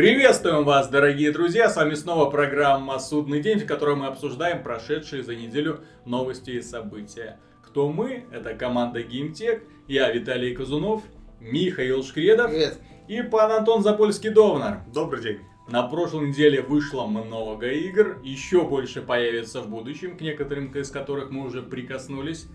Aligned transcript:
Приветствуем 0.00 0.64
вас, 0.64 0.88
дорогие 0.88 1.30
друзья! 1.30 1.68
С 1.68 1.76
вами 1.76 1.92
снова 1.92 2.30
программа 2.30 2.98
«Судный 2.98 3.42
день», 3.42 3.58
в 3.58 3.66
которой 3.66 3.96
мы 3.96 4.06
обсуждаем 4.06 4.62
прошедшие 4.62 5.22
за 5.22 5.36
неделю 5.36 5.80
новости 6.06 6.52
и 6.52 6.62
события. 6.62 7.38
Кто 7.62 7.92
мы? 7.92 8.24
Это 8.32 8.54
команда 8.54 9.02
GameTech, 9.02 9.60
я 9.88 10.10
Виталий 10.10 10.54
Казунов, 10.54 11.02
Михаил 11.38 12.02
Шкредов 12.02 12.50
Привет. 12.50 12.78
и 13.08 13.20
пан 13.20 13.52
Антон 13.52 13.82
Запольский-Довнар. 13.82 14.90
Добрый 14.90 15.22
день. 15.22 15.40
На 15.68 15.82
прошлой 15.82 16.28
неделе 16.28 16.62
вышло 16.62 17.04
много 17.04 17.70
игр, 17.70 18.20
еще 18.24 18.62
больше 18.62 19.02
появится 19.02 19.60
в 19.60 19.68
будущем, 19.68 20.16
к 20.16 20.22
некоторым 20.22 20.72
из 20.72 20.90
которых 20.90 21.30
мы 21.30 21.44
уже 21.44 21.60
прикоснулись. 21.60 22.46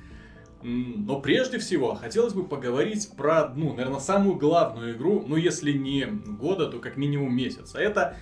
Но 0.68 1.20
прежде 1.20 1.59
всего, 1.59 1.93
хотелось 1.93 2.34
бы 2.34 2.43
поговорить 2.43 3.11
про 3.15 3.41
одну, 3.41 3.75
наверное, 3.75 4.00
самую 4.00 4.38
главную 4.38 4.95
игру, 4.95 5.23
ну 5.27 5.36
если 5.36 5.71
не 5.71 6.05
года, 6.05 6.68
то 6.68 6.79
как 6.79 6.97
минимум 6.97 7.36
месяца. 7.36 7.77
Это 7.77 8.18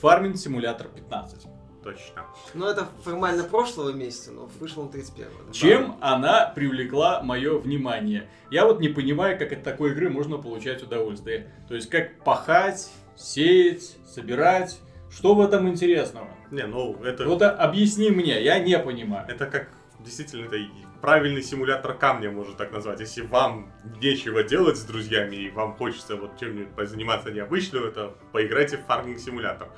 Farming 0.00 0.34
Simulator 0.34 0.86
15. 0.94 1.46
Точно. 1.82 2.22
Ну, 2.54 2.66
это 2.66 2.86
формально 3.02 3.42
прошлого 3.42 3.90
месяца, 3.90 4.30
но 4.30 4.48
вышел 4.60 4.82
он 4.82 4.88
31 4.88 5.26
да. 5.48 5.52
Чем 5.52 5.96
она 6.00 6.46
привлекла 6.46 7.22
мое 7.22 7.58
внимание? 7.58 8.30
Я 8.50 8.66
вот 8.66 8.80
не 8.80 8.88
понимаю, 8.88 9.36
как 9.36 9.52
от 9.52 9.64
такой 9.64 9.90
игры 9.90 10.08
можно 10.08 10.38
получать 10.38 10.80
удовольствие. 10.82 11.52
То 11.68 11.74
есть, 11.74 11.90
как 11.90 12.22
пахать, 12.22 12.88
сеять, 13.16 13.96
собирать. 14.06 14.78
Что 15.10 15.34
в 15.34 15.40
этом 15.40 15.68
интересного? 15.68 16.28
Не, 16.52 16.66
ну 16.66 16.94
это, 17.02 17.24
Вот 17.26 17.42
а, 17.42 17.50
объясни 17.50 18.10
мне, 18.10 18.42
я 18.42 18.60
не 18.60 18.78
понимаю. 18.78 19.26
это 19.28 19.46
как 19.46 19.68
действительно 20.00 20.46
это 20.46 20.56
правильный 21.04 21.42
симулятор 21.42 21.92
камня, 21.92 22.30
можно 22.30 22.54
так 22.54 22.72
назвать. 22.72 22.98
Если 22.98 23.20
вам 23.20 23.70
нечего 24.00 24.42
делать 24.42 24.78
с 24.78 24.84
друзьями 24.84 25.36
и 25.36 25.50
вам 25.50 25.74
хочется 25.76 26.16
вот 26.16 26.40
чем-нибудь 26.40 26.74
позаниматься 26.74 27.30
необычным, 27.30 27.84
это 27.84 28.14
поиграйте 28.32 28.78
в 28.78 28.86
фарминг 28.86 29.18
симулятор. 29.18 29.68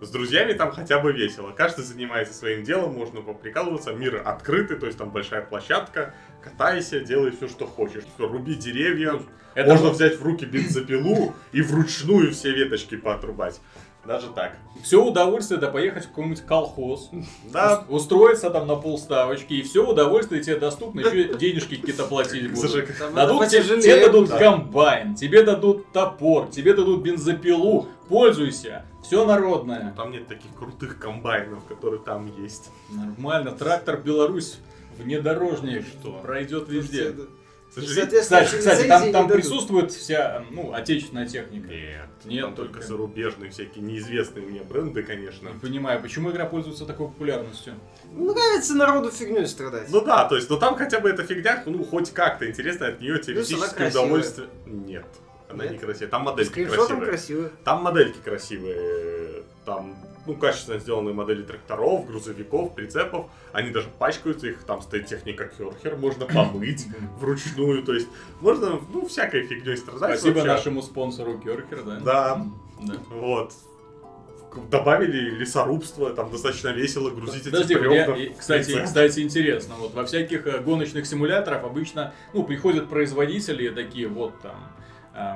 С 0.00 0.08
друзьями 0.08 0.52
там 0.52 0.70
хотя 0.70 1.00
бы 1.00 1.12
весело. 1.12 1.50
Каждый 1.50 1.82
занимается 1.84 2.32
своим 2.32 2.62
делом, 2.62 2.94
можно 2.94 3.22
поприкалываться. 3.22 3.92
Мир 3.92 4.22
открытый, 4.24 4.76
то 4.76 4.86
есть 4.86 4.98
там 4.98 5.10
большая 5.10 5.42
площадка. 5.42 6.14
Катайся, 6.44 7.00
делай 7.00 7.32
все, 7.32 7.48
что 7.48 7.66
хочешь. 7.66 8.04
Всё, 8.14 8.28
руби 8.28 8.54
деревья. 8.54 9.20
Это 9.54 9.70
можно 9.70 9.88
вот- 9.88 9.96
взять 9.96 10.16
в 10.20 10.24
руки 10.24 10.44
бензопилу 10.44 11.34
и 11.50 11.60
вручную 11.60 12.30
все 12.30 12.52
веточки 12.52 12.96
поотрубать. 12.96 13.60
Даже 14.04 14.28
так. 14.30 14.56
Все 14.82 15.02
удовольствие 15.04 15.60
да 15.60 15.68
поехать 15.68 16.06
в 16.06 16.08
какой-нибудь 16.08 16.40
колхоз, 16.40 17.10
Да, 17.52 17.84
ус- 17.88 18.02
устроиться 18.02 18.50
там 18.50 18.66
на 18.66 18.74
полставочки, 18.74 19.52
и 19.54 19.62
все 19.62 19.88
удовольствие 19.88 20.42
тебе 20.42 20.56
доступно, 20.56 21.00
еще 21.00 21.34
денежки 21.38 21.76
какие-то 21.76 22.04
платить 22.06 22.50
будут. 22.52 22.72
Дадут 23.14 23.48
тебе, 23.48 23.62
тебе 23.80 24.06
дадут 24.06 24.28
да. 24.30 24.38
комбайн, 24.38 25.14
тебе 25.14 25.44
дадут 25.44 25.92
топор, 25.92 26.48
тебе 26.48 26.74
дадут 26.74 27.02
бензопилу, 27.02 27.86
пользуйся, 28.08 28.84
все 29.04 29.24
народное. 29.24 29.94
Там 29.96 30.10
нет 30.10 30.26
таких 30.26 30.52
крутых 30.58 30.98
комбайнов, 30.98 31.64
которые 31.66 32.00
там 32.00 32.26
есть. 32.42 32.70
Нормально, 32.90 33.52
трактор 33.52 33.98
Беларусь 33.98 34.58
внедорожник 34.98 35.86
Что? 35.86 36.12
пройдет 36.22 36.68
везде. 36.68 37.12
Слушайте, 37.12 37.32
Соответственно, 37.74 38.44
Кстати, 38.44 38.58
кстати, 38.58 38.86
там, 38.86 39.12
там 39.12 39.28
присутствует 39.28 39.92
вся, 39.92 40.44
ну, 40.50 40.74
отечественная 40.74 41.26
техника. 41.26 41.68
Нет, 41.68 42.08
Нет, 42.24 42.44
там 42.44 42.54
только 42.54 42.82
зарубежные 42.82 43.50
всякие 43.50 43.82
неизвестные 43.82 44.44
мне 44.44 44.60
бренды, 44.62 45.02
конечно. 45.02 45.48
Не 45.48 45.58
понимаю, 45.58 46.02
почему 46.02 46.30
игра 46.30 46.44
пользуется 46.44 46.84
такой 46.84 47.08
популярностью. 47.08 47.74
Ну, 48.12 48.34
Нравится 48.34 48.74
народу 48.74 49.10
фигней 49.10 49.46
страдать. 49.46 49.88
Ну 49.88 50.02
да, 50.02 50.26
то 50.26 50.36
есть, 50.36 50.50
но 50.50 50.56
там 50.56 50.76
хотя 50.76 51.00
бы 51.00 51.08
эта 51.08 51.22
фигня, 51.22 51.62
ну, 51.64 51.82
хоть 51.82 52.10
как-то 52.10 52.48
интересно, 52.48 52.88
от 52.88 53.00
нее 53.00 53.18
теоретическое 53.18 53.88
удовольствие. 53.88 54.48
Нет, 54.66 55.06
она 55.48 55.64
Нет? 55.64 55.72
не 55.72 55.78
красивая. 55.78 56.10
Там 56.10 56.22
модельки 56.22 56.64
красивые. 56.66 57.06
красиво. 57.06 57.50
Там 57.64 57.82
модельки 57.82 58.18
красивые. 58.22 59.31
Там, 59.64 59.94
ну, 60.26 60.34
качественно 60.34 60.78
сделанные 60.80 61.14
модели 61.14 61.42
тракторов, 61.42 62.06
грузовиков, 62.06 62.74
прицепов. 62.74 63.26
Они 63.52 63.70
даже 63.70 63.88
пачкаются, 63.98 64.48
их 64.48 64.64
там 64.64 64.82
стоит 64.82 65.06
техника 65.06 65.44
керхер, 65.46 65.96
можно 65.96 66.26
помыть 66.32 66.86
вручную. 67.20 67.84
То 67.84 67.94
есть, 67.94 68.08
можно, 68.40 68.80
ну, 68.92 69.06
всякой 69.06 69.46
фигней 69.46 69.76
страдать. 69.76 70.18
Спасибо 70.18 70.34
вообще. 70.38 70.48
нашему 70.52 70.82
спонсору 70.82 71.38
Керхер, 71.38 71.82
да? 71.84 72.00
Да, 72.00 72.46
Да. 72.80 72.94
Вот. 73.10 73.52
Добавили 74.70 75.30
лесорубство, 75.30 76.10
там 76.12 76.30
достаточно 76.30 76.68
весело 76.68 77.08
грузить 77.08 77.42
эти 77.46 77.50
Подожди, 77.52 77.74
бревна. 77.74 77.94
я- 77.96 78.10
в 78.12 78.18
и, 78.18 78.34
кстати, 78.38 78.84
кстати, 78.84 79.20
интересно, 79.20 79.76
вот 79.78 79.94
во 79.94 80.04
всяких 80.04 80.46
э, 80.46 80.58
гоночных 80.58 81.06
симуляторах 81.06 81.64
обычно, 81.64 82.12
ну, 82.34 82.42
приходят 82.44 82.90
производители 82.90 83.70
такие, 83.70 84.08
вот 84.08 84.38
там, 84.42 84.56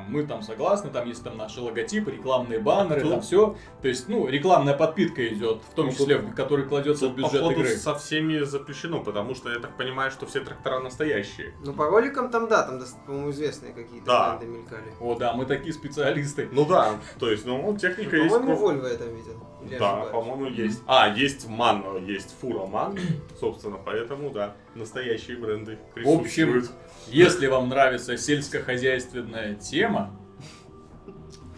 мы 0.09 0.27
там 0.27 0.43
согласны, 0.43 0.91
там 0.91 1.07
есть 1.07 1.23
там 1.23 1.37
наши 1.37 1.61
логотипы, 1.61 2.11
рекламные 2.11 2.59
баннеры, 2.59 3.01
Тут- 3.03 3.11
там 3.11 3.21
все. 3.21 3.57
То 3.83 3.89
есть, 3.89 4.09
ну, 4.09 4.27
рекламная 4.27 4.75
подписка 4.75 5.27
идет, 5.29 5.63
в 5.71 5.75
том 5.75 5.87
Ну, 5.87 5.93
числе, 5.93 6.19
тут- 6.19 6.31
в 6.31 6.35
который 6.35 6.65
кладется 6.67 7.09
в 7.09 7.15
бюджет 7.15 7.43
игры. 7.53 7.69
со 7.77 7.95
всеми 7.95 8.39
запрещено, 8.41 9.03
потому 9.03 9.35
что 9.35 9.51
я 9.53 9.59
так 9.59 9.77
понимаю, 9.77 10.11
что 10.11 10.27
все 10.27 10.41
трактора 10.41 10.81
настоящие. 10.81 11.55
Ну, 11.65 11.73
по 11.75 11.87
роликам 11.87 12.31
там, 12.31 12.49
да, 12.49 12.63
там, 12.63 12.81
по-моему, 13.07 13.31
известные 13.31 13.73
какие-то 13.73 14.07
Да. 14.07 14.37
бренды 14.37 14.59
мелькали. 14.59 14.93
О, 15.01 15.15
да, 15.15 15.33
мы 15.35 15.45
такие 15.47 15.73
специалисты. 15.75 16.49
Ну 16.53 16.65
да, 16.65 16.99
то 17.19 17.31
есть, 17.31 17.45
ну, 17.45 17.61
Ну, 17.67 17.77
техника 17.77 18.17
есть. 18.17 18.33
По-моему, 18.35 18.57
Volvo 18.71 18.91
я 18.91 18.97
там 18.97 19.09
видел. 19.15 19.35
Да, 19.79 19.97
по-моему, 20.13 20.47
есть. 20.47 20.81
А, 20.87 21.09
есть 21.09 21.49
МАН, 21.49 22.05
есть 22.07 22.35
Фура 22.41 22.67
МАН, 22.67 22.99
собственно, 23.41 23.79
поэтому, 23.85 24.31
да, 24.31 24.55
настоящие 24.77 25.37
бренды 25.37 25.79
В 25.97 26.09
общем, 26.09 26.53
присутствуют. 26.53 26.71
Если 27.09 27.47
вам 27.47 27.69
нравится 27.69 28.17
сельскохозяйственная 28.17 29.55
тема, 29.55 30.11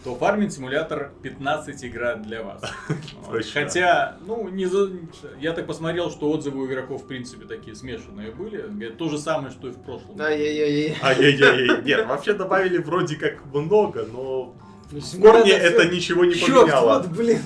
то 0.03 0.17
Farming 0.19 0.47
Simulator 0.47 1.09
15 1.21 1.85
игра 1.85 2.15
для 2.15 2.43
вас. 2.43 2.61
Хотя, 3.53 4.17
ну, 4.25 4.47
не 4.47 4.65
за... 4.65 4.91
я 5.39 5.53
так 5.53 5.67
посмотрел, 5.67 6.09
что 6.09 6.31
отзывы 6.31 6.61
у 6.61 6.67
игроков, 6.67 7.03
в 7.03 7.07
принципе, 7.07 7.45
такие 7.45 7.75
смешанные 7.75 8.31
были. 8.31 8.61
Говорят, 8.61 8.97
То 8.97 9.09
же 9.09 9.17
самое, 9.17 9.51
что 9.51 9.67
и 9.67 9.71
в 9.71 9.81
прошлом. 9.83 10.19
Ай-яй-яй. 10.19 10.95
Ай-яй-яй, 11.01 11.83
нет, 11.83 12.07
вообще 12.07 12.33
добавили 12.33 12.77
вроде 12.77 13.17
как 13.17 13.45
много, 13.53 14.05
но 14.11 14.55
Ну, 14.91 14.99
в 15.01 15.21
корне 15.21 15.51
это 15.51 15.81
всё- 15.81 15.91
ничего 15.91 16.25
не 16.25 16.33
Чёрт, 16.33 16.61
поменяло. 16.61 16.97
вот, 16.99 17.09
блин. 17.09 17.41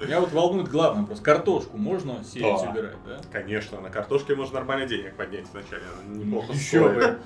Меня 0.00 0.20
вот 0.20 0.32
волнует 0.32 0.68
главное 0.68 1.04
просто. 1.04 1.22
Картошку 1.22 1.76
можно 1.76 2.24
сеять, 2.24 2.62
Да. 2.62 2.70
убирать, 2.70 2.96
да? 3.06 3.20
Конечно, 3.30 3.80
на 3.82 3.90
картошке 3.90 4.34
можно 4.34 4.54
нормально 4.54 4.86
денег 4.86 5.14
поднять 5.14 5.44
вначале, 5.52 5.82
она 6.06 6.14
неплохо 6.16 6.52
Еще 6.54 6.62
стоит. 6.88 6.94
бы. 6.94 7.18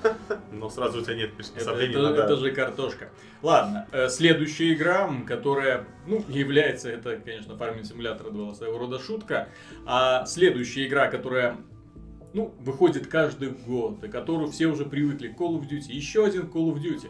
Но 0.51 0.69
сразу 0.69 0.99
у 0.99 1.01
тебя 1.03 1.15
нет 1.15 1.27
Это, 1.29 1.35
приспособлений, 1.37 1.93
это- 1.93 2.01
надо... 2.01 2.23
это 2.23 2.35
же 2.35 2.51
картошка. 2.51 3.09
Ладно, 3.41 3.87
э, 3.93 4.09
следующая 4.09 4.73
игра, 4.73 5.09
которая, 5.25 5.85
ну, 6.05 6.25
является, 6.27 6.89
это, 6.89 7.15
конечно, 7.15 7.53
Farming 7.53 7.83
Simulator 7.83 8.29
2 8.29 8.53
своего 8.55 8.77
рода 8.77 8.99
шутка. 8.99 9.47
А 9.85 10.25
следующая 10.25 10.85
игра, 10.85 11.07
которая, 11.07 11.55
ну, 12.33 12.53
выходит 12.59 13.07
каждый 13.07 13.51
год, 13.51 14.03
и 14.03 14.09
которую 14.09 14.51
все 14.51 14.67
уже 14.67 14.83
привыкли, 14.85 15.33
Call 15.33 15.57
of 15.61 15.69
Duty. 15.69 15.93
Еще 15.93 16.25
один 16.25 16.43
Call 16.47 16.73
of 16.73 16.81
Duty. 16.81 17.07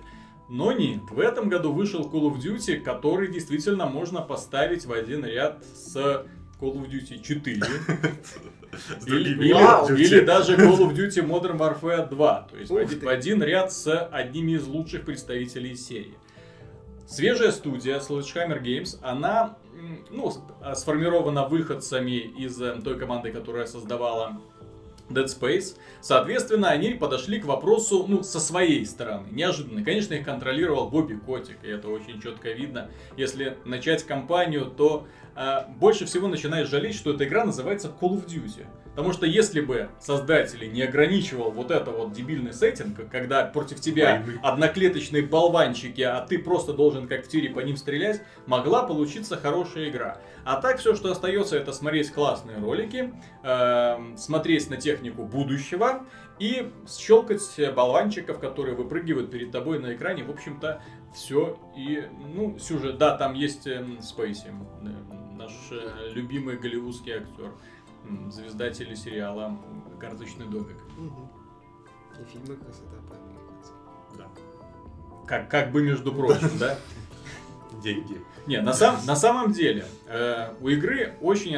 Но 0.50 0.72
нет, 0.72 1.02
в 1.10 1.20
этом 1.20 1.50
году 1.50 1.72
вышел 1.72 2.02
Call 2.02 2.32
of 2.32 2.38
Duty, 2.38 2.82
который 2.82 3.32
действительно 3.32 3.86
можно 3.86 4.22
поставить 4.22 4.86
в 4.86 4.92
один 4.92 5.26
ряд 5.26 5.64
с 5.74 5.96
Call 5.96 6.76
of 6.76 6.90
Duty 6.90 7.22
4. 7.22 7.64
с 9.00 9.08
Или, 9.08 9.30
или- 9.30 10.04
или 10.04 10.20
даже 10.22 10.56
Call 10.56 10.78
of 10.80 10.94
Duty 10.94 11.26
Modern 11.26 11.58
Warfare 11.58 12.10
2. 12.10 12.48
То 12.52 12.58
есть 12.58 12.72
в 12.72 12.78
один, 12.78 13.00
в 13.00 13.08
один 13.08 13.44
ряд 13.44 13.72
с 13.72 14.06
одними 14.08 14.54
из 14.54 14.68
лучших 14.68 15.06
представителей 15.06 15.76
серии. 15.76 16.16
Свежая 17.08 17.52
студия 17.52 18.00
Sledgehammer 18.00 18.62
Games, 18.62 18.98
она 19.02 19.58
ну, 20.10 20.32
а, 20.62 20.76
сформирована 20.76 21.48
выходцами 21.48 22.18
из 22.18 22.62
э, 22.62 22.80
той 22.84 22.98
команды, 22.98 23.32
которая 23.32 23.66
создавала 23.66 24.42
Dead 25.10 25.26
Space. 25.26 25.78
Соответственно, 26.02 26.70
они 26.70 26.92
подошли 26.92 27.40
к 27.40 27.46
вопросу, 27.46 28.06
ну, 28.08 28.24
со 28.24 28.40
своей 28.40 28.86
стороны. 28.86 29.28
Неожиданно. 29.32 29.84
Конечно, 29.84 30.14
их 30.14 30.26
контролировал 30.26 30.90
Бобби 30.90 31.16
Котик, 31.16 31.58
и 31.64 31.68
это 31.68 31.90
очень 31.90 32.22
четко 32.22 32.52
видно. 32.52 32.90
Если 33.18 33.58
начать 33.66 34.04
кампанию, 34.04 34.66
то 34.66 35.08
а, 35.36 35.68
больше 35.80 36.06
всего 36.06 36.28
начинаешь 36.28 36.68
жалеть, 36.68 36.96
что 36.96 37.14
эта 37.14 37.26
игра 37.26 37.46
называется 37.46 37.94
Call 38.00 38.16
of 38.16 38.28
Duty. 38.28 38.66
Потому 38.96 39.12
что 39.12 39.26
если 39.26 39.60
бы 39.60 39.90
создатели 40.00 40.68
не 40.68 40.84
ограничивал 40.84 41.50
вот 41.50 41.72
это 41.72 41.90
вот 41.90 42.14
дебильный 42.14 42.54
сеттинг, 42.54 43.10
когда 43.10 43.44
против 43.44 43.82
тебя 43.82 44.24
одноклеточные 44.44 45.24
болванчики, 45.24 46.02
а 46.02 46.22
ты 46.22 46.38
просто 46.38 46.74
должен 46.74 47.08
как 47.08 47.26
в 47.26 47.28
тире 47.28 47.50
по 47.50 47.60
ним 47.62 47.76
стрелять, 47.76 48.22
могла 48.46 48.84
получиться 48.84 49.36
хорошая 49.36 49.90
игра. 49.90 50.20
А 50.46 50.62
так 50.62 50.78
все, 50.78 50.94
что 50.94 51.12
остается, 51.12 51.58
это 51.58 51.74
смотреть 51.74 52.12
классные 52.12 52.60
ролики, 52.60 53.12
эм, 53.44 54.16
смотреть 54.16 54.70
на 54.70 54.78
технику 54.78 55.24
будущего 55.24 56.06
и 56.38 56.72
щелкать 56.88 57.42
болванчиков, 57.76 58.40
которые 58.40 58.76
выпрыгивают 58.76 59.32
перед 59.32 59.52
тобой 59.52 59.80
на 59.80 59.96
экране. 59.96 60.24
В 60.24 60.30
общем-то, 60.30 60.84
все. 61.16 61.60
И, 61.76 62.04
ну, 62.36 62.60
сюжет, 62.60 63.00
да, 63.00 63.18
там 63.18 63.34
есть 63.34 63.66
эм, 63.66 64.02
Спейси, 64.02 64.52
э, 64.84 65.23
наш 65.44 65.52
э, 65.72 66.12
любимый 66.14 66.58
голливудский 66.58 67.14
актер, 67.14 67.52
звезда 68.30 68.70
телесериала 68.70 69.58
«Карточный 70.00 70.46
домик». 70.46 70.78
Мгм. 70.98 71.30
И 72.20 72.32
фильмы 72.32 72.56
красота 72.56 72.98
по 73.10 74.18
Да. 74.18 74.28
Как, 75.26 75.50
как 75.50 75.72
бы 75.72 75.84
между 75.84 76.14
прочим, 76.14 76.58
да? 76.60 76.78
деньги. 77.84 78.22
Не, 78.46 78.62
на, 78.62 78.74
сам, 78.74 79.00
на 79.06 79.16
самом 79.16 79.52
деле, 79.52 79.86
э, 80.08 80.54
у 80.62 80.70
игры 80.70 81.16
очень, 81.22 81.58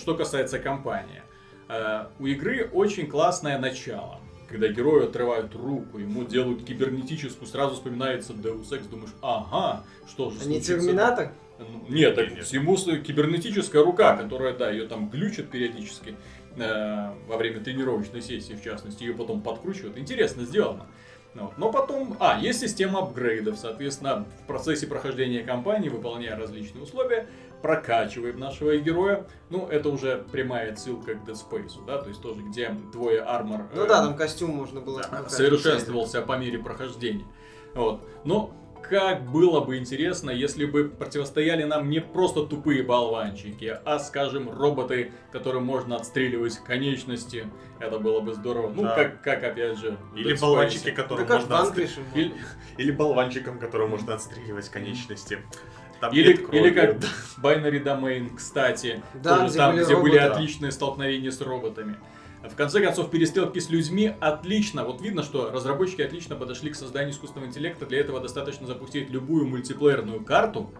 что 0.00 0.14
касается 0.14 0.58
компании, 0.58 1.22
э, 1.68 2.06
у 2.18 2.26
игры 2.26 2.68
очень 2.72 3.06
классное 3.06 3.58
начало. 3.58 4.20
Когда 4.48 4.68
герою 4.68 5.08
отрывают 5.08 5.54
руку, 5.54 5.98
ему 5.98 6.24
делают 6.24 6.64
кибернетическую, 6.64 7.46
сразу 7.46 7.74
вспоминается 7.74 8.32
Deus 8.32 8.70
Ex, 8.70 8.88
думаешь, 8.88 9.12
ага, 9.20 9.84
что 10.08 10.30
же 10.30 10.38
А 10.40 10.44
не 10.46 10.60
случится? 10.60 10.76
Терминатор? 10.76 11.32
Ну, 11.58 11.84
Нет, 11.88 12.14
так 12.14 12.38
всему 12.40 12.76
с- 12.76 12.84
кибернетическая 13.00 13.82
рука, 13.82 14.16
которая, 14.16 14.56
да, 14.56 14.70
ее 14.70 14.86
там 14.86 15.08
глючит 15.08 15.50
периодически 15.50 16.14
э, 16.56 17.12
во 17.26 17.36
время 17.36 17.60
тренировочной 17.60 18.22
сессии, 18.22 18.54
в 18.54 18.62
частности, 18.62 19.02
ее 19.02 19.14
потом 19.14 19.42
подкручивают. 19.42 19.98
Интересно 19.98 20.44
сделано. 20.44 20.86
Ну, 21.34 21.52
Но 21.56 21.70
потом, 21.70 22.16
а, 22.20 22.38
есть 22.40 22.60
система 22.60 23.00
апгрейдов, 23.00 23.58
соответственно, 23.58 24.24
в 24.42 24.46
процессе 24.46 24.86
прохождения 24.86 25.42
кампании, 25.42 25.88
выполняя 25.88 26.36
различные 26.36 26.82
условия, 26.82 27.28
прокачиваем 27.62 28.38
нашего 28.38 28.76
героя. 28.76 29.26
Ну, 29.50 29.66
это 29.66 29.88
уже 29.90 30.24
прямая 30.32 30.72
отсылка 30.72 31.14
к 31.14 31.28
Dead 31.28 31.36
Space, 31.36 31.84
да, 31.86 31.98
то 31.98 32.08
есть 32.08 32.22
тоже, 32.22 32.40
где 32.42 32.74
твой 32.92 33.18
армор 33.18 33.66
Ну 33.74 33.84
э, 33.84 33.88
да, 33.88 34.02
там 34.02 34.16
костюм 34.16 34.50
можно 34.50 34.80
было... 34.80 35.02
да, 35.10 35.28
совершенствовался 35.28 36.22
по 36.22 36.38
мере 36.38 36.58
прохождения. 36.58 37.26
Вот. 37.74 38.02
Но 38.24 38.54
как 38.82 39.22
было 39.30 39.60
бы 39.60 39.76
интересно, 39.78 40.30
если 40.30 40.64
бы 40.64 40.84
противостояли 40.88 41.64
нам 41.64 41.88
не 41.90 42.00
просто 42.00 42.44
тупые 42.44 42.82
болванчики, 42.82 43.78
а, 43.84 43.98
скажем, 43.98 44.50
роботы, 44.50 45.12
которым 45.32 45.64
можно 45.64 45.96
отстреливать 45.96 46.58
конечности. 46.58 47.46
Это 47.80 47.98
было 47.98 48.20
бы 48.20 48.34
здорово. 48.34 48.72
Ну, 48.74 48.82
Да. 48.82 48.94
как, 48.94 49.22
как 49.22 49.44
опять 49.44 49.78
же. 49.78 49.96
Или 50.16 50.34
болванчики, 50.34 50.90
Да 50.90 50.92
которым 50.92 51.26
как 51.26 51.36
в 51.38 51.40
можно 51.42 51.60
отстреливать. 51.60 51.98
Или, 52.14 52.32
Или 52.78 52.90
болванчиком, 52.90 53.58
которым 53.58 53.90
можно 53.90 54.14
отстреливать 54.14 54.68
конечности. 54.68 55.38
Там 56.00 56.12
или, 56.12 56.34
крови. 56.34 56.58
или 56.58 56.70
как 56.70 56.96
Binary 57.42 57.82
Domain, 57.82 58.36
кстати. 58.36 59.02
Да, 59.14 59.38
тоже 59.38 59.48
где 59.50 59.58
там, 59.58 59.72
были 59.74 59.84
где 59.84 59.96
были 59.96 60.16
роботы. 60.18 60.32
отличные 60.34 60.72
столкновения 60.72 61.30
с 61.30 61.40
роботами. 61.40 61.96
В 62.50 62.56
конце 62.56 62.80
концов, 62.80 63.10
перестрелки 63.10 63.58
с 63.58 63.70
людьми 63.70 64.12
отлично. 64.20 64.84
Вот 64.84 65.00
видно, 65.00 65.22
что 65.22 65.50
разработчики 65.50 66.02
отлично 66.02 66.36
подошли 66.36 66.70
к 66.70 66.76
созданию 66.76 67.12
искусственного 67.12 67.48
интеллекта. 67.48 67.86
Для 67.86 68.00
этого 68.00 68.20
достаточно 68.20 68.66
запустить 68.66 69.10
любую 69.10 69.46
мультиплеерную 69.46 70.24
карту, 70.24 70.70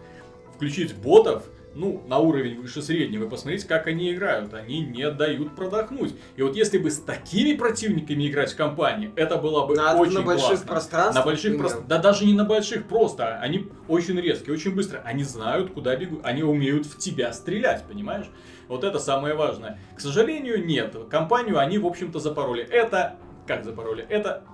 включить 0.57 0.95
ботов, 0.97 1.45
ну, 1.75 2.03
на 2.09 2.19
уровень 2.19 2.61
выше 2.61 2.83
среднего, 2.83 3.27
и 3.27 3.29
посмотреть, 3.29 3.65
как 3.65 3.87
они 3.87 4.13
играют. 4.13 4.53
Они 4.55 4.81
не 4.81 5.09
дают 5.11 5.55
продохнуть. 5.55 6.15
И 6.37 6.43
вот 6.43 6.57
если 6.57 6.79
бы 6.79 6.91
с 6.91 6.97
такими 6.99 7.57
противниками 7.57 8.29
играть 8.29 8.53
в 8.53 8.57
компании, 8.57 9.13
это 9.15 9.37
было 9.37 9.67
бы 9.67 9.77
На, 9.77 9.95
очень 9.95 10.15
на 10.15 10.23
больших 10.23 10.49
классно. 10.49 10.67
пространствах. 10.67 11.25
На 11.25 11.31
больших 11.31 11.59
просто, 11.59 11.81
да 11.83 11.99
даже 11.99 12.25
не 12.27 12.33
на 12.33 12.45
больших 12.45 12.87
просто, 12.89 13.39
они 13.39 13.69
очень 13.87 14.19
резкие, 14.21 14.55
очень 14.55 14.75
быстро, 14.75 15.03
они 15.05 15.23
знают, 15.23 15.71
куда 15.71 15.95
бегут, 15.95 16.21
они 16.25 16.43
умеют 16.43 16.87
в 16.87 16.99
тебя 16.99 17.33
стрелять, 17.33 17.85
понимаешь? 17.87 18.27
Вот 18.69 18.85
это 18.85 18.99
самое 18.99 19.35
важное. 19.35 19.79
К 19.97 20.01
сожалению, 20.01 20.65
нет. 20.65 20.95
Компанию 21.11 21.59
они, 21.59 21.79
в 21.79 21.87
общем-то, 21.87 22.21
запороли. 22.21 22.63
Это, 22.63 23.17
как 23.47 23.65
запороли? 23.65 24.05
Это 24.09 24.45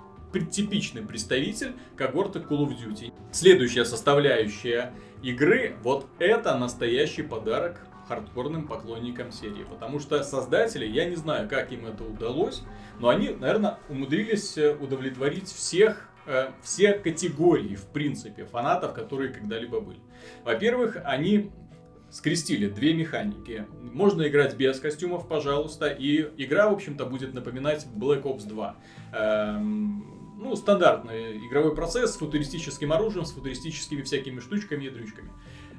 типичный 0.51 1.03
представитель 1.03 1.75
когорты 1.97 2.41
Call 2.41 2.67
of 2.67 2.77
Duty. 2.77 3.13
Следующая 3.33 3.85
составляющая 3.85 4.93
игры, 5.23 5.77
вот 5.83 6.07
это 6.19 6.57
настоящий 6.57 7.23
подарок 7.23 7.81
хардкорным 8.09 8.67
поклонникам 8.67 9.33
серии. 9.33 9.65
Потому 9.65 9.99
что 9.99 10.23
создатели, 10.23 10.87
я 10.87 11.07
не 11.07 11.17
знаю, 11.17 11.49
как 11.49 11.73
им 11.73 11.87
это 11.87 12.05
удалось, 12.05 12.63
но 13.01 13.09
они, 13.09 13.31
наверное, 13.31 13.79
умудрились 13.89 14.59
э, 14.59 14.75
удовлетворить 14.75 15.49
всех, 15.49 16.09
э, 16.27 16.51
все 16.63 16.93
категории, 16.95 17.77
в 17.77 17.87
принципе, 17.87 18.45
фанатов, 18.45 18.93
которые 18.93 19.33
когда-либо 19.33 19.81
были. 19.81 20.01
Во-первых, 20.45 20.99
они 21.05 21.51
скрестили 22.15 22.69
две 22.69 22.95
механики. 22.95 23.67
Можно 23.93 24.29
играть 24.29 24.55
без 24.57 24.79
костюмов, 24.79 25.27
пожалуйста, 25.27 25.89
и 25.89 26.31
игра, 26.37 26.71
в 26.71 26.75
общем-то, 26.75 27.07
будет 27.07 27.35
напоминать 27.35 27.87
Black 27.93 28.23
Ops 28.23 28.47
2. 28.47 28.77
Эм, 29.13 30.37
ну, 30.39 30.55
стандартный 30.55 31.39
игровой 31.39 31.75
процесс 31.75 32.13
с 32.13 32.17
футуристическим 32.17 32.93
оружием, 32.93 33.25
с 33.25 33.33
футуристическими 33.33 34.03
всякими 34.03 34.39
штучками 34.39 34.85
и 34.85 34.91
дрючками. 34.91 35.31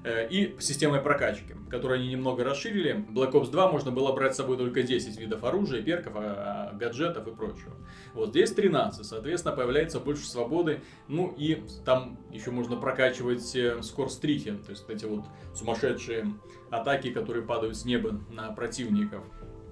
Э, 0.06 0.28
И 0.30 0.56
системой 0.60 1.02
прокачки, 1.02 1.56
которую 1.68 2.00
они 2.00 2.10
немного 2.10 2.44
расширили. 2.44 3.04
Black 3.10 3.32
Ops 3.32 3.50
2 3.50 3.72
можно 3.72 3.90
было 3.90 4.12
брать 4.12 4.36
с 4.36 4.38
собой 4.38 4.56
только 4.56 4.84
10 4.84 5.20
видов 5.20 5.44
оружия, 5.44 5.82
перков, 5.82 6.14
а, 6.16 6.70
а, 6.72 6.76
гаджетов 6.76 7.28
и 7.28 7.32
прочего. 7.32 7.74
Вот 8.14 8.30
здесь 8.30 8.52
13, 8.52 9.04
соответственно, 9.04 9.56
появляется 9.56 10.00
больше 10.00 10.28
свободы. 10.28 10.82
Ну 11.08 11.34
и 11.36 11.64
там 11.86 12.20
еще 12.32 12.52
можно 12.52 12.76
прокачивать 12.76 13.56
э, 13.56 13.82
скорстрихи, 13.82 14.52
то 14.52 14.70
есть 14.70 14.88
эти 14.88 15.06
вот 15.06 15.26
сумасшедшие 15.56 16.36
атаки, 16.70 17.10
которые 17.10 17.44
падают 17.44 17.76
с 17.76 17.84
неба 17.84 18.22
на 18.30 18.52
противников, 18.52 19.24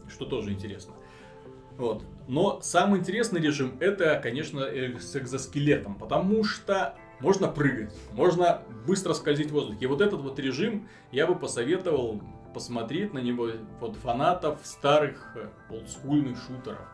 что 0.10 0.26
тоже 0.26 0.52
интересно. 0.52 0.96
Вот. 1.78 2.04
Но 2.28 2.60
самый 2.62 3.02
интересный 3.02 3.40
режим 3.40 3.78
это, 3.80 4.20
конечно, 4.22 4.62
э, 4.62 4.98
с 5.00 5.16
экзоскелетом, 5.16 5.94
потому 5.94 6.44
что 6.44 6.96
можно 7.24 7.48
прыгать, 7.48 7.94
можно 8.12 8.62
быстро 8.86 9.14
скользить 9.14 9.50
в 9.50 9.54
воздухе. 9.54 9.86
И 9.86 9.88
вот 9.88 10.02
этот 10.02 10.22
вот 10.22 10.38
режим 10.40 10.88
я 11.12 11.26
бы 11.26 11.36
посоветовал 11.36 12.22
посмотреть 12.54 13.14
на 13.14 13.20
него 13.20 13.50
вот 13.80 13.96
фанатов 13.96 14.60
старых 14.64 15.36
э, 15.36 15.48
олдскульных 15.74 16.38
шутеров. 16.46 16.86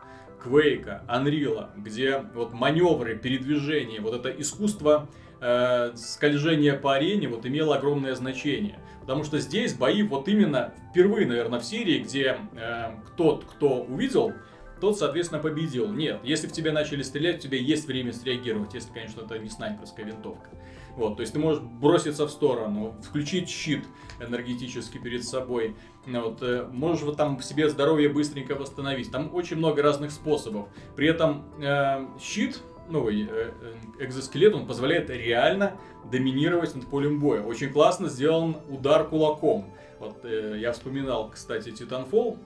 Квейка, 0.42 1.02
Анрила, 1.06 1.70
где 1.76 2.24
вот 2.34 2.54
маневры, 2.54 3.18
передвижения, 3.18 4.00
вот 4.00 4.14
это 4.14 4.30
искусство 4.30 5.08
э, 5.40 5.92
скольжения 5.96 6.78
по 6.78 6.94
арене 6.94 7.28
вот 7.28 7.44
имело 7.44 7.76
огромное 7.76 8.14
значение. 8.14 8.78
Потому 9.02 9.24
что 9.24 9.38
здесь 9.38 9.74
бои 9.74 10.02
вот 10.02 10.28
именно 10.28 10.72
впервые, 10.90 11.26
наверное, 11.26 11.58
в 11.58 11.64
серии, 11.64 11.98
где 11.98 12.38
э, 12.54 12.92
тот, 13.16 13.44
кто 13.44 13.82
увидел, 13.82 14.32
тот, 14.80 14.98
соответственно, 14.98 15.40
победил. 15.40 15.92
Нет, 15.92 16.20
если 16.24 16.46
в 16.46 16.52
тебя 16.52 16.72
начали 16.72 17.02
стрелять, 17.02 17.38
у 17.38 17.42
тебя 17.42 17.58
есть 17.58 17.86
время 17.86 18.12
среагировать, 18.12 18.74
если, 18.74 18.92
конечно, 18.92 19.22
это 19.22 19.38
не 19.38 19.48
снайперская 19.48 20.06
винтовка. 20.06 20.50
Вот, 20.96 21.16
то 21.16 21.20
есть 21.20 21.32
ты 21.32 21.38
можешь 21.38 21.62
броситься 21.62 22.26
в 22.26 22.30
сторону, 22.30 22.94
включить 23.02 23.48
щит 23.48 23.84
энергетически 24.20 24.98
перед 24.98 25.24
собой, 25.24 25.76
ну 26.06 26.22
вот, 26.22 26.42
э, 26.42 26.66
можешь 26.72 27.02
вот 27.02 27.16
там 27.16 27.40
себе 27.40 27.68
здоровье 27.68 28.08
быстренько 28.08 28.54
восстановить. 28.54 29.10
Там 29.10 29.34
очень 29.34 29.56
много 29.56 29.82
разных 29.82 30.10
способов. 30.10 30.68
При 30.96 31.06
этом 31.08 31.44
э, 31.62 32.06
щит, 32.20 32.60
новый 32.88 33.22
э, 33.22 33.28
э, 33.30 34.04
экзоскелет, 34.04 34.54
он 34.54 34.66
позволяет 34.66 35.10
реально 35.10 35.76
доминировать 36.10 36.74
над 36.74 36.86
полем 36.86 37.20
боя. 37.20 37.42
Очень 37.42 37.72
классно 37.72 38.08
сделан 38.08 38.56
удар 38.68 39.08
кулаком. 39.08 39.72
Вот 39.98 40.24
э, 40.24 40.56
я 40.58 40.72
вспоминал, 40.72 41.30
кстати, 41.30 41.68
Titanfall 41.70 42.38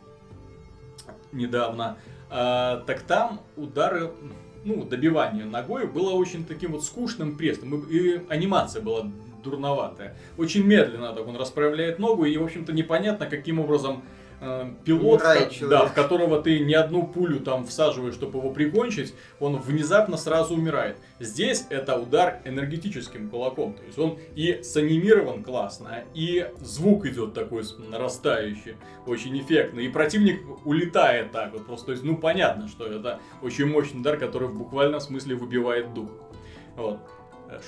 недавно. 1.32 1.98
А, 2.36 2.82
так 2.84 3.02
там 3.02 3.40
удары, 3.56 4.10
ну, 4.64 4.84
добивание 4.84 5.44
ногой 5.44 5.86
было 5.86 6.10
очень 6.10 6.44
таким 6.44 6.72
вот 6.72 6.84
скучным, 6.84 7.36
пресным. 7.36 7.82
И, 7.88 7.96
и 7.96 8.20
анимация 8.28 8.82
была 8.82 9.08
дурноватая. 9.44 10.16
Очень 10.36 10.64
медленно 10.64 11.12
так 11.12 11.28
он 11.28 11.36
расправляет 11.36 12.00
ногу, 12.00 12.24
и, 12.24 12.36
в 12.36 12.42
общем-то, 12.42 12.72
непонятно, 12.72 13.26
каким 13.26 13.60
образом 13.60 14.02
э, 14.44 14.70
пилот, 14.84 15.20
Умирает 15.20 15.50
человек. 15.50 15.80
да, 15.80 15.86
в 15.86 15.94
которого 15.94 16.42
ты 16.42 16.60
не 16.60 16.74
одну 16.74 17.06
пулю 17.06 17.40
там 17.40 17.66
всаживаешь, 17.66 18.14
чтобы 18.14 18.38
его 18.38 18.50
прикончить, 18.50 19.14
он 19.40 19.56
внезапно 19.56 20.16
сразу 20.16 20.54
умирает. 20.54 20.96
Здесь 21.20 21.66
это 21.70 21.96
удар 21.96 22.40
энергетическим 22.44 23.30
кулаком. 23.30 23.74
То 23.74 23.82
есть 23.84 23.98
он 23.98 24.18
и 24.34 24.60
санимирован 24.62 25.42
классно, 25.42 26.04
и 26.14 26.48
звук 26.60 27.06
идет 27.06 27.34
такой 27.34 27.64
нарастающий, 27.78 28.76
очень 29.06 29.38
эффектный. 29.40 29.86
И 29.86 29.88
противник 29.88 30.40
улетает 30.66 31.32
так 31.32 31.52
вот 31.52 31.66
просто. 31.66 31.86
То 31.86 31.92
есть, 31.92 32.04
ну 32.04 32.16
понятно, 32.16 32.68
что 32.68 32.86
это 32.86 33.20
очень 33.42 33.66
мощный 33.66 34.00
удар, 34.00 34.16
который 34.16 34.48
в 34.48 34.56
буквальном 34.56 35.00
смысле 35.00 35.36
выбивает 35.36 35.94
дух. 35.94 36.10
Вот. 36.76 36.98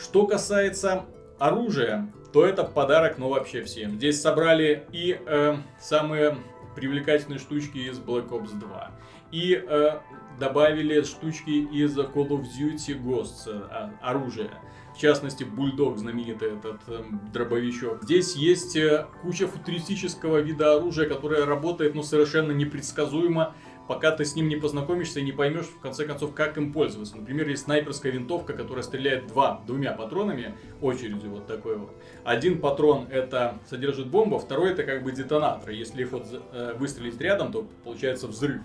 Что 0.02 0.26
касается 0.26 1.04
оружия, 1.38 2.12
то 2.33 2.45
это 2.45 2.64
подарок, 2.64 3.18
ну 3.18 3.28
вообще 3.28 3.62
всем. 3.62 3.97
Здесь 3.97 4.21
собрали 4.21 4.85
и 4.92 5.18
э, 5.26 5.56
самые 5.80 6.37
привлекательные 6.76 7.40
штучки 7.40 7.78
из 7.78 7.99
Black 7.99 8.28
Ops 8.28 8.56
2, 8.56 8.90
и 9.33 9.54
э, 9.54 9.99
добавили 10.38 11.02
штучки 11.02 11.50
из 11.50 11.99
Call 11.99 12.28
of 12.28 12.45
Duty 12.45 13.02
Ghosts, 13.02 13.49
э, 13.49 13.68
а, 13.71 13.92
оружие. 14.02 14.50
В 14.95 14.99
частности, 14.99 15.45
бульдог 15.45 15.99
знаменитый 15.99 16.54
этот 16.54 16.80
э, 16.87 17.02
дробовичок. 17.33 18.02
Здесь 18.04 18.35
есть 18.37 18.76
э, 18.76 19.06
куча 19.23 19.47
футуристического 19.47 20.38
вида 20.38 20.76
оружия, 20.76 21.09
которое 21.09 21.45
работает, 21.45 21.95
ну, 21.95 22.02
совершенно 22.02 22.52
непредсказуемо, 22.52 23.54
пока 23.88 24.11
ты 24.11 24.25
с 24.25 24.35
ним 24.35 24.49
не 24.49 24.57
познакомишься 24.57 25.21
и 25.21 25.23
не 25.23 25.33
поймешь, 25.33 25.66
в 25.66 25.81
конце 25.81 26.05
концов, 26.05 26.35
как 26.35 26.57
им 26.59 26.73
пользоваться. 26.73 27.16
Например, 27.16 27.49
есть 27.49 27.64
снайперская 27.64 28.12
винтовка, 28.12 28.52
которая 28.52 28.83
стреляет 28.83 29.26
два, 29.28 29.62
двумя 29.66 29.93
патронами, 29.93 30.55
очередью 30.81 31.31
вот 31.31 31.47
такой 31.47 31.76
вот. 31.76 31.90
Один 32.25 32.61
патрон 32.61 33.07
это 33.11 33.59
содержит 33.69 34.09
бомбу, 34.09 34.38
второй 34.38 34.73
это 34.73 34.83
как 34.83 35.02
бы 35.02 35.12
детонатор. 35.12 35.71
Если 35.71 36.02
их 36.02 36.12
вот 36.12 36.26
э, 36.52 36.75
выстрелить 36.78 37.21
рядом, 37.21 37.52
то 37.52 37.66
получается 37.85 38.26
взрыв. 38.26 38.61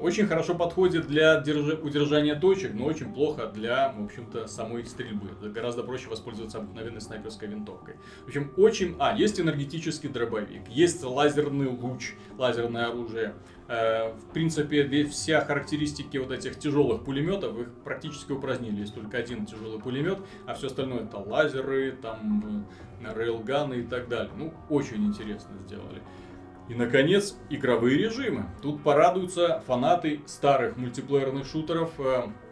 Очень 0.00 0.26
хорошо 0.26 0.54
подходит 0.54 1.06
для 1.06 1.40
держа- 1.40 1.80
удержания 1.80 2.34
точек, 2.34 2.74
но 2.74 2.84
очень 2.84 3.12
плохо 3.12 3.46
для, 3.46 3.92
в 3.92 4.04
общем-то, 4.04 4.46
самой 4.46 4.84
стрельбы. 4.84 5.28
Гораздо 5.50 5.82
проще 5.82 6.08
воспользоваться 6.08 6.58
обыкновенной 6.58 7.00
снайперской 7.00 7.48
винтовкой. 7.48 7.94
В 8.24 8.28
общем, 8.28 8.52
очень... 8.56 8.96
А, 8.98 9.16
есть 9.16 9.40
энергетический 9.40 10.08
дробовик, 10.08 10.68
есть 10.68 11.02
лазерный 11.04 11.68
луч, 11.68 12.14
лазерное 12.36 12.86
оружие. 12.86 13.34
Э, 13.68 14.12
В 14.12 14.32
принципе, 14.32 15.04
вся 15.04 15.44
характеристики 15.44 16.16
вот 16.16 16.32
этих 16.32 16.58
тяжелых 16.58 17.04
пулеметов 17.04 17.58
их 17.58 17.68
практически 17.84 18.32
упразднили. 18.32 18.80
Есть 18.80 18.94
только 18.94 19.18
один 19.18 19.44
тяжелый 19.44 19.78
пулемет, 19.78 20.18
а 20.46 20.54
все 20.54 20.68
остальное 20.68 21.04
это 21.04 21.18
лазеры, 21.18 21.92
там 21.92 22.64
э, 23.02 23.14
рейлганы 23.14 23.80
и 23.80 23.82
так 23.82 24.08
далее. 24.08 24.32
Ну, 24.36 24.54
очень 24.70 25.06
интересно 25.06 25.50
сделали. 25.66 26.02
И, 26.68 26.74
наконец, 26.74 27.36
игровые 27.50 27.98
режимы. 27.98 28.46
Тут 28.62 28.82
порадуются 28.82 29.62
фанаты 29.66 30.20
старых 30.26 30.76
мультиплеерных 30.76 31.46
шутеров. 31.46 31.92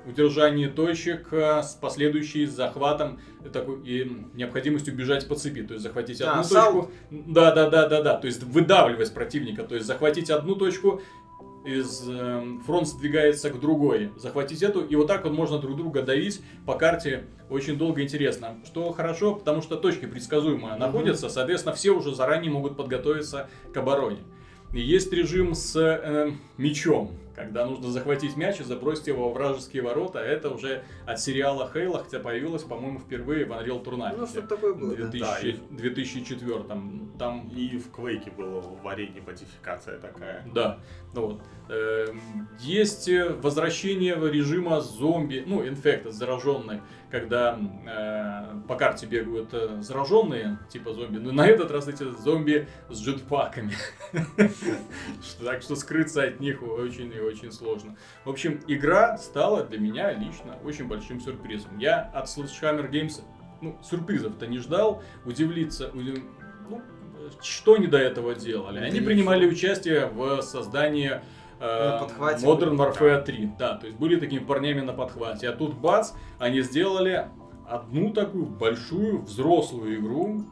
Удержание 0.07 0.69
точек 0.69 1.33
э, 1.33 1.63
с 1.63 1.75
последующей 1.75 2.47
захватом 2.47 3.19
э, 3.45 3.49
такой, 3.49 3.81
и 3.85 4.11
необходимостью 4.35 4.95
бежать 4.95 5.27
по 5.27 5.35
цепи. 5.35 5.63
То 5.63 5.75
есть 5.75 5.83
захватить 5.83 6.21
А, 6.23 6.31
одну 6.33 6.45
салт. 6.45 6.75
точку. 6.75 6.93
Да, 7.11 7.53
да, 7.53 7.69
да, 7.69 7.89
да, 7.89 8.03
да. 8.03 8.15
То 8.15 8.27
есть 8.27 8.43
выдавливать 8.45 9.13
противника. 9.13 9.65
То 9.65 9.75
есть 9.75 9.87
захватить 9.87 10.31
одну 10.31 10.55
точку, 10.55 11.03
из 11.67 12.09
э, 12.09 12.45
фронт 12.65 12.87
сдвигается 12.87 13.51
к 13.51 13.59
другой, 13.59 14.13
захватить 14.17 14.63
эту, 14.63 14.85
и 14.85 14.95
вот 14.95 15.09
так 15.09 15.25
вот 15.25 15.33
можно 15.33 15.59
друг 15.59 15.77
друга 15.77 16.01
давить 16.03 16.41
по 16.65 16.75
карте 16.75 17.25
очень 17.51 17.77
долго 17.77 18.01
и 18.01 18.05
интересно. 18.05 18.55
Что 18.65 18.93
хорошо, 18.93 19.35
потому 19.35 19.63
что 19.63 19.77
точки 19.77 20.07
предсказуемо 20.07 20.77
находятся, 20.77 21.29
соответственно, 21.29 21.75
все 21.75 21.91
уже 21.91 22.15
заранее 22.15 22.53
могут 22.53 22.77
подготовиться 22.77 23.49
к 23.75 23.77
обороне. 23.77 24.21
И 24.73 24.81
есть 24.81 25.13
режим 25.13 25.55
с 25.57 25.75
э, 25.77 26.31
мечом, 26.57 27.13
когда 27.37 27.67
нужно 27.67 27.91
захватить 27.91 28.37
мяч 28.37 28.61
и 28.61 28.65
забросить 28.65 29.07
его 29.07 29.29
во 29.29 29.35
вражеские 29.35 29.83
ворота. 29.83 30.19
Это 30.19 30.51
уже 30.51 30.83
от 31.07 31.21
сериала 31.21 31.71
Хейла, 31.73 32.03
хотя 32.03 32.19
появилось, 32.19 32.63
по-моему, 32.63 32.99
впервые 32.99 33.45
в 33.45 33.53
Unreal 33.53 33.85
Tournament. 33.85 34.17
Ну, 34.17 34.27
что-то 34.27 34.49
такое 34.49 34.75
было, 34.75 34.97
да. 34.97 35.03
2000 35.07 35.21
Да, 35.21 35.39
и- 35.41 35.77
2004 35.77 36.65
там 37.19 37.49
И 37.49 37.79
в 37.79 37.91
Квейке 37.91 38.31
была 38.31 38.61
в 38.61 38.89
арене 38.89 39.21
модификация 39.27 39.99
такая. 39.99 40.45
Да, 40.55 40.79
ну 41.15 41.27
вот. 41.27 41.43
Эм, 41.69 42.49
Есть 42.61 43.09
э, 43.09 43.29
возвращение 43.31 44.15
режима 44.15 44.81
зомби, 44.81 45.43
ну, 45.47 45.67
инфекта, 45.67 46.11
зараженные, 46.13 46.83
когда 47.11 47.59
э, 47.87 48.61
по 48.69 48.77
карте 48.77 49.07
бегают 49.07 49.49
э, 49.53 49.83
зараженные, 49.83 50.59
типа 50.69 50.93
зомби, 50.93 51.19
но 51.19 51.33
на 51.33 51.47
этот 51.47 51.71
раз 51.71 51.89
эти 51.89 52.05
зомби 52.23 52.69
с 52.89 53.01
джетпаками. 53.01 53.73
Так 55.45 55.63
что 55.63 55.77
скрыться 55.77 56.23
от 56.23 56.41
них 56.41 56.63
очень 56.63 57.13
и 57.13 57.21
очень 57.27 57.53
сложно. 57.53 57.97
В 58.25 58.31
общем, 58.31 58.61
игра 58.67 59.19
стала 59.19 59.65
для 59.65 59.79
меня 59.79 60.13
лично 60.13 60.57
очень 60.65 60.87
большим 60.87 61.21
сюрпризом. 61.21 61.79
Я 61.79 62.11
от 62.15 62.27
Sledgehammer 62.27 62.91
Games 62.91 63.23
ну, 63.61 63.77
сюрпризов-то 63.83 64.47
не 64.47 64.59
ждал, 64.59 65.03
удивиться, 65.25 65.91
удив- 65.95 66.25
ну, 66.69 66.83
что 67.43 67.75
они 67.75 67.87
до 67.87 67.99
этого 67.99 68.35
делали? 68.35 68.79
Они 68.79 69.01
принимали 69.01 69.47
участие 69.47 70.07
в 70.07 70.43
создании 70.43 71.21
э, 71.61 72.01
Modern 72.43 72.77
Warfare 72.77 73.23
3. 73.23 73.53
Да, 73.59 73.77
то 73.77 73.87
есть 73.87 73.99
были 73.99 74.17
такими 74.19 74.41
парнями 74.41 74.81
на 74.81 74.93
подхвате. 74.93 75.49
А 75.49 75.53
тут 75.53 75.75
бац, 75.75 76.13
они 76.39 76.61
сделали 76.63 77.29
одну 77.69 78.13
такую 78.13 78.47
большую 78.47 79.23
взрослую 79.23 79.99
игру, 79.99 80.45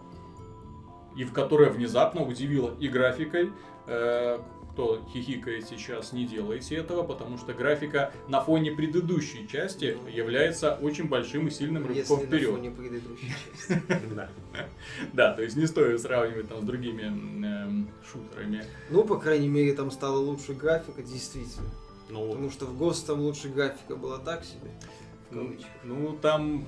и 1.17 1.25
в 1.25 1.33
которой 1.33 1.71
внезапно 1.71 2.23
удивила 2.23 2.75
и 2.81 2.89
графикой. 2.89 3.53
Э, 3.87 4.39
кто 4.75 5.01
хихикает 5.13 5.69
сейчас, 5.69 6.13
не 6.13 6.27
делайте 6.27 6.75
этого, 6.75 7.05
потому 7.05 7.39
что 7.39 7.55
графика 7.55 8.13
на 8.29 8.41
фоне 8.41 8.73
предыдущей 8.73 9.49
части 9.49 9.97
является 10.13 10.75
очень 10.75 11.09
большим 11.09 11.47
и 11.47 11.51
сильным 11.51 11.89
Если 11.89 12.01
рывком 12.01 12.19
на 12.19 12.27
вперед. 12.27 12.51
фоне 12.51 12.71
предыдущей 12.73 13.29
части. 13.29 13.83
Да. 15.13 15.33
То 15.35 15.43
есть 15.43 15.57
не 15.57 15.67
стоит 15.67 16.01
сравнивать 16.01 16.49
там 16.49 16.61
с 16.61 16.65
другими 16.65 17.03
эм, 17.03 17.89
шутерами. 18.11 18.65
Ну, 18.91 19.05
по 19.05 19.17
крайней 19.17 19.49
мере, 19.49 19.75
там 19.75 19.93
стала 19.93 20.19
лучше 20.19 20.55
графика, 20.55 21.03
действительно. 21.03 21.71
Ну, 22.11 22.29
Потому 22.29 22.51
что 22.51 22.67
в 22.67 22.77
ГОСТ 22.77 23.07
там 23.07 23.21
лучше 23.21 23.49
графика 23.49 23.95
была 23.95 24.19
так 24.19 24.45
себе. 24.45 24.71
Ну. 25.31 25.55
Ну, 25.85 26.19
там, 26.21 26.67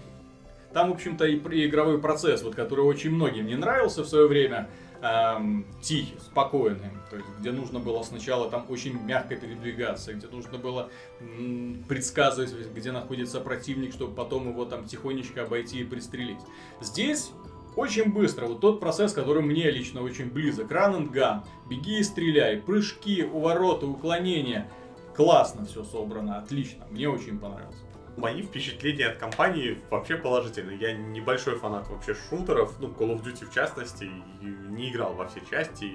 там, 0.73 0.91
в 0.91 0.95
общем-то, 0.95 1.25
и 1.27 1.67
игровой 1.67 2.01
процесс, 2.01 2.43
вот, 2.43 2.55
который 2.55 2.85
очень 2.85 3.11
многим 3.11 3.47
не 3.47 3.57
нравился 3.57 4.03
в 4.03 4.09
свое 4.09 4.29
время, 4.29 4.69
эм, 5.07 5.67
тихий, 5.83 6.17
спокойный, 6.21 6.91
то 7.11 7.17
есть, 7.17 7.29
где 7.39 7.53
нужно 7.53 7.79
было 7.79 8.03
сначала 8.03 8.51
там 8.51 8.67
очень 8.69 9.01
мягко 9.03 9.37
передвигаться, 9.37 10.13
где 10.13 10.27
нужно 10.27 10.59
было 10.59 10.91
м, 11.21 11.85
предсказывать, 11.89 12.53
где 12.75 12.93
находится 12.93 13.41
противник, 13.41 13.93
чтобы 13.93 14.15
потом 14.15 14.49
его 14.49 14.65
там 14.65 14.87
тихонечко 14.87 15.43
обойти 15.43 15.81
и 15.81 15.85
пристрелить. 15.85 16.41
Здесь 16.81 17.31
очень 17.77 18.13
быстро, 18.13 18.47
вот 18.47 18.61
тот 18.61 18.81
процесс, 18.81 19.13
который 19.13 19.43
мне 19.43 19.71
лично 19.71 20.03
очень 20.03 20.31
близок, 20.31 20.71
run 20.71 20.97
and 20.97 21.13
gun, 21.13 21.43
беги 21.69 22.01
и 22.01 22.03
стреляй, 22.03 22.57
прыжки, 22.57 23.23
увороты, 23.23 23.87
уклонения, 23.87 24.71
классно 25.15 25.67
все 25.67 25.85
собрано, 25.85 26.39
отлично, 26.39 26.87
мне 26.91 27.09
очень 27.09 27.39
понравилось. 27.39 27.77
Мои 28.17 28.43
впечатления 28.43 29.07
от 29.09 29.19
компании 29.19 29.79
вообще 29.91 30.17
положительные. 30.17 30.79
Я 30.79 30.93
небольшой 30.93 31.59
фанат 31.59 31.89
вообще 31.89 32.15
шутеров, 32.15 32.79
ну, 32.81 32.89
Call 32.89 33.15
of 33.15 33.23
Duty 33.23 33.47
в 33.47 33.55
частности, 33.55 34.11
не 34.43 34.91
играл 34.91 35.15
во 35.15 35.29
все 35.29 35.41
части, 35.51 35.93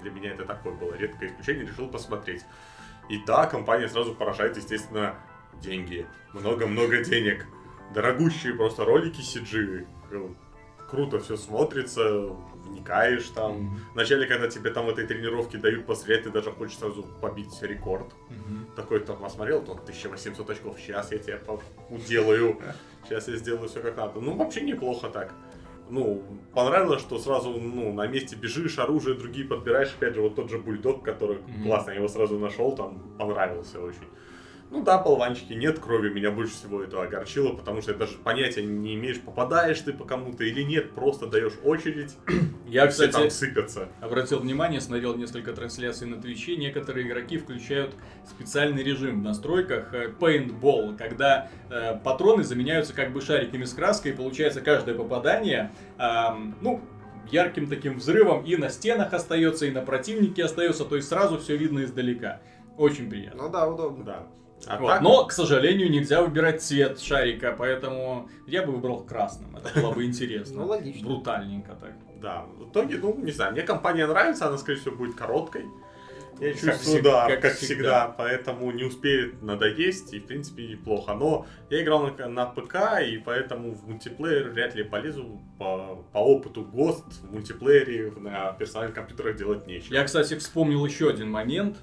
для 0.00 0.10
меня 0.10 0.32
это 0.32 0.44
такое 0.44 0.74
было 0.74 0.94
редкое 0.94 1.28
исключение, 1.28 1.66
решил 1.66 1.88
посмотреть. 1.88 2.42
И 3.08 3.18
да, 3.24 3.46
компания 3.46 3.88
сразу 3.88 4.14
поражает, 4.14 4.56
естественно, 4.56 5.16
деньги. 5.60 6.06
Много-много 6.32 7.04
денег. 7.04 7.46
Дорогущие 7.92 8.54
просто 8.54 8.84
ролики 8.84 9.20
CG. 9.20 9.86
Круто 10.94 11.18
все 11.18 11.36
смотрится, 11.36 12.28
вникаешь 12.66 13.28
там. 13.30 13.80
Вначале, 13.94 14.26
когда 14.26 14.46
тебе 14.46 14.70
там 14.70 14.86
в 14.86 14.90
этой 14.90 15.04
тренировке 15.04 15.58
дают 15.58 15.86
пострелять, 15.86 16.22
ты 16.22 16.30
даже 16.30 16.52
хочешь 16.52 16.78
сразу 16.78 17.02
побить 17.20 17.60
рекорд. 17.62 18.14
Такой 18.76 19.00
там 19.00 19.16
посмотрел, 19.18 19.60
то 19.64 19.72
1800 19.72 20.50
очков, 20.50 20.76
сейчас 20.78 21.10
я 21.10 21.18
тебя 21.18 21.40
уделаю, 21.90 22.60
сейчас 23.04 23.26
я 23.26 23.36
сделаю 23.36 23.68
все 23.68 23.80
как 23.80 23.96
надо. 23.96 24.20
Ну, 24.20 24.36
вообще 24.36 24.60
неплохо 24.60 25.08
так. 25.08 25.32
Ну, 25.90 26.22
понравилось, 26.54 27.00
что 27.00 27.18
сразу, 27.18 27.50
ну, 27.50 27.92
на 27.92 28.06
месте 28.06 28.36
бежишь, 28.36 28.78
оружие 28.78 29.16
другие 29.16 29.46
подбираешь, 29.46 29.92
опять 29.96 30.14
же, 30.14 30.22
вот 30.22 30.34
тот 30.36 30.48
же 30.48 30.58
бульдог, 30.58 31.04
который 31.04 31.38
Мгм. 31.38 31.62
классно, 31.64 31.90
я 31.90 31.96
его 31.96 32.08
сразу 32.08 32.38
нашел, 32.38 32.74
там, 32.74 33.16
понравился 33.18 33.80
очень. 33.80 34.08
Ну 34.74 34.82
да, 34.82 34.98
болванчики, 34.98 35.52
нет 35.52 35.78
крови, 35.78 36.08
меня 36.08 36.32
больше 36.32 36.54
всего 36.54 36.82
это 36.82 37.00
огорчило, 37.00 37.52
потому 37.52 37.80
что 37.80 37.94
даже 37.94 38.16
понятия 38.18 38.64
не 38.64 38.96
имеешь, 38.96 39.20
попадаешь 39.20 39.78
ты 39.78 39.92
по 39.92 40.04
кому-то 40.04 40.42
или 40.42 40.62
нет, 40.62 40.96
просто 40.96 41.28
даешь 41.28 41.52
очередь, 41.62 42.16
Я, 42.66 42.86
и 42.86 42.88
все 42.88 43.06
там 43.06 43.28
кстати, 43.28 43.32
сыпятся. 43.32 43.88
обратил 44.00 44.40
внимание, 44.40 44.80
смотрел 44.80 45.14
несколько 45.14 45.52
трансляций 45.52 46.08
на 46.08 46.20
Твиче, 46.20 46.56
некоторые 46.56 47.06
игроки 47.06 47.38
включают 47.38 47.94
специальный 48.28 48.82
режим 48.82 49.20
в 49.20 49.22
настройках 49.22 49.94
э, 49.94 50.08
Paintball, 50.08 50.98
когда 50.98 51.48
э, 51.70 51.96
патроны 52.02 52.42
заменяются 52.42 52.94
как 52.94 53.12
бы 53.12 53.20
шариками 53.20 53.66
с 53.66 53.74
краской, 53.74 54.10
и 54.10 54.14
получается 54.16 54.60
каждое 54.60 54.96
попадание, 54.96 55.70
ам, 55.98 56.56
ну, 56.60 56.82
ярким 57.30 57.68
таким 57.68 57.98
взрывом 57.98 58.42
и 58.44 58.56
на 58.56 58.70
стенах 58.70 59.12
остается, 59.12 59.66
и 59.66 59.70
на 59.70 59.82
противнике 59.82 60.44
остается, 60.44 60.84
то 60.84 60.96
есть 60.96 61.08
сразу 61.08 61.38
все 61.38 61.56
видно 61.56 61.84
издалека. 61.84 62.40
Очень 62.76 63.08
приятно. 63.08 63.44
Ну 63.44 63.50
да, 63.50 63.68
удобно. 63.68 64.04
Да. 64.04 64.26
А 64.68 64.78
Вот. 64.78 64.88
так, 64.88 65.02
Но, 65.02 65.24
к 65.26 65.32
сожалению, 65.32 65.90
нельзя 65.90 66.22
выбирать 66.22 66.62
цвет 66.62 67.00
шарика, 67.00 67.54
поэтому 67.56 68.28
я 68.46 68.62
бы 68.66 68.72
выбрал 68.72 69.04
красным. 69.04 69.56
Это 69.56 69.80
было 69.80 69.92
бы 69.92 70.04
интересно. 70.06 70.62
Ну, 70.62 70.66
логично. 70.68 71.06
Брутальненько 71.08 71.74
так. 71.80 71.92
Да, 72.20 72.46
в 72.58 72.70
итоге, 72.70 72.96
ну, 72.98 73.16
не 73.18 73.32
знаю, 73.32 73.52
мне 73.52 73.62
компания 73.62 74.06
нравится, 74.06 74.46
она, 74.48 74.56
скорее 74.58 74.78
всего, 74.78 74.96
будет 74.96 75.14
короткой. 75.14 75.64
Я 76.40 76.50
Как 76.52 76.60
чувствую, 76.60 76.98
всег- 76.98 77.02
да, 77.04 77.28
как 77.28 77.40
как, 77.42 77.52
всегда. 77.52 77.74
всегда. 77.74 78.08
поэтому 78.18 78.72
не 78.72 78.82
успеет 78.82 79.40
надоесть, 79.40 80.12
и, 80.14 80.18
в 80.18 80.26
принципе, 80.26 80.66
неплохо. 80.66 81.14
Но 81.14 81.46
я 81.70 81.80
играл 81.82 82.08
на, 82.08 82.26
на 82.28 82.46
ПК, 82.46 82.76
и 83.06 83.18
поэтому 83.18 83.72
в 83.72 83.86
мультиплеер 83.88 84.48
вряд 84.48 84.74
ли 84.74 84.82
полезу. 84.82 85.40
По, 85.60 86.02
по 86.12 86.18
опыту 86.18 86.62
ГОСТ 86.64 87.04
в 87.22 87.32
мультиплеере 87.32 88.10
на 88.16 88.50
персональных 88.52 88.96
компьютерах 88.96 89.36
делать 89.36 89.68
нечего. 89.68 89.94
Я, 89.94 90.02
кстати, 90.04 90.34
вспомнил 90.36 90.84
еще 90.84 91.08
один 91.08 91.30
момент. 91.30 91.76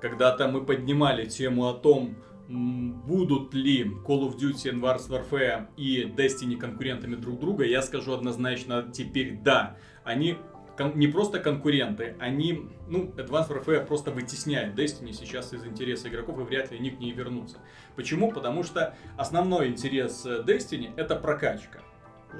Когда-то 0.00 0.46
мы 0.46 0.64
поднимали 0.64 1.24
тему 1.26 1.66
о 1.68 1.72
том, 1.72 2.14
будут 2.48 3.54
ли 3.54 3.84
Call 4.06 4.28
of 4.28 4.36
Duty 4.38 4.72
Advanced 4.72 5.08
Warfare 5.08 5.66
и 5.76 6.04
Destiny 6.04 6.56
конкурентами 6.56 7.16
друг 7.16 7.40
друга, 7.40 7.64
я 7.64 7.82
скажу 7.82 8.12
однозначно 8.12 8.88
теперь 8.92 9.38
да. 9.42 9.76
Они 10.04 10.36
кон- 10.76 10.96
не 10.96 11.08
просто 11.08 11.40
конкуренты, 11.40 12.14
они, 12.20 12.68
ну, 12.88 13.12
Advanced 13.16 13.48
Warfare 13.48 13.84
просто 13.84 14.10
вытесняет 14.10 14.78
Destiny 14.78 15.12
сейчас 15.12 15.52
из 15.52 15.64
интереса 15.64 16.08
игроков, 16.08 16.38
и 16.38 16.42
вряд 16.42 16.70
ли 16.70 16.78
они 16.78 16.90
к 16.90 17.00
ней 17.00 17.12
вернутся. 17.12 17.58
Почему? 17.96 18.30
Потому 18.30 18.62
что 18.62 18.94
основной 19.16 19.68
интерес 19.68 20.24
э, 20.24 20.44
Destiny 20.46 20.90
это 20.96 21.16
прокачка. 21.16 21.80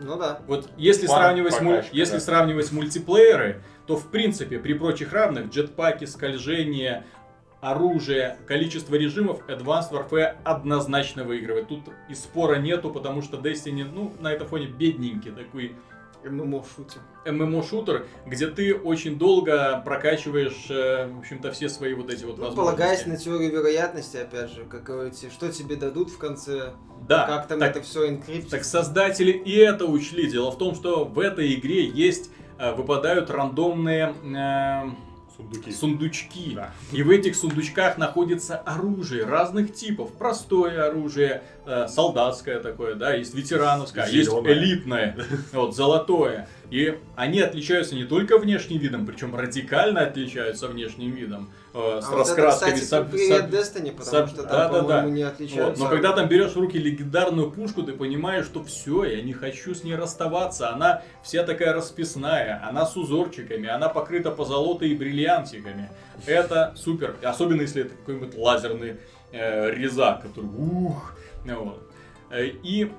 Ну 0.02 0.18
да. 0.18 0.40
Вот 0.46 0.70
если 0.76 1.06
сравнивать, 1.06 1.60
муль- 1.60 1.76
прокачка, 1.76 1.96
если 1.96 2.14
да. 2.14 2.20
сравнивать 2.20 2.70
мультиплееры, 2.70 3.62
то 3.86 3.96
в 3.96 4.10
принципе 4.10 4.58
при 4.58 4.74
прочих 4.74 5.12
равных 5.12 5.48
джетпаки, 5.48 6.04
скольжение, 6.04 7.04
оружие, 7.70 8.36
количество 8.46 8.94
режимов 8.94 9.40
Advanced 9.48 9.90
Warfare 9.92 10.36
однозначно 10.44 11.24
выигрывает. 11.24 11.68
Тут 11.68 11.80
и 12.08 12.14
спора 12.14 12.56
нету, 12.56 12.90
потому 12.90 13.22
что 13.22 13.36
Destiny, 13.36 13.84
ну, 13.84 14.12
на 14.20 14.32
этом 14.32 14.46
фоне 14.46 14.66
бедненький 14.66 15.30
такой 15.32 15.74
ММО 16.24 16.64
шутим. 16.64 17.00
ММО-шутер, 17.24 18.06
где 18.26 18.48
ты 18.48 18.74
очень 18.74 19.16
долго 19.18 19.80
прокачиваешь, 19.84 20.66
э, 20.70 21.06
в 21.08 21.18
общем-то, 21.20 21.52
все 21.52 21.68
свои 21.68 21.94
вот 21.94 22.10
эти 22.10 22.24
вот 22.24 22.38
Ну, 22.38 22.44
возможности. 22.44 22.56
полагаясь 22.56 23.06
на 23.06 23.16
теорию 23.16 23.50
вероятности, 23.52 24.16
опять 24.16 24.50
же, 24.52 24.64
как 24.64 24.82
говорите, 24.84 25.28
что 25.30 25.50
тебе 25.52 25.76
дадут 25.76 26.10
в 26.10 26.18
конце, 26.18 26.72
Да, 27.08 27.26
как 27.26 27.46
там 27.48 27.60
так, 27.60 27.70
это 27.76 27.82
все 27.82 28.08
инкриптится. 28.08 28.50
так 28.56 28.64
создатели 28.64 29.30
и 29.30 29.56
это 29.56 29.86
учли. 29.86 30.28
Дело 30.28 30.50
в 30.50 30.58
том, 30.58 30.74
что 30.74 31.04
в 31.04 31.18
этой 31.20 31.54
игре 31.54 31.84
есть, 31.86 32.30
э, 32.58 32.72
выпадают 32.74 33.30
рандомные 33.30 34.14
э, 34.24 34.90
Сундуки. 35.36 35.72
сундучки. 35.72 36.52
Да. 36.54 36.72
И 36.92 37.02
в 37.02 37.10
этих 37.10 37.36
сундучках 37.36 37.98
находится 37.98 38.56
оружие 38.56 39.24
разных 39.24 39.74
типов. 39.74 40.12
Простое 40.12 40.86
оружие, 40.86 41.42
э, 41.66 41.86
солдатское 41.88 42.60
такое, 42.60 42.94
да, 42.94 43.14
есть 43.14 43.34
ветерановское, 43.34 44.04
а 44.04 44.08
есть 44.08 44.30
элитное, 44.30 45.16
вот, 45.52 45.76
золотое. 45.76 46.48
И 46.70 46.98
они 47.14 47.40
отличаются 47.40 47.94
не 47.94 48.04
только 48.04 48.38
внешним 48.38 48.78
видом, 48.78 49.06
причем 49.06 49.36
радикально 49.36 50.00
отличаются 50.00 50.68
внешним 50.68 51.12
видом. 51.12 51.50
Э, 51.76 52.00
с 52.00 52.06
А 52.06 52.10
вот 52.10 52.10
это, 52.10 52.16
раскрасками, 52.16 52.74
кстати, 52.74 53.10
привет 53.10 53.44
Destiny, 53.50 53.92
потому 53.92 54.26
что 54.26 54.42
там, 54.42 54.50
да-да-да. 54.50 54.80
по-моему, 54.80 55.08
не 55.10 55.24
вот, 55.24 55.32
отличаются. 55.34 55.82
но 55.82 55.90
когда 55.90 56.12
там 56.12 56.28
берешь 56.28 56.52
в 56.52 56.56
руки 56.56 56.78
легендарную 56.78 57.50
пушку, 57.50 57.82
ты 57.82 57.92
понимаешь, 57.92 58.46
что 58.46 58.64
все, 58.64 59.04
я 59.04 59.22
не 59.22 59.32
хочу 59.32 59.74
с 59.74 59.84
ней 59.84 59.94
расставаться. 59.94 60.70
Она 60.70 61.02
вся 61.22 61.44
такая 61.44 61.72
расписная, 61.72 62.62
она 62.66 62.86
с 62.86 62.96
узорчиками, 62.96 63.68
она 63.68 63.88
покрыта 63.88 64.30
позолотой 64.30 64.90
и 64.90 64.94
бриллиантиками. 64.94 65.90
Это 66.26 66.72
супер. 66.76 67.16
Особенно 67.22 67.60
если 67.62 67.82
это 67.82 67.94
какой-нибудь 67.94 68.36
лазерный 68.36 68.96
э, 69.32 69.70
резак, 69.70 70.22
который 70.22 70.50
ух. 70.56 71.14
вот. 71.44 71.82
Э, 72.30 72.46
И 72.46 72.90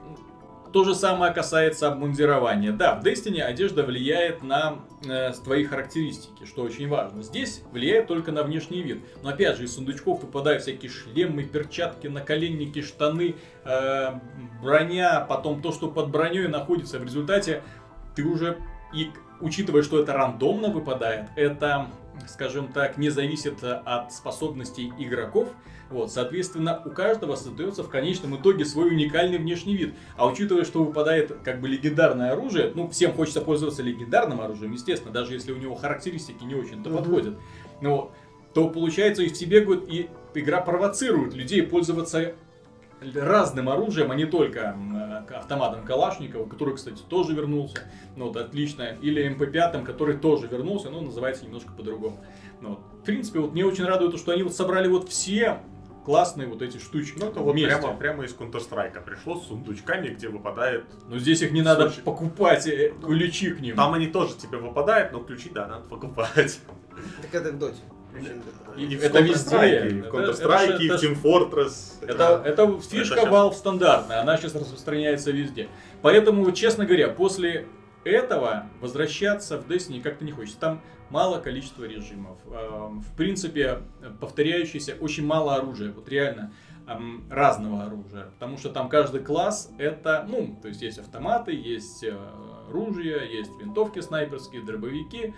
то 0.71 0.83
же 0.83 0.95
самое 0.95 1.33
касается 1.33 1.87
обмундирования. 1.87 2.71
Да, 2.71 2.95
в 2.95 3.03
Destiny 3.03 3.41
одежда 3.41 3.83
влияет 3.83 4.43
на 4.43 4.79
э, 5.07 5.31
твои 5.43 5.65
характеристики, 5.65 6.45
что 6.45 6.63
очень 6.63 6.87
важно. 6.87 7.23
Здесь 7.23 7.61
влияет 7.71 8.07
только 8.07 8.31
на 8.31 8.43
внешний 8.43 8.81
вид. 8.81 9.03
Но 9.23 9.29
опять 9.29 9.57
же, 9.57 9.65
из 9.65 9.75
сундучков 9.75 10.23
выпадают 10.23 10.63
всякие 10.63 10.91
шлемы, 10.91 11.43
перчатки, 11.43 12.07
наколенники, 12.07 12.81
штаны, 12.81 13.35
э, 13.65 14.11
броня, 14.61 15.21
потом 15.21 15.61
то, 15.61 15.71
что 15.71 15.89
под 15.89 16.09
броней 16.09 16.47
находится. 16.47 16.99
В 16.99 17.03
результате 17.03 17.63
ты 18.15 18.23
уже, 18.23 18.57
и 18.93 19.11
учитывая, 19.41 19.83
что 19.83 20.01
это 20.01 20.13
рандомно 20.13 20.69
выпадает, 20.69 21.29
это, 21.35 21.87
скажем 22.27 22.71
так, 22.71 22.97
не 22.97 23.09
зависит 23.09 23.63
от 23.63 24.11
способностей 24.11 24.91
игроков, 24.97 25.49
вот, 25.89 26.11
соответственно, 26.11 26.81
у 26.85 26.89
каждого 26.89 27.35
создается 27.35 27.83
в 27.83 27.89
конечном 27.89 28.35
итоге 28.35 28.65
свой 28.65 28.89
уникальный 28.89 29.37
внешний 29.37 29.75
вид. 29.75 29.93
А 30.17 30.27
учитывая, 30.27 30.65
что 30.65 30.83
выпадает 30.83 31.37
как 31.43 31.61
бы 31.61 31.67
легендарное 31.67 32.33
оружие, 32.33 32.71
ну, 32.75 32.89
всем 32.89 33.13
хочется 33.13 33.41
пользоваться 33.41 33.83
легендарным 33.83 34.41
оружием, 34.41 34.73
естественно, 34.73 35.13
даже 35.13 35.33
если 35.33 35.51
у 35.51 35.57
него 35.57 35.75
характеристики 35.75 36.43
не 36.43 36.55
очень-то 36.55 36.89
Мгм. 36.89 36.97
подходят. 36.97 37.37
Ну, 37.81 38.11
то 38.53 38.69
получается 38.69 39.23
и 39.23 39.27
в 39.27 39.33
тебе 39.33 39.61
говорит, 39.61 39.85
и 39.87 40.09
игра 40.33 40.61
провоцирует 40.61 41.33
людей 41.33 41.61
пользоваться 41.63 42.33
разным 43.13 43.69
оружием, 43.69 44.11
а 44.11 44.15
не 44.15 44.25
только 44.25 44.75
э, 45.29 45.35
автоматом 45.35 45.85
Калашникова, 45.85 46.47
который, 46.47 46.75
кстати, 46.75 47.01
тоже 47.07 47.33
вернулся. 47.33 47.77
Ну, 48.15 48.27
вот, 48.27 48.37
отлично. 48.37 48.97
Или 49.01 49.29
МП-5, 49.29 49.85
который 49.85 50.17
тоже 50.17 50.47
вернулся, 50.47 50.89
но 50.89 51.01
называется 51.01 51.45
немножко 51.45 51.71
по-другому. 51.73 52.19
Ну, 52.61 52.69
вот. 52.69 52.79
В 53.01 53.05
принципе, 53.05 53.39
вот 53.39 53.53
мне 53.53 53.63
очень 53.65 53.85
радует 53.85 54.13
то, 54.13 54.17
что 54.17 54.31
они 54.31 54.41
вот 54.41 54.55
собрали 54.55 54.87
вот 54.87 55.09
все 55.09 55.59
классные 56.07 56.47
вот 56.47 56.61
эти 56.61 56.77
штучки 56.77 57.19
Ну, 57.19 57.27
это 57.27 57.41
вот 57.41 57.51
вместе. 57.51 57.77
прямо, 57.77 57.93
прямо 57.93 58.23
из 58.23 58.33
Counter-Strike 58.33 59.03
пришло 59.03 59.37
с 59.37 59.47
сундучками, 59.47 60.07
где 60.07 60.29
выпадает... 60.29 60.85
Но 61.09 61.19
здесь 61.19 61.41
их 61.41 61.51
не 61.51 61.61
надо 61.61 61.89
Слушай. 61.89 62.03
покупать, 62.05 62.65
э, 62.65 62.93
ключи 63.03 63.51
к 63.51 63.59
ним. 63.59 63.75
Там 63.75 63.93
они 63.93 64.07
тоже 64.07 64.37
тебе 64.37 64.57
выпадают, 64.57 65.11
но 65.11 65.19
ключи, 65.19 65.49
да, 65.53 65.67
надо 65.67 65.85
покупать. 65.89 66.61
Так 67.21 67.35
это 67.35 67.51
в 67.51 67.59
доте. 67.59 67.81
И 68.77 68.95
в 68.95 69.03
это 69.03 69.19
везде. 69.19 69.89
и 69.89 70.01
В 70.01 70.05
Counter-Strike, 70.05 70.79
и 70.79 70.89
в 70.89 70.93
Team 70.93 71.21
Fortress. 71.21 71.95
Это, 72.01 72.41
это 72.45 72.79
фишка 72.79 73.19
Это 73.19 73.29
Valve 73.29 73.53
стандартная, 73.53 74.21
она 74.21 74.37
сейчас 74.37 74.55
распространяется 74.55 75.31
везде. 75.31 75.67
Поэтому, 76.01 76.49
честно 76.53 76.85
говоря, 76.85 77.09
после 77.09 77.67
этого 78.05 78.67
возвращаться 78.79 79.57
в 79.57 79.67
Destiny 79.69 80.01
как-то 80.01 80.23
не 80.23 80.31
хочется. 80.31 80.57
Там 80.57 80.81
мало 81.09 81.39
количества 81.39 81.83
режимов. 81.85 82.37
Эм, 82.47 83.01
В 83.01 83.15
принципе, 83.15 83.79
повторяющийся 84.19 84.95
очень 84.99 85.25
мало 85.25 85.55
оружия. 85.55 85.91
Вот 85.91 86.07
реально 86.09 86.51
эм, 86.87 87.25
разного 87.29 87.83
оружия. 87.83 88.25
Потому 88.39 88.57
что 88.57 88.69
там 88.69 88.89
каждый 88.89 89.21
класс 89.21 89.71
это, 89.77 90.25
ну, 90.29 90.57
то 90.61 90.67
есть 90.67 90.81
есть 90.81 90.99
автоматы, 90.99 91.53
есть 91.53 92.03
э, 92.03 92.15
ружья, 92.69 93.21
есть 93.23 93.51
винтовки 93.59 93.99
снайперские, 94.01 94.63
дробовики. 94.63 95.33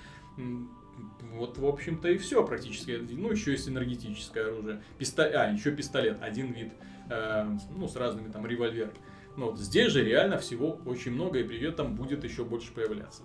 Вот, 1.34 1.58
в 1.58 1.65
общем-то, 1.65 2.10
и 2.10 2.17
все 2.17 2.45
практически. 2.45 2.99
Ну, 3.12 3.32
еще 3.32 3.51
есть 3.51 3.69
энергетическое 3.69 4.45
оружие. 4.47 4.82
Писто... 4.97 5.23
А, 5.23 5.51
еще 5.51 5.71
пистолет, 5.71 6.17
один 6.21 6.51
вид. 6.51 6.73
э, 7.10 7.58
ну, 7.75 7.88
с 7.88 7.95
разными 7.95 8.32
там 8.32 8.45
револьверами. 8.45 8.93
Ну, 9.38 9.51
вот 9.51 9.60
здесь 9.60 9.91
же 9.91 10.03
реально 10.03 10.38
всего 10.38 10.79
очень 10.86 11.13
много, 11.13 11.39
и 11.39 11.43
при 11.43 11.62
этом 11.65 11.95
будет 11.95 12.23
еще 12.23 12.43
больше 12.43 12.73
появляться. 12.73 13.23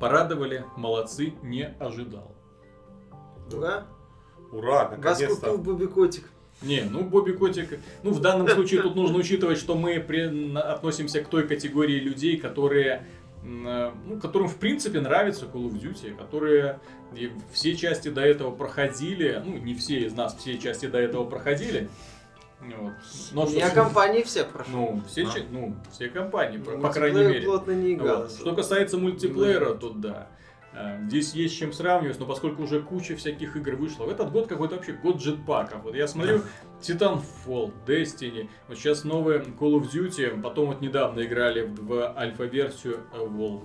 Порадовали, 0.00 0.64
молодцы, 0.76 1.34
не 1.42 1.66
ожидал. 1.78 2.34
Ура! 3.52 3.86
Ура, 4.50 4.88
Вас 4.88 4.96
наконец-то. 5.20 5.34
купил 5.50 5.58
Буби 5.58 5.86
Котик. 5.86 6.30
Не, 6.62 6.82
ну 6.82 7.02
Бобби 7.04 7.32
Котик, 7.32 7.78
ну 8.02 8.10
в 8.10 8.20
данном 8.20 8.48
случае 8.48 8.82
тут 8.82 8.96
нужно 8.96 9.18
учитывать, 9.18 9.58
что 9.58 9.74
мы 9.76 10.00
при- 10.00 10.28
на- 10.28 10.62
относимся 10.62 11.22
к 11.22 11.28
той 11.28 11.46
категории 11.46 11.98
людей, 12.00 12.36
которые, 12.38 13.06
м, 13.42 13.66
э, 13.66 13.92
ну, 14.06 14.18
которым 14.20 14.48
в 14.48 14.56
принципе 14.56 15.00
нравится 15.00 15.46
Call 15.46 15.70
of 15.70 15.80
Duty, 15.80 16.16
которые 16.16 16.80
и 17.14 17.30
все 17.52 17.76
части 17.76 18.08
до 18.08 18.20
этого 18.22 18.50
проходили, 18.50 19.40
ну 19.44 19.56
не 19.58 19.74
все 19.74 20.00
из 20.06 20.12
нас 20.14 20.36
все 20.36 20.58
части 20.58 20.86
до 20.86 20.98
этого 20.98 21.24
проходили, 21.24 21.88
вот. 22.60 22.92
Но 23.32 23.46
Я 23.48 23.70
компании 23.70 24.22
все 24.22 24.44
прошел. 24.44 24.72
ну 24.72 25.02
все, 25.08 25.24
А. 25.26 25.30
ну 25.50 25.74
все 25.90 26.08
компании, 26.08 26.58
по, 26.58 26.72
В 26.72 26.80
по 26.80 26.90
крайней 26.90 27.24
мере. 27.24 27.42
плотно 27.46 27.72
не 27.72 27.94
играл. 27.94 28.22
Вот. 28.22 28.32
Что 28.32 28.54
касается 28.54 28.98
мультиплеера, 28.98 29.74
то 29.74 29.90
да. 29.90 30.28
Э, 30.72 31.02
Здесь 31.06 31.34
есть 31.34 31.54
с 31.54 31.58
чем 31.58 31.72
сравнивать, 31.72 32.20
но 32.20 32.26
поскольку 32.26 32.62
уже 32.62 32.80
куча 32.80 33.16
всяких 33.16 33.56
игр 33.56 33.74
вышла, 33.76 34.04
в 34.04 34.08
этот 34.08 34.30
год 34.30 34.46
какой-то 34.46 34.76
вообще 34.76 34.92
год 34.92 35.16
джетпаков. 35.16 35.82
Вот 35.82 35.94
я 35.96 36.06
смотрю 36.06 36.42
Titanfall, 36.80 37.72
Destiny, 37.86 38.48
вот 38.68 38.78
сейчас 38.78 39.04
новые 39.04 39.40
Call 39.40 39.80
of 39.80 39.90
Duty, 39.92 40.40
потом 40.40 40.66
вот 40.68 40.80
недавно 40.80 41.22
играли 41.24 41.62
в, 41.62 41.86
в 41.86 42.16
альфа-версию 42.16 43.00
Evolve. 43.12 43.64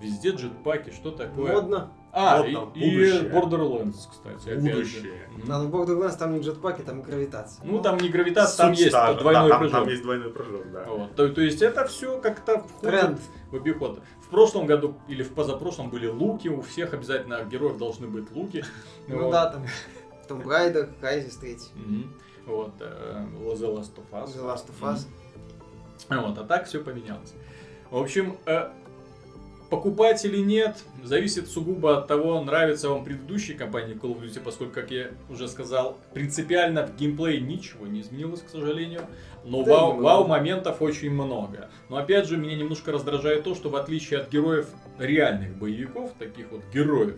Везде 0.00 0.30
джетпаки, 0.30 0.90
что 0.90 1.12
такое? 1.12 1.52
Модно. 1.54 1.92
А, 2.16 2.38
Модно, 2.44 2.70
и, 2.76 2.80
и 2.80 2.94
будущее. 2.94 3.30
Borderlands, 3.30 3.96
кстати, 4.08 4.48
опять 4.50 4.62
же. 4.62 4.70
Будущее. 5.00 5.28
Мгм. 5.36 5.48
На 5.48 5.64
Borderlands 5.68 6.16
там 6.16 6.32
не 6.34 6.40
джетпаки, 6.40 6.82
там 6.82 7.02
гравитация. 7.02 7.64
Ну, 7.66 7.82
там 7.82 7.96
не 7.98 8.08
гравитация, 8.08 8.56
там 8.66 8.72
есть 8.72 8.92
та 8.92 9.14
двойной 9.14 9.42
да, 9.42 9.48
там, 9.48 9.58
прыжок. 9.58 9.80
там 9.80 9.88
есть 9.88 10.02
двойной 10.02 10.30
прыжок, 10.30 10.70
да. 10.72 10.84
Вот. 10.84 11.16
То, 11.16 11.28
то 11.28 11.40
есть 11.40 11.60
это 11.60 11.84
все 11.86 12.20
как-то 12.20 12.58
входит 12.60 13.00
Тренд. 13.00 13.20
в 13.50 13.56
обиход. 13.56 14.00
В 14.22 14.28
прошлом 14.28 14.66
году 14.66 14.94
или 15.08 15.24
в 15.24 15.32
позапрошлом 15.34 15.90
были 15.90 16.06
луки, 16.06 16.46
у 16.46 16.62
всех 16.62 16.94
обязательно 16.94 17.42
героев 17.44 17.78
должны 17.78 18.06
быть 18.06 18.30
луки. 18.30 18.64
Ну 19.08 19.24
Вот. 19.24 19.32
да, 19.32 19.46
там 19.50 19.66
Tomb 20.28 20.44
Raider, 20.44 20.88
Crysis 21.02 21.38
3, 21.40 21.56
Мгм. 21.74 22.14
Вот, 22.46 22.72
э, 22.78 23.24
The 23.42 23.74
Last 23.74 23.92
of 23.96 24.04
Us. 24.12 24.36
The 24.36 24.44
Last 24.44 24.66
of 24.68 24.80
Us. 24.82 25.06
Вот, 26.08 26.38
а 26.38 26.44
так 26.44 26.66
все 26.66 26.78
поменялось. 26.78 27.34
В 27.90 27.96
общем, 27.96 28.36
э, 28.46 28.68
покупать 29.74 30.24
или 30.24 30.38
нет, 30.38 30.76
зависит 31.02 31.48
сугубо 31.48 31.98
от 31.98 32.06
того, 32.06 32.40
нравится 32.40 32.88
вам 32.88 33.04
предыдущей 33.04 33.54
компании 33.54 33.96
Call 33.96 34.16
of 34.16 34.22
Duty, 34.22 34.40
поскольку, 34.40 34.74
как 34.74 34.92
я 34.92 35.08
уже 35.28 35.48
сказал, 35.48 35.96
принципиально 36.12 36.86
в 36.86 36.96
геймплее 36.96 37.40
ничего 37.40 37.86
не 37.88 38.02
изменилось, 38.02 38.42
к 38.42 38.48
сожалению. 38.48 39.02
Но 39.44 39.64
Да, 39.64 39.72
вау, 39.72 40.00
вау 40.00 40.26
моментов 40.28 40.80
очень 40.80 41.10
много. 41.10 41.70
Но 41.88 41.96
опять 41.96 42.26
же, 42.26 42.36
меня 42.36 42.56
немножко 42.56 42.92
раздражает 42.92 43.42
то, 43.42 43.56
что 43.56 43.68
в 43.68 43.74
отличие 43.74 44.20
от 44.20 44.30
героев 44.30 44.68
реальных 44.98 45.56
боевиков, 45.56 46.12
таких 46.20 46.52
вот 46.52 46.62
героев, 46.72 47.16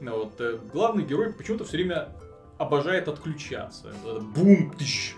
вот, 0.00 0.40
э, 0.40 0.58
главный 0.72 1.04
герой 1.04 1.32
почему-то 1.34 1.64
все 1.64 1.76
время 1.76 2.08
обожает 2.56 3.06
отключаться. 3.08 3.92
Бум, 4.34 4.72
тыщ, 4.78 5.14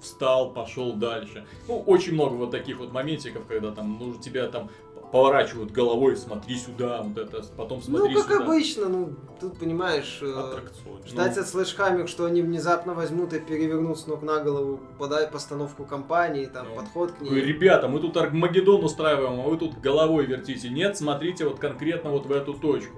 встал, 0.00 0.52
пошел 0.52 0.94
дальше. 0.94 1.44
Ну, 1.68 1.80
очень 1.80 2.14
много 2.14 2.34
вот 2.34 2.50
таких 2.50 2.78
вот 2.78 2.92
моментиков, 2.92 3.46
когда 3.46 3.70
там 3.72 3.98
нужно 3.98 4.22
тебя 4.22 4.48
там 4.48 4.70
поворачивают 5.12 5.70
головой, 5.70 6.16
смотри 6.16 6.56
сюда, 6.56 7.02
вот 7.02 7.16
это, 7.16 7.42
потом 7.56 7.80
смотри 7.82 8.14
Ну, 8.14 8.20
как 8.22 8.30
сюда. 8.32 8.44
обычно, 8.44 8.88
ну, 8.88 9.14
тут, 9.40 9.58
понимаешь, 9.58 10.18
э, 10.20 10.32
Аттракцион. 10.32 11.06
ждать 11.06 11.36
Ну. 11.36 11.42
от 11.42 11.48
слэшхаммер, 11.48 12.08
что 12.08 12.24
они 12.24 12.42
внезапно 12.42 12.92
возьмут 12.94 13.32
и 13.32 13.38
перевернут 13.38 13.98
с 13.98 14.06
ног 14.06 14.22
на 14.22 14.40
голову, 14.40 14.80
подай 14.98 15.28
постановку 15.30 15.84
компании, 15.84 16.46
там, 16.46 16.66
Ну, 16.68 16.76
подход 16.76 17.12
к 17.12 17.18
Такой, 17.18 17.30
ней. 17.30 17.40
Ребята, 17.42 17.88
мы 17.88 18.00
тут 18.00 18.16
Армагеддон 18.16 18.84
устраиваем, 18.84 19.40
а 19.40 19.44
вы 19.44 19.56
тут 19.56 19.80
головой 19.80 20.26
вертите. 20.26 20.68
Нет, 20.68 20.96
смотрите 20.96 21.44
вот 21.44 21.58
конкретно 21.58 22.10
вот 22.10 22.26
в 22.26 22.32
эту 22.32 22.54
точку. 22.54 22.96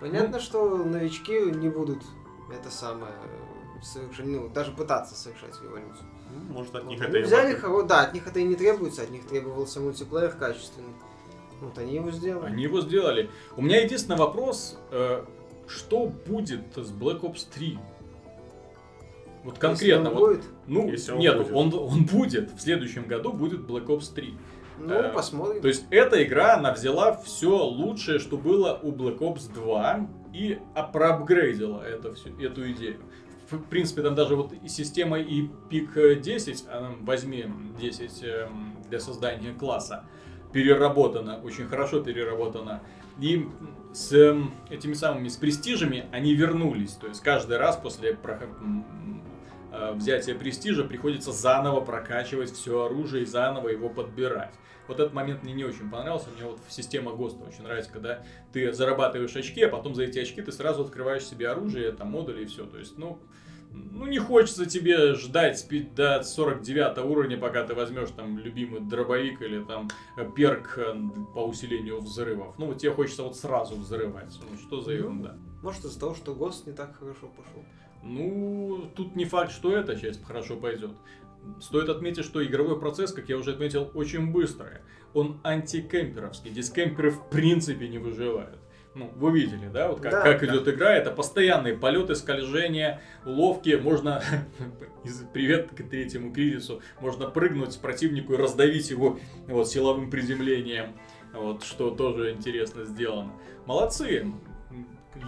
Понятно, 0.00 0.40
что 0.40 0.76
новички 0.76 1.38
не 1.52 1.68
будут 1.68 2.02
это 2.52 2.70
самое 2.70 3.12
совершать, 3.82 4.26
ну, 4.26 4.48
даже 4.48 4.72
пытаться 4.72 5.14
совершать 5.14 5.54
революцию. 5.62 6.06
Ну, 6.30 6.52
Может, 6.54 6.74
от 6.74 6.84
них 6.86 6.98
Вот 6.98 7.08
это 7.08 7.18
и 7.18 7.22
взяли, 7.22 7.58
да, 7.86 8.00
от 8.02 8.14
них 8.14 8.26
это 8.26 8.40
и 8.40 8.44
не 8.44 8.56
требуется, 8.56 9.02
от 9.02 9.10
них 9.10 9.24
требовался 9.26 9.80
мультиплеер 9.80 10.32
качественный. 10.32 10.94
Вот 11.64 11.78
они 11.78 11.94
его 11.94 12.10
сделали. 12.10 12.46
Они 12.46 12.62
его 12.62 12.80
сделали. 12.80 13.30
У 13.56 13.62
меня 13.62 13.80
единственный 13.80 14.16
вопрос, 14.16 14.78
э, 14.90 15.24
что 15.66 16.06
будет 16.26 16.76
с 16.76 16.92
Black 16.92 17.20
Ops 17.20 17.46
3? 17.52 17.78
Вот 19.44 19.58
конкретно, 19.58 20.08
Если 20.08 20.08
он 20.08 20.14
вот, 20.14 20.28
будет, 20.28 20.44
ну, 20.66 20.90
Если 20.90 21.12
он 21.12 21.18
нет, 21.18 21.36
будет. 21.36 21.52
он, 21.52 21.74
он 21.74 22.04
будет, 22.06 22.52
в 22.52 22.60
следующем 22.60 23.06
году 23.06 23.32
будет 23.32 23.60
Black 23.60 23.86
Ops 23.86 24.14
3. 24.14 24.34
ну, 24.78 24.94
э, 24.94 25.12
посмотрим. 25.12 25.60
То 25.60 25.68
есть 25.68 25.84
эта 25.90 26.22
игра, 26.22 26.54
она 26.56 26.72
взяла 26.72 27.16
все 27.16 27.56
лучшее, 27.56 28.18
что 28.18 28.36
было 28.36 28.78
у 28.82 28.90
Black 28.92 29.18
Ops 29.18 29.52
2 29.52 30.08
и 30.32 30.58
проапгрейдила 30.92 31.82
это 31.82 32.14
всю, 32.14 32.30
эту 32.40 32.70
идею. 32.72 32.96
В 33.50 33.58
в 33.58 33.64
принципе, 33.64 34.02
там 34.02 34.14
даже 34.14 34.36
вот 34.36 34.52
и 34.52 34.68
система 34.68 35.18
и 35.18 35.48
пик 35.68 35.94
10, 35.94 36.64
а, 36.66 36.94
возьми 37.02 37.44
10 37.78 38.22
эм, 38.22 38.76
для 38.88 38.98
создания 39.00 39.52
класса, 39.52 40.04
переработана, 40.54 41.40
очень 41.42 41.66
хорошо 41.66 42.00
переработана. 42.00 42.80
И 43.20 43.48
с 43.92 44.12
эм, 44.12 44.54
этими 44.70 44.94
самыми, 44.94 45.26
с 45.26 45.36
престижами 45.36 46.06
они 46.12 46.32
вернулись. 46.34 46.92
То 46.92 47.08
есть 47.08 47.20
каждый 47.20 47.58
раз 47.58 47.76
после 47.76 48.16
э, 49.72 49.92
взятия 49.94 50.34
престижа 50.36 50.84
приходится 50.84 51.32
заново 51.32 51.80
прокачивать 51.80 52.52
все 52.52 52.84
оружие 52.84 53.24
и 53.24 53.26
заново 53.26 53.68
его 53.68 53.88
подбирать. 53.88 54.54
Вот 54.86 55.00
этот 55.00 55.12
момент 55.12 55.42
мне 55.42 55.54
не 55.54 55.64
очень 55.64 55.90
понравился. 55.90 56.28
Мне 56.36 56.48
вот 56.48 56.60
система 56.68 57.12
ГОСТа 57.12 57.44
очень 57.44 57.64
нравится, 57.64 57.90
когда 57.90 58.22
ты 58.52 58.72
зарабатываешь 58.72 59.34
очки, 59.34 59.62
а 59.62 59.68
потом 59.68 59.96
за 59.96 60.04
эти 60.04 60.20
очки 60.20 60.40
ты 60.40 60.52
сразу 60.52 60.82
открываешь 60.82 61.24
себе 61.24 61.48
оружие, 61.48 61.90
там 61.90 62.12
модули 62.12 62.44
и 62.44 62.46
все. 62.46 62.64
То 62.64 62.78
есть, 62.78 62.96
ну, 62.96 63.18
ну 63.74 64.06
не 64.06 64.18
хочется 64.18 64.66
тебе 64.66 65.14
ждать 65.14 65.66
до 65.94 66.22
49 66.22 66.98
уровня, 66.98 67.36
пока 67.36 67.64
ты 67.64 67.74
возьмешь 67.74 68.10
там 68.16 68.38
любимый 68.38 68.80
дробовик 68.80 69.42
или 69.42 69.62
там 69.62 69.90
перк 70.36 70.78
э, 70.78 70.94
по 71.34 71.46
усилению 71.46 72.00
взрывов. 72.00 72.54
Ну, 72.58 72.66
вот 72.66 72.78
тебе 72.78 72.92
хочется 72.92 73.22
вот 73.22 73.36
сразу 73.36 73.76
взрывать. 73.76 74.38
Ну, 74.40 74.58
что 74.58 74.80
за 74.80 74.90
Ну, 74.90 74.96
ерунда? 74.96 75.36
Может 75.62 75.84
из-за 75.84 76.00
того, 76.00 76.14
что 76.14 76.34
ГОСТ 76.34 76.66
не 76.66 76.72
так 76.72 76.96
хорошо 76.96 77.28
пошел. 77.28 77.64
Ну, 78.02 78.90
тут 78.94 79.16
не 79.16 79.24
факт, 79.24 79.50
что 79.50 79.74
эта 79.74 79.98
часть 79.98 80.22
хорошо 80.24 80.56
пойдет. 80.56 80.90
Стоит 81.60 81.88
отметить, 81.88 82.24
что 82.24 82.44
игровой 82.44 82.78
процесс, 82.78 83.12
как 83.12 83.28
я 83.28 83.36
уже 83.36 83.52
отметил, 83.52 83.90
очень 83.94 84.30
быстрый. 84.32 84.78
Он 85.14 85.40
антикемперовский. 85.42 86.50
Здесь 86.50 86.70
кемперы 86.70 87.10
в 87.10 87.28
принципе 87.30 87.88
не 87.88 87.98
выживают. 87.98 88.58
Ну, 88.94 89.10
вы 89.16 89.32
видели, 89.32 89.68
да, 89.68 89.88
вот 89.88 90.00
как, 90.00 90.12
Да, 90.12 90.22
как 90.22 90.40
да. 90.40 90.46
идет 90.46 90.68
игра, 90.68 90.92
это 90.92 91.10
постоянные 91.10 91.76
полеты, 91.76 92.14
скольжения, 92.14 93.00
уловки, 93.26 93.74
можно, 93.74 94.22
привет 95.32 95.70
к 95.70 95.82
третьему 95.88 96.32
кризису, 96.32 96.80
можно 97.00 97.28
прыгнуть 97.28 97.78
противнику 97.80 98.34
и 98.34 98.36
раздавить 98.36 98.90
его 98.90 99.18
вот, 99.48 99.68
силовым 99.68 100.10
приземлением, 100.10 100.94
вот, 101.32 101.64
что 101.64 101.90
тоже 101.90 102.32
интересно 102.32 102.84
сделано. 102.84 103.32
Молодцы, 103.66 104.32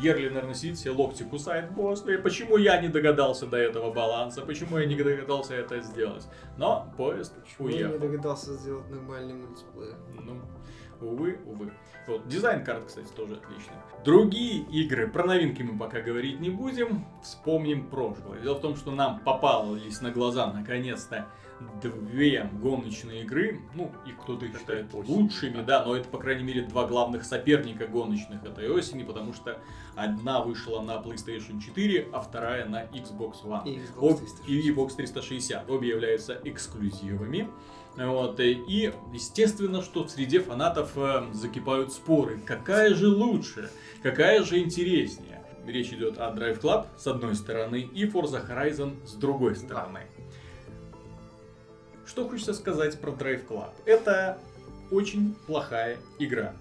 Ерли, 0.00 0.28
наверное, 0.28 0.54
сидит 0.54 0.78
себе 0.78 0.90
локти 0.92 1.22
кусает. 1.22 1.72
Господи, 1.72 2.16
почему 2.16 2.56
я 2.56 2.80
не 2.80 2.88
догадался 2.88 3.46
до 3.46 3.56
этого 3.56 3.92
баланса? 3.92 4.42
Почему 4.42 4.78
я 4.78 4.86
не 4.86 4.96
догадался 4.96 5.54
это 5.54 5.80
сделать? 5.80 6.26
Но 6.56 6.92
поезд 6.96 7.34
Я 7.58 7.64
не 7.66 7.74
уехал. 7.74 7.98
догадался 7.98 8.54
сделать 8.54 8.88
нормальный 8.90 9.34
мультиплеер. 9.34 9.96
Ну, 10.20 10.40
увы, 11.00 11.38
увы. 11.46 11.72
Вот, 12.06 12.28
дизайн 12.28 12.64
карт, 12.64 12.84
кстати, 12.86 13.08
тоже 13.16 13.34
отличный. 13.34 13.76
Другие 14.04 14.62
игры, 14.62 15.08
про 15.08 15.24
новинки 15.24 15.62
мы 15.62 15.78
пока 15.78 16.00
говорить 16.00 16.40
не 16.40 16.50
будем, 16.50 17.04
вспомним 17.22 17.88
прошлое. 17.88 18.40
Дело 18.40 18.54
в 18.54 18.60
том, 18.60 18.76
что 18.76 18.92
нам 18.92 19.20
попались 19.20 20.00
на 20.00 20.10
глаза, 20.10 20.52
наконец-то, 20.52 21.26
две 21.82 22.50
гоночные 22.60 23.22
игры. 23.22 23.60
Ну, 23.74 23.92
и 24.06 24.10
кто-то 24.12 24.46
их 24.46 24.58
считает 24.58 24.94
осень. 24.94 25.12
лучшими, 25.12 25.62
да, 25.62 25.84
но 25.84 25.96
это, 25.96 26.08
по 26.08 26.18
крайней 26.18 26.44
мере, 26.44 26.62
два 26.62 26.86
главных 26.86 27.24
соперника 27.24 27.86
гоночных 27.86 28.44
этой 28.44 28.68
осени, 28.70 29.02
потому 29.02 29.32
что 29.32 29.58
одна 29.94 30.40
вышла 30.42 30.80
на 30.80 30.96
PlayStation 30.96 31.60
4, 31.60 32.08
а 32.12 32.20
вторая 32.20 32.66
на 32.66 32.84
Xbox 32.84 33.44
One. 33.44 33.66
И 33.68 33.78
Xbox 33.78 34.12
Об- 34.12 34.18
360. 34.18 34.48
и 34.48 34.70
Xbox 34.72 34.96
360. 34.96 35.70
Обе 35.70 35.88
являются 35.88 36.40
эксклюзивами. 36.44 37.48
Вот, 37.96 38.40
и, 38.40 38.52
и, 38.52 38.92
естественно, 39.14 39.80
что 39.80 40.04
в 40.04 40.10
среде 40.10 40.40
фанатов 40.40 40.92
э, 40.96 41.24
закипают 41.32 41.92
споры. 41.94 42.38
Какая 42.44 42.94
же 42.94 43.08
лучше? 43.08 43.70
Какая 44.02 44.42
же 44.44 44.58
интереснее? 44.58 45.42
Речь 45.66 45.92
идет 45.94 46.18
о 46.18 46.30
Drive 46.32 46.60
Club 46.60 46.86
с 46.98 47.06
одной 47.06 47.34
стороны 47.34 47.80
и 47.80 48.04
Forza 48.06 48.46
Horizon 48.46 49.04
с 49.06 49.14
другой 49.14 49.56
стороны. 49.56 50.00
Что 52.06 52.28
хочется 52.28 52.54
сказать 52.54 52.98
про 53.00 53.10
Drive 53.10 53.46
Club? 53.48 53.70
Это 53.84 54.38
очень 54.90 55.34
плохая 55.46 55.98
игра. 56.18 56.52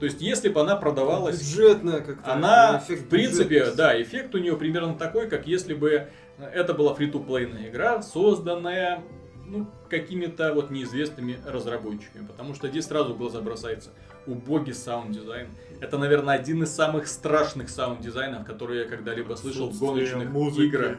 То 0.00 0.04
есть, 0.04 0.20
если 0.20 0.48
бы 0.48 0.60
она 0.60 0.76
продавалась 0.76 1.38
Бюджетная 1.38 2.00
как-то. 2.00 2.32
она, 2.32 2.82
эффект 2.84 3.02
в 3.02 3.08
принципе, 3.08 3.70
да, 3.72 4.00
эффект 4.00 4.34
у 4.34 4.38
нее 4.38 4.56
примерно 4.56 4.94
такой, 4.94 5.28
как 5.28 5.46
если 5.46 5.74
бы 5.74 6.08
это 6.38 6.72
была 6.72 6.94
free-to-play 6.94 7.49
ная 7.49 7.68
игра, 7.68 8.00
созданная 8.02 9.02
ну, 9.46 9.66
какими-то 9.88 10.52
вот 10.52 10.70
неизвестными 10.70 11.38
разработчиками. 11.46 12.26
Потому 12.26 12.54
что 12.54 12.68
здесь 12.68 12.86
сразу 12.86 13.14
глаза 13.14 13.40
бросается 13.40 13.90
убогий 14.26 14.74
саунд-дизайн. 14.74 15.48
Это, 15.80 15.98
наверное, 15.98 16.34
один 16.34 16.62
из 16.62 16.70
самых 16.70 17.08
страшных 17.08 17.70
саунд-дизайнов, 17.70 18.44
которые 18.44 18.82
я 18.82 18.88
когда-либо 18.88 19.34
слышал 19.34 19.70
в 19.70 19.78
гоночных 19.78 20.28
музыки. 20.30 20.66
играх. 20.66 20.98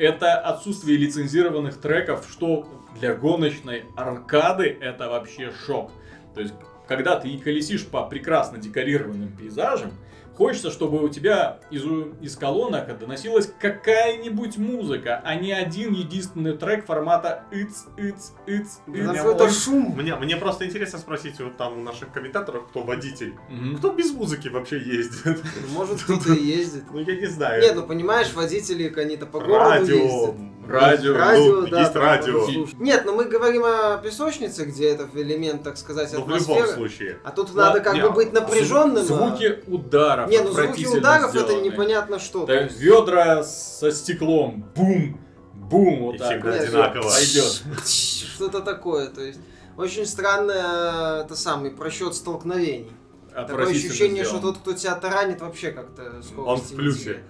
Это 0.00 0.38
отсутствие 0.38 0.96
лицензированных 0.96 1.78
треков, 1.78 2.26
что 2.32 2.66
для 2.98 3.14
гоночной 3.14 3.84
аркады 3.96 4.74
это 4.80 5.10
вообще 5.10 5.52
шок. 5.66 5.92
То 6.34 6.40
есть, 6.40 6.54
когда 6.88 7.20
ты 7.20 7.36
колесишь 7.36 7.84
по 7.84 8.06
прекрасно 8.06 8.56
декорированным 8.56 9.36
пейзажам, 9.36 9.92
хочется, 10.36 10.70
чтобы 10.70 11.02
у 11.02 11.08
тебя 11.08 11.58
из, 11.70 11.82
из 12.20 12.36
колонок 12.36 12.98
доносилась 12.98 13.52
какая-нибудь 13.60 14.56
музыка, 14.58 15.20
а 15.24 15.34
не 15.34 15.52
один 15.52 15.92
единственный 15.92 16.56
трек 16.56 16.86
формата 16.86 17.44
иц, 17.50 17.84
иц, 17.96 18.32
иц, 18.46 18.78
иц. 18.86 19.22
Вот- 19.22 19.52
шум. 19.52 19.94
Мне, 19.96 20.14
мне 20.16 20.36
просто 20.36 20.66
интересно 20.66 20.98
спросить 20.98 21.38
вот 21.40 21.56
там 21.56 21.78
у 21.78 21.82
наших 21.82 22.12
комментаторов, 22.12 22.68
кто 22.68 22.82
водитель. 22.82 23.34
Мгм. 23.48 23.78
Кто 23.78 23.92
без 23.92 24.12
музыки 24.12 24.48
вообще 24.48 24.78
ездит? 24.78 25.42
Может 25.72 26.02
кто-то 26.04 26.32
и 26.32 26.42
ездит. 26.42 26.84
Ну 26.92 27.00
я 27.00 27.16
не 27.16 27.26
знаю. 27.26 27.60
Нет, 27.60 27.74
ну 27.74 27.86
понимаешь, 27.86 28.32
водители 28.32 28.92
они-то 28.96 29.26
по 29.26 29.40
городу 29.40 29.86
ездят. 29.86 30.34
Радио. 30.70 31.14
Радио, 31.16 31.60
Ну, 31.62 31.66
да, 31.66 31.80
есть 31.80 31.92
там 31.92 32.02
радио. 32.02 32.46
Нет, 32.78 33.02
но 33.04 33.12
мы 33.12 33.24
говорим 33.24 33.64
о 33.64 33.98
песочнице, 33.98 34.64
где 34.64 34.90
это 34.90 35.08
элемент, 35.14 35.62
так 35.62 35.76
сказать, 35.76 36.12
Ну 36.12 36.24
в 36.24 36.28
любом 36.28 36.66
случае. 36.68 37.18
А 37.24 37.30
тут 37.32 37.52
Да, 37.54 37.66
надо 37.68 37.80
как 37.80 37.94
не, 37.94 38.02
бы 38.02 38.10
быть 38.10 38.32
напряженным. 38.32 38.98
а- 39.02 39.04
Звуки 39.04 39.62
ударов. 39.66 40.30
Не, 40.30 40.38
ну 40.40 40.52
звуки 40.52 40.86
ударов 40.86 41.34
это 41.34 41.46
сделаны. 41.46 41.64
непонятно 41.64 42.18
что. 42.18 42.46
Да, 42.46 42.62
ведра 42.62 43.42
со 43.42 43.90
стеклом. 43.90 44.64
Бум. 44.76 45.18
Бум. 45.54 46.02
Вот 46.04 46.14
И 46.14 46.18
так. 46.18 46.28
всегда 46.28 46.50
вот. 46.52 46.60
одинаково. 46.60 47.10
Пойдет. 47.10 47.62
Что-то 47.86 48.60
такое, 48.60 49.08
то 49.08 49.20
есть. 49.22 49.40
Очень 49.76 50.04
странно, 50.06 51.22
это 51.24 51.34
самый 51.36 51.70
просчет 51.70 52.14
столкновений. 52.14 52.90
Такое 53.34 53.68
ощущение, 53.70 54.24
что 54.24 54.38
сделано. 54.38 54.54
тот, 54.54 54.58
кто 54.62 54.72
тебя 54.74 54.94
таранит, 54.96 55.40
вообще 55.40 55.70
как-то 55.70 56.20
скорость 56.22 56.36
Он 56.36 56.56
в 56.60 56.74
плюсе. 56.76 57.20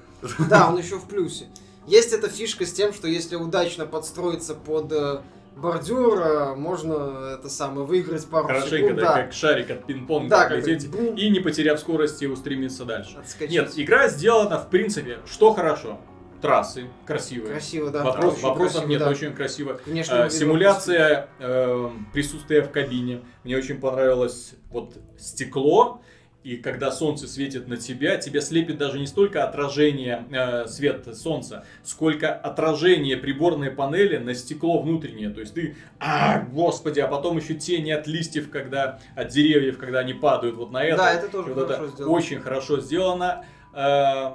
Да, 0.49 0.69
он 0.69 0.79
еще 0.79 0.97
в 0.97 1.05
плюсе. 1.05 1.47
Есть 1.87 2.13
эта 2.13 2.29
фишка 2.29 2.67
с 2.67 2.73
тем, 2.73 2.93
что 2.93 3.09
если 3.09 3.37
удачно 3.37 3.87
подстроиться 3.87 4.55
под 4.55 4.93
э, 4.93 5.21
бордюр, 5.57 6.19
э, 6.21 6.55
можно 6.55 7.37
это 7.39 7.49
самое 7.49 7.87
выиграть 7.87 8.27
пару 8.27 8.47
Хорошенько, 8.49 8.77
секунд, 8.77 8.97
да, 8.97 9.15
да, 9.15 9.23
как 9.23 9.33
шарик 9.33 9.71
от 9.71 9.87
пинг-понга 9.87 10.29
Да, 10.29 10.49
лететь 10.49 10.91
бум. 10.91 11.15
и 11.15 11.29
не 11.31 11.41
потеряв 11.41 11.81
скорости 11.81 12.25
устремиться 12.27 12.85
дальше. 12.85 13.17
отскочить. 13.19 13.51
Нет, 13.53 13.73
игра 13.77 14.09
сделана 14.09 14.59
в 14.59 14.69
принципе, 14.71 15.19
что 15.27 15.53
хорошо. 15.55 15.99
Трассы 16.41 16.87
красивые. 17.07 17.53
Красиво, 17.53 17.91
да. 17.91 18.03
Вопрос, 18.03 18.35
очень 18.35 18.43
вопросов 18.45 18.73
красиво, 18.77 18.89
нет, 18.91 18.99
да. 19.01 19.11
очень 19.11 19.35
красиво. 19.35 19.81
Внешний 19.85 20.15
Э, 20.17 20.23
вид 20.25 20.33
симуляция 20.33 21.29
э, 21.39 21.91
присутствия 22.15 22.63
в 22.63 22.71
кабине. 22.71 23.21
Мне 23.45 23.59
очень 23.59 23.79
понравилось 23.79 24.55
вот 24.71 24.95
стекло. 25.19 26.01
И 26.43 26.57
когда 26.57 26.91
солнце 26.91 27.29
светит 27.29 27.69
на 27.69 27.77
тебя, 27.77 28.17
тебя 28.17 28.41
слепит 28.41 28.79
даже 28.79 28.99
не 28.99 29.07
столько 29.07 29.45
отражение 29.45 30.25
э, 30.31 30.67
света 30.69 31.15
солнца, 31.15 31.67
сколько 31.83 32.33
отражение 32.33 33.19
приборной 33.19 33.71
панели 33.71 34.17
на 34.17 34.35
стекло 34.35 34.81
внутреннее. 34.81 35.29
То 35.31 35.41
есть 35.41 35.53
ты, 35.53 35.77
а, 35.99 36.41
господи, 36.51 37.01
а 37.01 37.09
потом 37.09 37.37
еще 37.37 37.55
тени 37.55 37.91
от 37.91 38.07
листьев, 38.07 38.49
когда 38.51 39.01
от 39.15 39.29
деревьев, 39.29 39.77
когда 39.77 39.99
они 39.99 40.15
падают 40.15 40.57
вот 40.57 40.71
на 40.71 40.83
это. 40.83 40.97
Да, 40.97 41.13
это 41.13 41.29
тоже 41.29 41.53
вот 41.53 41.67
хорошо 41.67 41.85
это 41.85 41.93
сделано. 41.95 42.17
Очень 42.17 42.41
хорошо 42.41 42.81
сделано. 42.81 43.45
Э, 43.75 44.31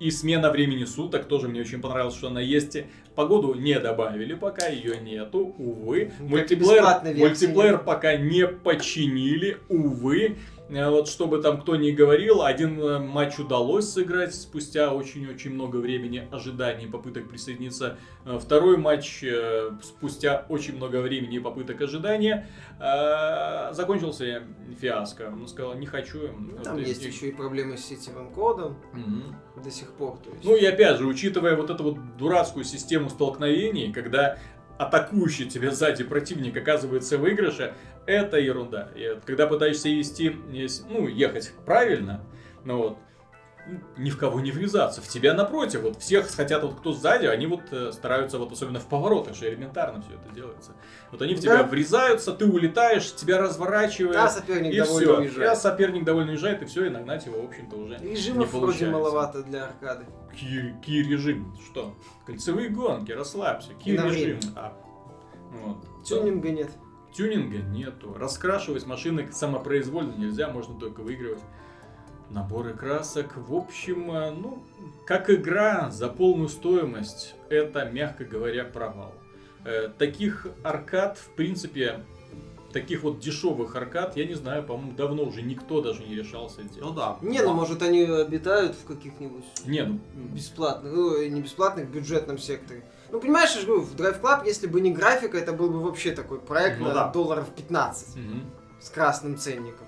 И 0.00 0.10
смена 0.10 0.50
времени 0.50 0.84
суток 0.86 1.26
тоже 1.28 1.48
мне 1.48 1.60
очень 1.60 1.80
понравилось, 1.82 2.16
что 2.16 2.28
она 2.28 2.40
есть. 2.40 2.78
Погоду 3.14 3.54
не 3.54 3.78
добавили 3.78 4.34
пока, 4.34 4.66
ее 4.68 4.96
нету, 4.96 5.54
увы. 5.58 6.06
Как 6.06 6.20
Мультиплеер, 6.20 6.84
мультиплеер 7.18 7.78
пока 7.78 8.16
не 8.16 8.46
починили, 8.46 9.58
увы. 9.68 10.38
Э, 10.68 10.88
Вот 10.88 11.08
чтобы 11.08 11.42
там 11.42 11.60
кто 11.60 11.76
ни 11.76 11.90
говорил, 11.90 12.42
один 12.42 12.80
э, 12.80 12.98
матч 12.98 13.38
удалось 13.38 13.88
сыграть 13.90 14.34
спустя 14.34 14.92
очень-очень 14.92 15.52
много 15.52 15.76
времени 15.76 16.26
ожиданий 16.30 16.86
попыток 16.86 17.28
присоединиться. 17.28 17.98
Э, 18.24 18.38
Второй 18.38 18.76
матч 18.76 19.24
спустя 19.82 20.46
очень 20.48 20.76
много 20.76 20.96
времени 21.00 21.36
и 21.36 21.40
попыток 21.40 21.80
ожидания 21.80 22.48
закончился 23.72 24.42
фиаско. 24.80 25.28
Он 25.32 25.46
сказал, 25.48 25.74
не 25.74 25.86
хочу. 25.86 26.28
Ну, 26.38 26.58
Там 26.62 26.74
Вот, 26.76 26.82
и- 26.84 26.88
есть 26.88 27.04
и- 27.04 27.08
еще 27.08 27.28
и 27.28 27.32
проблемы 27.32 27.76
с 27.76 27.84
сетевым 27.84 28.30
кодом 28.30 28.76
Мгм. 28.92 29.36
до 29.62 29.70
сих 29.70 29.92
пор. 29.92 30.18
Есть. 30.32 30.44
Ну 30.44 30.56
и 30.56 30.64
опять 30.64 30.98
же, 30.98 31.06
учитывая 31.06 31.56
вот 31.56 31.70
эту 31.70 31.84
вот 31.84 32.16
дурацкую 32.16 32.64
систему 32.64 33.08
столкновений, 33.10 33.92
когда 33.92 34.38
атакующий 34.78 35.48
тебя 35.48 35.70
сзади 35.70 36.02
противник 36.02 36.56
оказывается 36.56 37.16
в 37.18 37.20
выигрыше, 37.20 37.74
это 38.06 38.38
ерунда. 38.38 38.88
И 38.94 39.18
когда 39.24 39.46
пытаешься 39.46 39.88
вести, 39.88 40.36
ес- 40.50 40.84
ну, 40.88 41.06
ехать 41.06 41.52
правильно, 41.64 42.24
ну 42.64 42.78
вот, 42.78 42.98
ни 43.96 44.10
в 44.10 44.18
кого 44.18 44.40
не 44.40 44.50
врезаться. 44.50 45.00
В 45.00 45.06
тебя 45.06 45.34
напротив, 45.34 45.82
вот 45.82 45.96
всех 46.00 46.28
хотят, 46.28 46.64
вот 46.64 46.74
кто 46.80 46.92
сзади, 46.92 47.26
они 47.26 47.46
вот 47.46 47.60
э, 47.70 47.92
стараются, 47.92 48.38
вот 48.38 48.50
особенно 48.50 48.80
в 48.80 48.86
поворотах, 48.88 49.36
что 49.36 49.48
элементарно 49.48 50.02
все 50.02 50.14
это 50.14 50.34
делается. 50.34 50.72
Вот 51.12 51.22
они 51.22 51.34
в 51.36 51.40
тебя 51.40 51.58
Да. 51.58 51.62
врезаются, 51.62 52.32
ты 52.32 52.44
улетаешь, 52.46 53.14
тебя 53.14 53.38
разворачивают. 53.38 54.14
Да, 54.14 54.28
соперник 54.28 54.72
и 54.74 54.78
довольно 54.78 55.00
все. 55.06 55.20
уезжает. 55.20 55.58
соперник 55.58 56.04
довольно 56.04 56.32
уезжает, 56.32 56.60
и 56.62 56.64
все, 56.64 56.86
и 56.86 56.90
нагнать 56.90 57.24
его, 57.24 57.40
в 57.40 57.44
общем-то, 57.46 57.76
уже 57.76 57.98
не 58.00 58.10
Режимов 58.16 58.48
вроде 58.50 58.66
получается. 58.66 58.92
маловато 58.98 59.42
для 59.44 59.66
аркады. 59.66 60.06
Ки, 60.36 60.74
ки 60.84 60.90
режим. 61.08 61.54
Что? 61.70 61.94
Кольцевые 62.26 62.68
гонки, 62.68 63.12
расслабься. 63.12 63.74
Ки 63.74 63.90
На 63.90 64.06
режим. 64.06 64.38
время. 64.40 64.40
А, 64.56 64.72
Вот. 65.64 66.04
Тюнинга 66.04 66.50
нет. 66.50 66.70
Тюнинга 67.16 67.58
нету. 67.58 68.14
Раскрашивать 68.18 68.86
машины 68.86 69.28
самопроизвольно 69.32 70.12
нельзя, 70.16 70.48
можно 70.48 70.78
только 70.78 71.00
выигрывать. 71.00 71.40
Наборы 72.30 72.72
красок, 72.72 73.36
в 73.36 73.54
общем, 73.54 74.10
э, 74.10 74.30
ну, 74.30 74.62
как 75.06 75.28
игра 75.28 75.90
за 75.90 76.08
полную 76.08 76.48
стоимость, 76.48 77.34
это, 77.50 77.84
мягко 77.84 78.24
говоря, 78.24 78.64
провал. 78.64 79.12
Э, 79.66 79.90
Таких 79.98 80.46
аркад, 80.62 81.18
в 81.18 81.28
принципе, 81.34 82.00
таких 82.72 83.02
вот 83.02 83.20
дешевых 83.20 83.76
аркад, 83.76 84.16
я 84.16 84.24
не 84.24 84.32
знаю, 84.32 84.62
по-моему, 84.62 84.92
давно 84.92 85.24
уже 85.24 85.42
никто 85.42 85.82
даже 85.82 86.04
не 86.04 86.14
решался 86.14 86.62
ну 86.62 86.68
делать. 86.74 86.94
да. 86.94 87.18
Не, 87.20 87.42
ну 87.42 87.52
может 87.52 87.82
они 87.82 88.04
обитают 88.04 88.74
в 88.76 88.86
каких-нибудь 88.86 89.44
Не, 89.66 89.82
ну, 89.84 90.00
бесплатных, 90.14 90.90
ну 90.90 91.22
не 91.28 91.42
бесплатных, 91.42 91.88
в 91.88 91.90
бюджетном 91.90 92.38
секторе. 92.38 92.82
Ну 93.12 93.20
понимаешь, 93.20 93.50
я 93.54 93.60
же 93.60 93.66
говорю, 93.66 93.82
в 93.82 93.94
Drive 93.94 94.20
Club, 94.22 94.46
если 94.46 94.66
бы 94.66 94.80
не 94.80 94.90
графика, 94.90 95.36
это 95.38 95.52
был 95.52 95.68
бы 95.68 95.80
вообще 95.80 96.12
такой 96.12 96.40
проект 96.40 96.78
Ну 96.80 96.88
на 96.88 96.94
да. 96.94 97.08
долларов 97.08 97.46
15 97.54 98.16
мгм. 98.16 98.50
с 98.80 98.88
красным 98.88 99.36
ценником. 99.36 99.86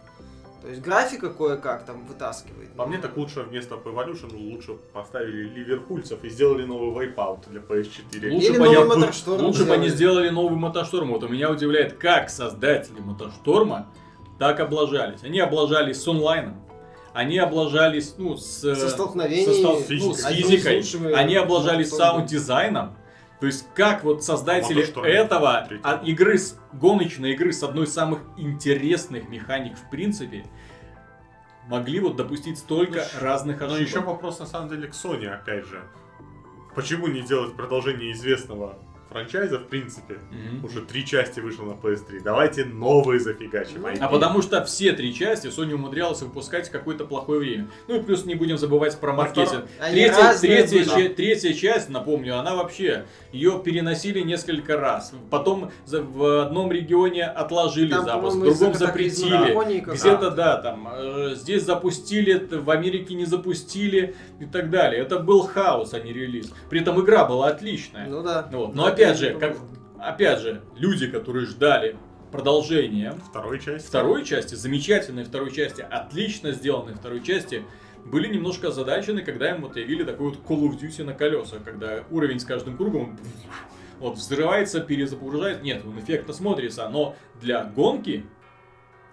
То 0.60 0.68
есть 0.70 0.80
графика 0.82 1.28
кое-как 1.30 1.84
там 1.84 2.04
вытаскивает. 2.06 2.72
По 2.74 2.86
мне 2.86 2.96
так 2.98 3.16
лучше 3.18 3.40
вместо 3.42 3.74
Evolution 3.74 4.34
лучше 4.34 4.74
поставили 4.94 5.42
ливерпульцев 5.48 6.22
и 6.24 6.28
сделали 6.30 6.64
новый 6.64 7.06
Wipeout 7.08 7.50
для 7.50 7.60
PS4. 7.60 8.30
Лучше 8.30 8.46
Или 8.46 8.58
бы 8.58 8.64
новый 8.66 8.78
они- 8.78 8.88
MotorStorm 8.88 9.44
Лучше 9.44 9.64
бы 9.66 9.74
они 9.74 9.88
сделали. 9.88 10.28
новый 10.30 10.56
MotorStorm. 10.58 11.10
Вот 11.12 11.22
у 11.24 11.28
меня 11.28 11.50
удивляет, 11.50 11.94
как 11.98 12.30
создатели 12.30 13.00
MotorStorm 13.00 13.82
а 13.82 13.90
так 14.38 14.58
облажались. 14.60 15.22
Они 15.22 15.38
облажались 15.40 16.00
с 16.02 16.08
онлайном. 16.08 16.56
Они 17.12 17.38
облажались, 17.38 18.14
ну, 18.18 18.36
с... 18.36 18.60
Со 18.74 18.88
столкновений, 18.88 19.44
со 19.46 19.52
стол- 19.54 19.80
физикой. 19.80 20.08
ну, 20.08 20.14
с 20.14 20.24
физикой. 20.26 21.12
Они 21.14 21.36
облажались 21.36 21.92
MotorStorm. 21.92 22.16
саунд-дизайном. 22.26 22.96
То 23.44 23.48
есть, 23.48 23.66
как 23.74 24.04
вот 24.04 24.24
создатели 24.24 24.80
этого, 25.06 25.66
Третий. 25.68 25.82
а, 25.84 26.00
игры, 26.02 26.38
с, 26.38 26.58
гоночной 26.72 27.32
игры 27.32 27.52
с 27.52 27.62
одной 27.62 27.84
из 27.84 27.92
самых 27.92 28.20
интересных 28.38 29.28
механик 29.28 29.76
в 29.76 29.90
принципе, 29.90 30.46
могли 31.68 32.00
вот 32.00 32.16
допустить 32.16 32.56
столько 32.58 33.04
Ну, 33.16 33.20
разных 33.20 33.60
Но 33.60 33.66
ошибок. 33.66 33.86
еще 33.86 34.00
вопрос 34.00 34.38
на 34.38 34.46
самом 34.46 34.70
деле 34.70 34.88
к 34.88 34.92
Sony, 34.92 35.26
опять 35.26 35.66
же. 35.66 35.82
Почему 36.74 37.06
не 37.08 37.20
делать 37.20 37.54
продолжение 37.54 38.12
известного 38.12 38.78
франчайза, 39.18 39.58
в 39.60 39.68
принципе? 39.68 40.18
Мгм. 40.32 40.64
Уже 40.64 40.80
три 40.80 41.06
части 41.06 41.38
вышло 41.38 41.64
на 41.64 41.72
PS3. 41.74 42.20
Давайте 42.24 42.64
новые 42.64 43.20
зафигачим. 43.20 43.86
IP. 43.86 43.98
А 44.00 44.08
потому 44.08 44.42
что 44.42 44.64
все 44.64 44.92
три 44.92 45.14
части 45.14 45.46
Sony 45.46 45.72
умудрялась 45.74 46.20
выпускать 46.20 46.68
в 46.68 46.72
какое-то 46.72 47.04
плохое 47.04 47.38
время. 47.38 47.68
Ну 47.86 47.96
и 47.96 48.02
плюс 48.02 48.24
не 48.24 48.34
будем 48.34 48.58
забывать 48.58 48.98
про 48.98 49.12
маркетинг. 49.12 49.66
Они 49.78 49.94
Третья, 49.94 50.34
третья, 50.40 50.84
ча- 50.84 51.14
третья 51.14 51.52
часть, 51.52 51.88
напомню, 51.90 52.38
она 52.40 52.56
вообще, 52.56 53.04
ее 53.30 53.60
переносили 53.64 54.18
несколько 54.20 54.76
раз. 54.78 55.12
Потом 55.30 55.70
за- 55.86 56.02
в 56.02 56.42
одном 56.42 56.72
регионе 56.72 57.24
отложили 57.24 57.90
Там, 57.90 58.04
запуск, 58.04 58.36
в 58.36 58.40
другом 58.42 58.74
запретили. 58.74 59.54
Где-то, 59.94 60.30
да, 60.32 60.56
там, 60.56 60.88
э, 60.92 61.34
здесь 61.36 61.62
запустили, 61.62 62.34
в 62.50 62.68
Америке 62.70 63.14
не 63.14 63.26
запустили 63.26 64.16
и 64.40 64.44
так 64.44 64.70
далее. 64.70 65.00
Это 65.00 65.20
был 65.20 65.42
хаос, 65.46 65.94
а 65.94 66.00
не 66.00 66.12
релиз. 66.12 66.52
При 66.68 66.80
этом 66.80 67.00
игра 67.00 67.24
была 67.24 67.48
отличная. 67.48 68.08
Ну 68.08 68.22
да. 68.24 68.48
Вот. 68.50 68.74
Но 68.74 68.86
Да, 68.86 68.90
опять 69.06 69.20
это 69.22 69.32
же, 69.34 69.38
как, 69.38 69.56
опять 69.98 70.40
же, 70.40 70.62
люди, 70.76 71.06
которые 71.06 71.46
ждали 71.46 71.96
продолжения 72.32 73.14
Второй 73.30 73.60
части. 73.60 73.86
второй 73.86 74.24
части, 74.24 74.54
замечательной 74.54 75.24
второй 75.24 75.52
части, 75.52 75.82
отлично 75.88 76.52
сделанной 76.52 76.94
второй 76.94 77.22
части, 77.22 77.64
были 78.04 78.26
немножко 78.28 78.68
озадачены, 78.68 79.22
когда 79.22 79.50
им 79.50 79.62
вот 79.62 79.76
явили 79.76 80.04
такой 80.04 80.30
вот 80.30 80.38
Call 80.46 80.68
of 80.68 80.78
Duty 80.80 81.04
на 81.04 81.14
колесах, 81.14 81.62
когда 81.64 82.02
уровень 82.10 82.40
с 82.40 82.44
каждым 82.44 82.76
кругом 82.76 83.16
вот 84.00 84.16
взрывается, 84.16 84.80
перезагружает. 84.80 85.62
Нет, 85.62 85.82
он 85.86 85.98
эффектно 85.98 86.34
смотрится, 86.34 86.88
но 86.88 87.14
для 87.40 87.64
гонки 87.64 88.26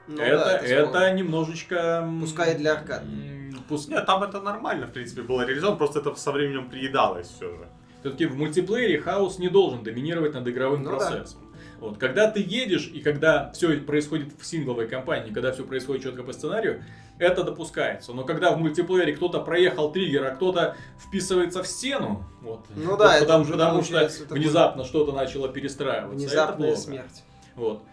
Ну 0.08 0.22
это, 0.22 0.38
да, 0.46 0.58
это, 0.58 0.88
спорно. 0.90 1.14
немножечко... 1.14 2.10
Пускай 2.20 2.56
для 2.58 2.74
аркад. 2.74 3.04
м, 3.04 3.64
пус- 3.70 3.88
Нет, 3.90 4.06
там 4.08 4.24
это 4.24 4.42
нормально, 4.42 4.88
в 4.88 4.92
принципе, 4.92 5.22
было 5.22 5.46
реализовано, 5.46 5.78
просто 5.78 6.00
это 6.00 6.16
со 6.16 6.32
временем 6.32 6.70
приедалось 6.70 7.28
все 7.28 7.50
же. 7.56 7.68
Все-таки 8.02 8.26
в 8.26 8.36
мультиплеере 8.36 9.00
хаос 9.00 9.40
не 9.40 9.48
должен 9.50 9.84
доминировать 9.84 10.34
над 10.34 10.48
игровым 10.48 10.84
Ну 10.84 10.92
да. 10.92 10.98
процессом. 10.98 11.40
Вот, 11.80 11.98
когда 11.98 12.30
ты 12.30 12.40
едешь 12.46 12.92
и 12.94 13.00
когда 13.02 13.52
все 13.54 13.78
происходит 13.78 14.34
в 14.40 14.46
сингловой 14.46 14.88
кампании, 14.88 15.32
когда 15.34 15.52
все 15.52 15.64
происходит 15.64 16.04
четко 16.04 16.22
по 16.22 16.32
сценарию, 16.32 16.84
это 17.18 17.44
допускается. 17.44 18.14
Но 18.14 18.24
когда 18.24 18.52
в 18.52 18.60
мультиплеере 18.60 19.16
кто-то 19.16 19.40
проехал 19.40 19.92
триггер, 19.92 20.24
а 20.26 20.32
кто-то 20.32 20.76
вписывается 21.00 21.64
в 21.64 21.68
стену, 21.68 22.24
вот, 22.42 22.66
Ну 22.76 22.98
да, 22.98 23.16
это 23.18 23.26
потому, 23.26 23.46
потому 23.46 23.84
что 23.84 24.10
внезапно 24.30 24.84
что-то 24.84 25.12
начало 25.12 25.50
перестраиваться. 25.50 26.14
это 26.14 26.16
Внезапная 26.18 26.68
плохо. 26.70 26.82
смерть. 26.82 27.24
Вот. 27.56 27.84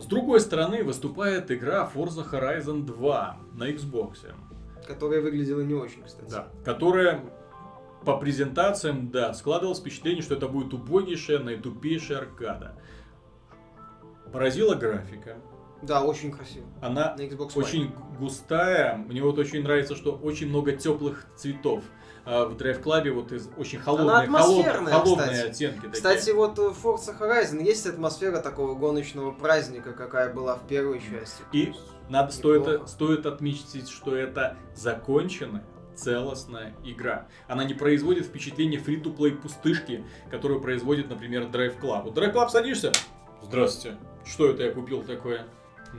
С 0.00 0.06
другой 0.06 0.40
стороны, 0.40 0.82
выступает 0.82 1.50
игра 1.50 1.88
Forza 1.94 2.28
Horizon 2.28 2.84
2 2.84 3.36
на 3.54 3.70
Xbox. 3.70 4.16
Которая 4.86 5.20
выглядела 5.20 5.60
не 5.60 5.74
очень, 5.74 6.02
кстати. 6.04 6.30
Да. 6.30 6.48
которая 6.64 7.20
по 8.04 8.16
презентациям, 8.16 9.10
да, 9.10 9.32
складывалось 9.34 9.80
впечатление, 9.80 10.22
что 10.22 10.34
это 10.34 10.48
будет 10.48 10.72
убогейшая, 10.74 11.38
наитупейшая 11.38 12.18
аркада. 12.18 12.74
Поразила 14.32 14.74
графика. 14.74 15.36
Да, 15.82 16.02
очень 16.02 16.32
красиво. 16.32 16.66
Она 16.80 17.14
На 17.16 17.22
Xbox 17.22 17.54
One. 17.54 17.58
очень 17.58 17.94
густая. 18.18 18.96
Мне 18.96 19.22
вот 19.22 19.38
очень 19.38 19.62
нравится, 19.62 19.94
что 19.94 20.12
очень 20.12 20.48
много 20.48 20.72
теплых 20.72 21.26
цветов. 21.36 21.84
А 22.24 22.46
в 22.46 22.56
Drive 22.56 22.82
Club 22.82 23.10
вот 23.10 23.32
из 23.32 23.50
очень 23.58 23.78
холодные, 23.78 24.26
холодные, 24.26 24.72
холодные 24.72 25.28
кстати. 25.28 25.50
оттенки 25.50 25.74
такие. 25.76 25.92
Кстати, 25.92 26.30
вот 26.30 26.58
в 26.58 26.86
Forza 26.86 27.18
Horizon 27.18 27.62
есть 27.62 27.86
атмосфера 27.86 28.38
такого 28.40 28.74
гоночного 28.74 29.30
праздника, 29.30 29.92
какая 29.92 30.32
была 30.32 30.56
в 30.56 30.66
первой 30.66 31.00
части. 31.00 31.42
И 31.52 31.74
Надо 32.08 32.32
стоит, 32.32 32.88
стоит 32.88 33.26
отметить, 33.26 33.90
что 33.90 34.16
это 34.16 34.56
законченная, 34.74 35.64
целостная 35.96 36.74
игра. 36.84 37.28
Она 37.48 37.64
не 37.64 37.74
производит 37.74 38.26
впечатление 38.26 38.80
фри-то-плей 38.80 39.32
пустышки, 39.32 40.04
которую 40.30 40.60
производит, 40.60 41.08
например, 41.08 41.44
Drive 41.44 41.80
Club. 41.80 42.02
Вот 42.04 42.18
Drive 42.18 42.32
Club 42.32 42.48
садишься, 42.48 42.92
здравствуйте, 43.42 43.96
что 44.24 44.50
это 44.50 44.64
я 44.64 44.72
купил 44.72 45.02
такое? 45.02 45.46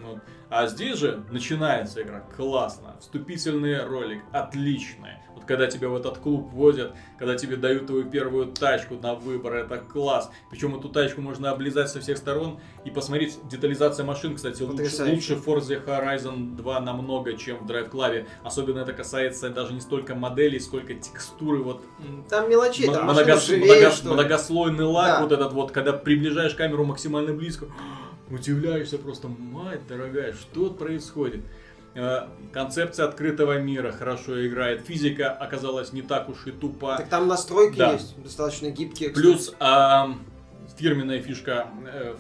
Вот. 0.04 0.20
А 0.50 0.68
здесь 0.68 0.98
же 0.98 1.24
начинается 1.32 2.02
игра 2.02 2.20
классно, 2.20 2.98
вступительный 3.00 3.84
ролик 3.86 4.24
отличный. 4.32 5.18
Когда 5.48 5.68
тебя 5.68 5.90
в 5.90 5.96
этот 5.96 6.18
клуб 6.18 6.50
возят, 6.52 6.94
когда 7.20 7.36
тебе 7.36 7.56
дают 7.56 7.88
твою 7.88 8.06
первую 8.06 8.48
тачку 8.48 8.96
на 8.96 9.14
выбор, 9.16 9.54
это 9.56 9.78
класс. 9.78 10.30
Причем 10.50 10.76
эту 10.76 10.90
тачку 10.90 11.22
можно 11.22 11.52
облизать 11.52 11.90
со 11.90 12.00
всех 12.02 12.18
сторон 12.18 12.60
и 12.84 12.90
посмотреть 12.90 13.38
детализация 13.50 14.06
машин, 14.06 14.36
кстати, 14.36 14.62
лучше, 14.62 14.78
Потрясающе. 14.78 15.14
лучше 15.14 15.34
Forza 15.46 15.86
Horizon 15.86 16.56
2 16.56 16.80
намного, 16.80 17.34
чем 17.34 17.58
в 17.60 17.70
Drive 17.70 17.92
Club. 17.92 18.26
Особенно 18.44 18.80
это 18.80 18.94
касается 18.94 19.50
даже 19.50 19.74
не 19.74 19.82
столько 19.82 20.16
моделей, 20.16 20.60
сколько 20.60 20.94
текстуры, 20.94 21.62
вот 21.62 21.82
Там 22.30 22.50
мелочей, 22.50 22.92
там 22.92 23.10
многос- 23.10 23.46
живее, 23.48 23.66
много- 23.82 23.92
что 23.96 24.08
ли. 24.10 24.14
многослойный 24.14 24.86
лак, 24.86 25.08
Да. 25.08 25.22
вот 25.22 25.32
этот 25.32 25.54
вот, 25.54 25.72
когда 25.72 25.94
приближаешь 25.94 26.56
камеру 26.56 26.86
максимально 26.86 27.34
близко, 27.34 27.68
удивляешься 28.30 28.98
просто, 28.98 29.28
мать 29.28 29.82
дорогая, 29.88 30.34
что 30.34 30.70
происходит? 30.72 31.42
Э, 31.96 32.28
Концепция 32.52 33.08
открытого 33.08 33.60
мира 33.60 33.92
хорошо 33.92 34.46
играет, 34.46 34.86
физика 34.86 35.32
оказалась 35.32 35.94
не 35.94 36.02
так 36.02 36.30
уж 36.30 36.46
и 36.48 36.52
тупа. 36.52 36.98
Так 36.98 37.10
там 37.10 37.28
настройки 37.28 37.78
Да. 37.78 37.94
есть, 37.94 38.22
достаточно 38.22 38.70
гибкие. 38.70 39.10
Плюс 39.12 39.54
а, 39.60 40.16
фирменная 40.78 41.22
фишка 41.22 41.68
э, 41.86 42.16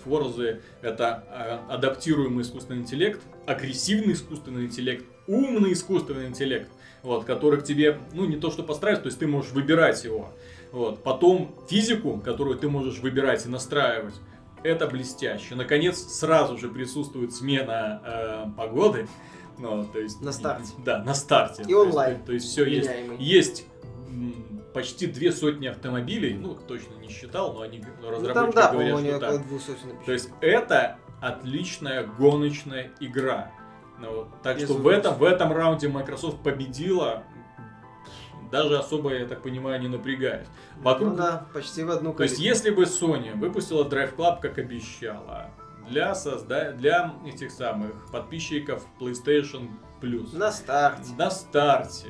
это 0.81 1.23
э, 1.29 1.73
адаптируемый 1.73 2.43
искусственный 2.43 2.81
интеллект, 2.81 3.21
агрессивный 3.45 4.13
искусственный 4.13 4.65
интеллект, 4.65 5.05
умный 5.27 5.73
искусственный 5.73 6.27
интеллект, 6.27 6.69
вот, 7.03 7.25
который 7.25 7.59
к 7.59 7.63
тебе, 7.63 7.99
ну, 8.13 8.25
не 8.25 8.38
то 8.38 8.51
что 8.51 8.63
постраивается, 8.63 9.03
то 9.03 9.07
есть 9.07 9.19
ты 9.19 9.27
можешь 9.27 9.51
выбирать 9.51 10.03
его. 10.03 10.33
Вот. 10.71 11.03
Потом 11.03 11.55
физику, 11.69 12.21
которую 12.23 12.57
ты 12.57 12.69
можешь 12.69 12.99
выбирать 12.99 13.45
и 13.45 13.49
настраивать, 13.49 14.15
это 14.63 14.88
блестяще. 14.88 15.55
Наконец, 15.55 15.99
сразу 15.99 16.57
же 16.57 16.69
присутствует 16.69 17.33
смена 17.33 18.01
э, 18.03 18.45
погоды. 18.57 19.07
Ну, 19.58 19.86
то 19.86 20.00
есть, 20.00 20.22
На 20.22 20.32
старте. 20.32 20.72
Да, 20.84 21.04
на 21.04 21.13
старте. 21.13 21.63
И 21.63 21.65
То 21.65 21.72
есть, 21.72 21.89
онлайн. 21.89 22.24
То 22.24 22.34
есть, 22.34 22.46
все 22.48 22.65
есть. 22.65 22.89
Есть 23.20 23.65
почти 24.74 25.08
две 25.08 25.32
сотни 25.32 25.68
автомобилей, 25.68 26.34
ну, 26.34 26.54
точно 26.54 26.96
не 26.96 27.08
считал, 27.08 27.54
но 27.54 27.62
они 27.62 27.82
Ну, 28.02 28.10
разработчики 28.12 28.34
там, 28.34 28.52
да, 28.52 28.72
говорят, 28.74 29.00
что 29.00 29.20
так. 29.20 30.06
То 30.06 30.12
есть 30.12 30.30
это 30.41 30.98
отличная 31.22 32.04
гоночная 32.06 32.91
игра. 33.00 33.52
Ну, 34.00 34.28
так 34.44 34.58
Без 34.58 34.65
что 34.65 34.74
в 34.74 34.88
этом, 34.89 35.15
в 35.15 35.24
этом 35.24 35.54
раунде 35.54 35.88
Microsoft 35.88 36.44
победила, 36.44 37.24
даже 38.52 38.78
особо, 38.78 39.13
я 39.13 39.26
так 39.26 39.41
понимаю, 39.41 39.82
не 39.82 39.88
напрягаясь. 39.88 40.48
Вокруг 40.78 41.12
Ну 41.12 41.15
да, 41.15 41.48
почти 41.54 41.84
в 41.84 41.91
одну 41.91 42.13
то 42.13 42.24
есть, 42.24 42.39
если 42.39 42.70
бы 42.70 42.84
Sony 42.84 43.34
выпустила 43.38 43.88
Drive 43.88 44.15
Club, 44.15 44.41
как 44.41 44.58
обещала, 44.58 45.52
для, 45.89 46.15
созда... 46.15 46.71
для 46.71 47.13
этих 47.28 47.52
самых 47.52 47.91
подписчиков 48.12 48.84
PlayStation 49.00 49.69
Plus 50.02 50.36
На 50.38 50.52
старте. 50.52 51.12
на 51.17 51.30
старте, 51.32 52.08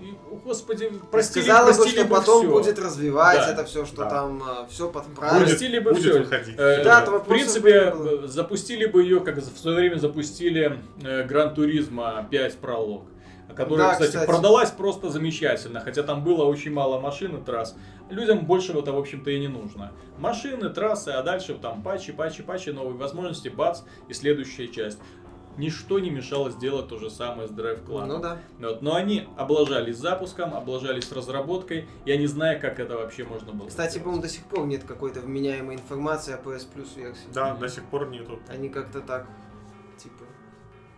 и, 0.00 0.12
о, 0.30 0.36
господи, 0.36 0.92
простили, 1.10 1.44
Сказала 1.44 1.66
бы, 1.70 1.74
простили 1.74 1.98
что 2.00 2.04
бы 2.08 2.14
потом 2.14 2.42
всё. 2.42 2.52
будет 2.52 2.78
развивать 2.78 3.38
Да. 3.38 3.52
это 3.52 3.64
все, 3.64 3.84
что 3.84 3.96
Да. 4.04 4.10
там 4.10 4.42
все 4.70 4.88
подправить. 4.90 5.46
Простили 5.48 5.78
бы 5.80 5.92
будет 5.92 6.16
выходить. 6.18 6.54
Э, 6.56 6.84
Да, 6.84 7.04
в 7.04 7.24
принципе, 7.24 7.90
было. 7.90 8.24
э, 8.24 8.26
запустили 8.28 8.86
бы 8.86 9.02
ее, 9.02 9.20
как 9.20 9.38
в 9.38 9.58
свое 9.58 9.76
время 9.76 9.96
запустили 9.96 10.78
э, 11.02 11.24
Гран 11.24 11.52
Туризма 11.54 12.26
5 12.30 12.58
пролог. 12.58 13.04
Которая, 13.56 13.88
Да, 13.88 13.92
кстати, 13.94 14.08
кстати. 14.10 14.26
продалась 14.26 14.70
просто 14.70 15.10
замечательно, 15.10 15.80
хотя 15.80 16.04
там 16.04 16.22
было 16.22 16.44
очень 16.44 16.72
мало 16.72 17.00
машин 17.00 17.34
и 17.36 17.44
трасс. 17.44 17.74
Людям 18.10 18.46
большего-то, 18.46 18.92
в 18.92 18.98
общем-то, 18.98 19.30
и 19.30 19.38
не 19.38 19.48
нужно. 19.48 19.92
Машины, 20.18 20.70
трассы, 20.70 21.10
а 21.10 21.22
дальше 21.22 21.54
там 21.54 21.82
патчи, 21.82 22.12
патчи, 22.12 22.42
патчи, 22.42 22.70
новые 22.70 22.96
возможности, 22.96 23.48
бац, 23.48 23.82
и 24.08 24.14
следующая 24.14 24.68
часть. 24.68 24.98
Ничто 25.58 25.98
не 25.98 26.08
мешало 26.08 26.50
сделать 26.50 26.86
то 26.88 26.98
же 26.98 27.10
самое 27.10 27.48
с 27.48 27.50
Drive 27.50 27.84
Club. 27.84 28.06
Ну 28.06 28.20
да. 28.20 28.38
Вот, 28.60 28.80
но 28.80 28.94
они 28.94 29.26
облажались 29.36 29.96
запуском, 29.96 30.54
облажались 30.54 31.10
разработкой. 31.10 31.88
Я 32.04 32.16
не 32.16 32.28
знаю, 32.28 32.60
как 32.60 32.78
это 32.78 32.96
вообще 32.96 33.24
можно 33.24 33.52
было. 33.52 33.66
Кстати, 33.66 33.98
по-моему, 33.98 34.22
до 34.22 34.28
сих 34.28 34.44
пор 34.44 34.66
нет 34.66 34.84
какой-то 34.84 35.20
вменяемой 35.20 35.74
информации 35.74 36.32
о 36.32 36.36
PS 36.36 36.68
Plus 36.72 36.96
версии. 36.96 37.26
Да, 37.34 37.56
до 37.56 37.68
сих 37.68 37.84
пор 37.86 38.08
нету. 38.08 38.38
Они 38.46 38.68
как-то 38.68 39.00
так, 39.00 39.26
типа, 39.96 40.24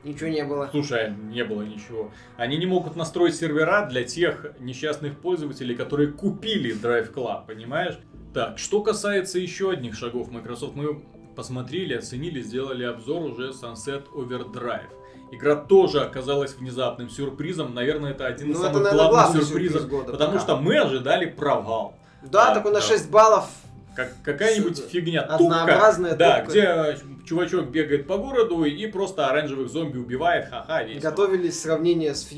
ничего 0.04 0.28
не 0.28 0.44
было. 0.44 0.68
Слушай, 0.70 1.10
не 1.10 1.44
было 1.44 1.62
ничего. 1.62 2.10
Они 2.36 2.56
не 2.56 2.66
могут 2.66 2.96
настроить 2.96 3.34
сервера 3.36 3.86
для 3.86 4.04
тех 4.04 4.46
несчастных 4.60 5.18
пользователей, 5.18 5.74
которые 5.74 6.08
купили 6.12 6.74
Drive 6.74 7.12
Club, 7.12 7.46
понимаешь? 7.46 7.98
Так, 8.34 8.58
что 8.58 8.82
касается 8.82 9.38
еще 9.38 9.70
одних 9.70 9.96
шагов 9.96 10.30
Microsoft, 10.30 10.74
мы 10.76 11.02
посмотрели, 11.36 11.94
оценили, 11.94 12.40
сделали 12.42 12.84
обзор 12.84 13.22
уже 13.22 13.50
Sunset 13.50 14.04
Overdrive. 14.14 14.90
Игра 15.32 15.54
тоже 15.56 16.00
оказалась 16.00 16.54
внезапным 16.54 17.08
сюрпризом. 17.08 17.72
Наверное, 17.74 18.10
это 18.12 18.26
один 18.26 18.50
из 18.50 18.58
Ну, 18.58 18.64
это, 18.64 18.72
самых 18.72 18.82
наверное, 18.92 19.08
главных 19.10 19.32
главный 19.32 19.42
сюрпризов, 19.44 19.80
сюрприз 19.82 19.98
года 20.00 20.12
потому 20.12 20.32
пока. 20.32 20.42
что 20.44 20.56
мы 20.56 20.76
ожидали 20.78 21.26
провал. 21.26 21.94
Да, 22.22 22.48
Да, 22.48 22.54
такой 22.54 22.72
на 22.72 22.80
да. 22.80 22.84
6 22.86 23.10
баллов. 23.10 23.48
Как, 23.94 24.12
какая-нибудь 24.24 24.78
фигня. 24.90 25.22
Тупка. 25.22 25.34
Однообразная 25.62 26.16
Да, 26.16 26.38
тупка. 26.40 26.50
где 26.50 26.98
чувачок 27.24 27.70
бегает 27.70 28.06
по 28.06 28.18
городу 28.18 28.64
и 28.64 28.86
просто 28.86 29.28
оранжевых 29.28 29.68
зомби 29.68 29.98
убивает, 29.98 30.48
ха-ха, 30.48 30.82
весело. 30.82 31.10
Готовились 31.10 31.60
сравнение 31.60 32.14
с. 32.14 32.28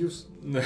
Да. 0.42 0.62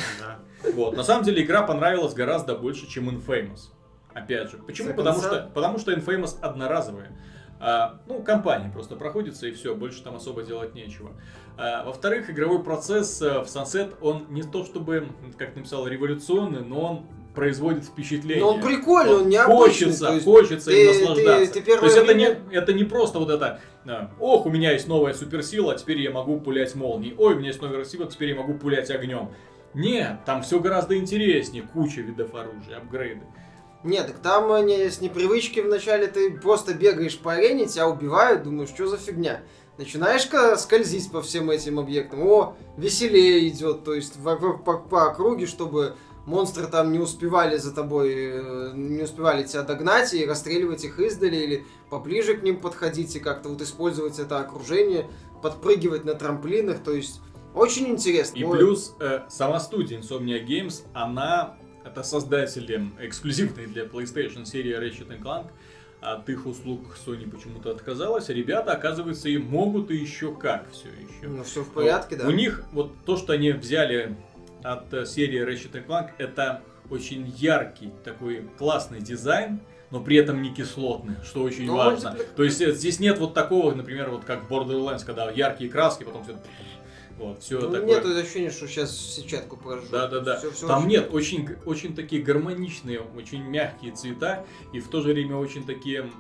Вот. 0.75 0.97
На 0.97 1.03
самом 1.03 1.25
деле 1.25 1.43
игра 1.43 1.63
понравилась 1.63 2.15
гораздо 2.15 2.55
больше, 2.55 2.89
чем 2.89 3.09
Infamous. 3.11 3.71
Опять 4.15 4.51
же. 4.51 4.59
Почему? 4.59 4.95
Потому 4.95 5.21
что, 5.21 5.51
потому 5.55 5.79
что 5.79 5.93
Infamous 5.93 6.41
одноразовая. 6.41 7.13
А, 7.59 8.01
ну, 8.07 8.23
компания 8.23 8.71
просто 8.71 8.97
проходится 8.97 9.47
и 9.47 9.53
все, 9.53 9.75
больше 9.75 10.03
там 10.03 10.17
особо 10.17 10.43
делать 10.43 10.75
нечего. 10.75 11.13
А, 11.57 11.85
во-вторых, 11.85 12.29
игровой 12.29 12.63
процесс 12.63 13.21
э, 13.23 13.41
в 13.41 13.45
Sunset, 13.45 13.95
он 14.01 14.27
не 14.29 14.43
то 14.43 14.65
чтобы, 14.65 15.09
как 15.39 15.53
ты 15.53 15.61
написал, 15.61 15.87
революционный, 15.87 16.63
но 16.63 16.81
он 16.81 17.07
производит 17.37 17.85
впечатление. 17.85 18.43
Но 18.43 18.55
он 18.55 18.61
прикольный, 18.61 19.13
Вот 19.13 19.23
он 19.23 19.29
необычный. 19.29 19.57
Хочется, 19.57 20.13
есть 20.13 20.25
хочется 20.25 20.71
ты- 20.71 20.85
им 20.85 20.93
ты- 20.93 20.99
наслаждаться. 20.99 21.53
ты 21.53 21.61
первое 21.61 21.81
То 21.81 21.85
есть 21.87 21.97
это, 21.99 22.07
время- 22.07 22.41
не, 22.51 22.57
это 22.57 22.73
не 22.73 22.83
просто 22.85 23.19
вот 23.21 23.31
это, 23.31 23.61
а, 23.87 24.11
ох, 24.19 24.47
у 24.47 24.51
меня 24.51 24.73
есть 24.73 24.89
новая 24.89 25.15
суперсила, 25.15 25.77
теперь 25.79 26.01
я 26.01 26.11
могу 26.11 26.41
пулять 26.41 26.75
молнией. 26.75 27.15
Ой, 27.17 27.35
у 27.35 27.39
меня 27.39 27.49
есть 27.49 27.63
новая 27.63 27.85
сила, 27.85 28.07
теперь 28.07 28.31
я 28.31 28.35
могу 28.35 28.55
пулять 28.55 28.91
огнем. 28.91 29.31
Нет, 29.75 30.25
там 30.25 30.43
все 30.43 30.59
гораздо 30.59 30.97
интереснее, 30.97 31.63
куча 31.63 32.01
видов 32.01 32.35
оружия, 32.35 32.79
апгрейды. 32.79 33.23
Нет, 33.85 34.07
так 34.09 34.17
там 34.19 34.51
э, 34.53 34.63
не, 34.63 34.89
с 34.91 35.01
непривычки 35.01 35.61
вначале 35.61 36.09
ты 36.09 36.31
просто 36.39 36.75
бегаешь 36.75 37.17
по 37.19 37.35
арене, 37.35 37.67
тебя 37.67 37.87
убивают, 37.87 38.43
думаешь, 38.43 38.71
что 38.71 38.89
за 38.89 38.97
фигня. 38.97 39.43
Начинаешь-ка 39.79 40.57
скользить 40.57 41.13
по 41.13 41.21
всем 41.21 41.51
этим 41.51 41.79
объектам. 41.79 42.27
О, 42.27 42.57
веселее 42.79 43.47
идет, 43.49 43.85
то 43.85 43.95
есть 43.95 44.17
вокруг 44.17 44.65
по, 44.65 44.79
по 44.79 45.09
округе, 45.11 45.47
чтобы 45.47 45.95
монстры 46.27 46.67
там 46.67 46.93
не 46.93 46.99
успевали 46.99 47.57
за 47.57 47.73
тобой, 47.73 48.15
э, 48.15 48.73
не 48.75 49.03
успевали 49.03 49.45
тебя 49.45 49.63
догнать 49.63 50.13
и 50.13 50.27
расстреливать 50.27 50.85
их 50.85 50.99
издали, 50.99 51.37
или 51.37 51.65
поближе 51.89 52.37
к 52.37 52.43
ним 52.43 52.61
подходить 52.61 53.17
и 53.17 53.21
как-то 53.21 53.49
вот 53.49 53.63
использовать 53.63 54.19
это 54.19 54.41
окружение, 54.41 55.09
подпрыгивать 55.43 56.05
на 56.05 56.15
трамплинах, 56.15 56.81
то 56.83 56.93
есть 56.93 57.21
очень 57.55 57.89
интересно. 57.89 58.37
И 58.37 58.45
Ой, 58.45 58.59
плюс 58.59 58.95
э, 59.01 59.23
сама 59.29 59.61
студия 59.61 59.99
Insomnia 59.99 60.45
Games, 60.45 60.83
она 60.93 61.57
это 61.87 62.03
создатели 62.03 62.91
эксклюзивной 63.01 63.67
для 63.67 63.85
PlayStation 63.85 64.45
серии 64.45 64.77
Ratchet 64.77 65.23
Clank. 65.23 65.47
От 66.03 66.29
их 66.29 66.47
услуг 66.47 66.81
Sony 67.05 67.29
почему-то 67.29 67.71
отказалась. 67.71 68.29
Ребята, 68.29 68.73
оказывается, 68.73 69.29
и 69.31 69.39
могут 69.39 69.91
и 69.91 69.97
еще 69.97 70.35
как 70.35 70.71
все 70.71 70.89
еще. 70.89 71.29
Ну, 71.29 71.43
все 71.43 71.63
в 71.63 71.71
порядке, 71.71 72.17
да. 72.17 72.29
У 72.29 72.31
них 72.31 72.63
вот 72.73 72.93
то, 73.07 73.17
что 73.17 73.33
они 73.33 73.53
взяли 73.53 74.15
от 74.73 74.93
э, 74.93 75.07
серии 75.07 75.41
Ratchet 75.47 75.87
Clank, 75.87 76.11
это 76.19 76.61
очень 76.91 77.27
яркий, 77.37 77.93
такой 78.05 78.49
классный 78.59 79.01
дизайн, 79.01 79.61
но 79.91 80.01
при 80.01 80.17
этом 80.17 80.43
не 80.43 80.53
кислотный, 80.53 81.15
что 81.25 81.43
очень 81.43 81.67
Ну, 81.67 81.77
важно. 81.77 82.11
мультиплик- 82.11 82.35
То 82.37 82.43
есть 82.45 82.61
э, 82.61 82.73
здесь 82.73 82.99
нет 83.01 83.19
вот 83.19 83.35
такого, 83.35 83.73
например, 83.75 84.11
вот 84.11 84.25
как 84.25 84.45
в 84.49 84.53
Borderlands, 84.53 85.05
когда 85.05 85.31
яркие 85.31 85.71
краски, 85.71 86.05
потом 86.05 86.25
все 86.25 86.37
вот, 87.19 87.43
все 87.43 87.59
Ну, 87.61 87.71
такое. 87.71 87.87
Нет 87.87 88.05
ощущения, 88.07 88.51
что 88.51 88.67
сейчас 88.69 88.97
сетчатку 88.97 89.57
поражу. 89.57 89.87
Да, 89.91 90.07
да, 90.07 90.21
да. 90.21 90.37
Всё- 90.39 90.51
всё 90.51 90.67
Там 90.67 90.81
очень- 90.81 90.89
нет, 90.91 91.09
очень, 91.13 91.49
очень 91.65 91.95
такие 91.95 92.23
гармоничные, 92.23 93.01
очень 93.01 93.43
мягкие 93.43 93.93
цвета 93.93 94.45
и 94.73 94.81
в 94.81 94.89
то 94.89 95.01
же 95.01 95.13
время 95.13 95.37
очень 95.37 95.65
такие 95.67 96.11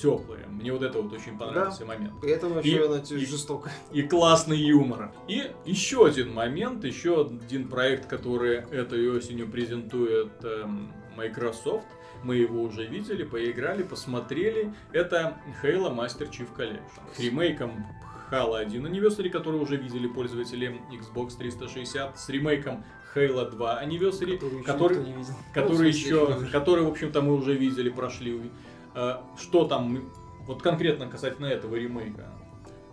теплые. 0.00 0.46
Мне 0.48 0.72
вот 0.72 0.82
это 0.82 1.00
вот 1.00 1.12
очень 1.12 1.36
понравился 1.38 1.84
момент. 1.84 2.20
При 2.20 2.30
этом 2.32 2.52
И- 2.52 2.54
вообще 2.54 2.86
она 2.86 2.98
и- 2.98 3.26
жестоко. 3.26 3.70
И 3.92 4.02
классный 4.02 4.58
юмор. 4.58 5.12
И 5.28 5.50
еще 5.64 6.06
один 6.06 6.32
момент, 6.32 6.84
еще 6.84 7.22
один 7.26 7.68
проект, 7.68 8.06
который 8.06 8.58
этой 8.58 9.08
осенью 9.10 9.48
презентует 9.48 10.32
эм, 10.44 10.92
Microsoft. 11.16 11.86
Мы 12.22 12.36
его 12.36 12.62
уже 12.62 12.86
видели, 12.86 13.22
поиграли, 13.24 13.82
посмотрели. 13.82 14.72
Это 14.92 15.36
Halo 15.62 15.94
Master 15.94 16.28
Chief 16.30 16.48
Collection. 16.56 17.02
Ремейком 17.18 17.86
Halo 18.30 18.56
1 18.56 18.86
Anniversary, 18.86 19.30
который 19.30 19.60
уже 19.60 19.76
видели 19.76 20.06
пользователи 20.06 20.80
Xbox 20.90 21.36
360. 21.38 22.18
С 22.18 22.28
ремейком 22.28 22.84
Halo 23.14 23.50
2 23.50 23.84
Anniversary, 23.84 24.36
Который 24.36 24.58
еще 24.58 24.64
который, 24.64 24.98
видел. 24.98 25.34
который 25.54 25.68
Ну, 25.70 25.76
смысле, 25.76 25.88
еще, 25.88 26.36
еще 26.40 26.50
который, 26.50 26.84
в 26.84 26.88
общем-то, 26.88 27.22
мы 27.22 27.34
уже 27.34 27.54
видели, 27.54 27.88
прошли. 27.88 28.50
Э, 28.94 29.16
Что 29.38 29.66
там, 29.66 30.10
вот 30.46 30.62
конкретно 30.62 31.06
касательно 31.06 31.46
этого 31.46 31.76
ремейка? 31.76 32.26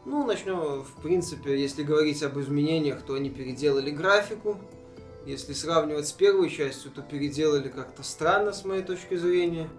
Ну, 0.06 0.26
начнем, 0.26 0.84
в 0.84 1.02
принципе, 1.02 1.60
если 1.60 1.84
говорить 1.84 2.22
об 2.24 2.38
изменениях, 2.40 3.02
то 3.02 3.14
они 3.14 3.30
переделали 3.30 3.90
графику. 3.90 4.60
Если 5.26 5.54
сравнивать 5.54 6.08
с 6.08 6.12
первой 6.12 6.50
частью, 6.50 6.92
то 6.92 7.02
переделали 7.02 7.70
как-то 7.70 8.04
странно, 8.04 8.52
с 8.52 8.66
моей 8.66 8.84
точки 8.84 9.16
зрения. 9.16 9.70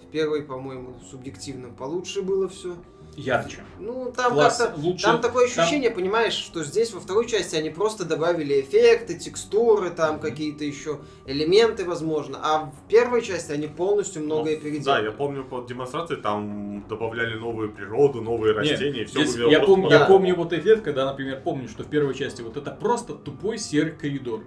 В 0.00 0.06
первой, 0.12 0.42
по-моему, 0.42 1.00
субъективно 1.10 1.70
получше 1.70 2.22
было 2.22 2.48
все. 2.48 2.76
Ярче. 3.16 3.58
Ну, 3.78 4.12
там 4.16 4.36
как-то... 4.36 4.72
лучше. 4.76 5.04
Там 5.04 5.20
такое 5.20 5.48
там- 5.48 5.64
ощущение, 5.64 5.90
понимаешь, 5.90 6.32
что 6.32 6.64
здесь 6.64 6.92
во 6.94 7.00
второй 7.00 7.26
части 7.26 7.56
они 7.56 7.68
просто 7.70 8.04
добавили 8.04 8.60
эффекты, 8.60 9.18
текстуры, 9.18 9.90
там 9.90 10.18
какие-то 10.18 10.64
еще 10.64 11.00
элементы, 11.26 11.84
возможно. 11.84 12.38
А 12.42 12.70
в 12.70 12.88
первой 12.88 13.20
части 13.22 13.52
они 13.52 13.66
полностью 13.66 14.22
многое 14.22 14.56
Ну, 14.56 14.62
переделали. 14.62 15.00
Да, 15.00 15.04
я 15.04 15.12
помню 15.12 15.44
по 15.44 15.60
демонстрации 15.60 16.16
там 16.16 16.84
добавляли 16.88 17.34
новую 17.34 17.70
природу, 17.70 18.22
новые 18.22 18.54
Нет, 18.54 18.70
растения, 18.70 19.02
и 19.02 19.04
все 19.04 19.24
здесь 19.24 19.36
я, 19.50 19.60
помню, 19.60 19.90
Да. 19.90 19.98
я 20.00 20.04
помню 20.06 20.34
вот 20.34 20.52
эффект, 20.52 20.82
когда, 20.82 21.04
например, 21.04 21.40
помню, 21.42 21.68
что 21.68 21.82
в 21.84 21.88
первой 21.88 22.14
части 22.14 22.40
вот 22.42 22.56
это 22.56 22.70
просто 22.70 23.14
тупой 23.14 23.58
серый 23.58 23.92
коридор. 23.92 24.44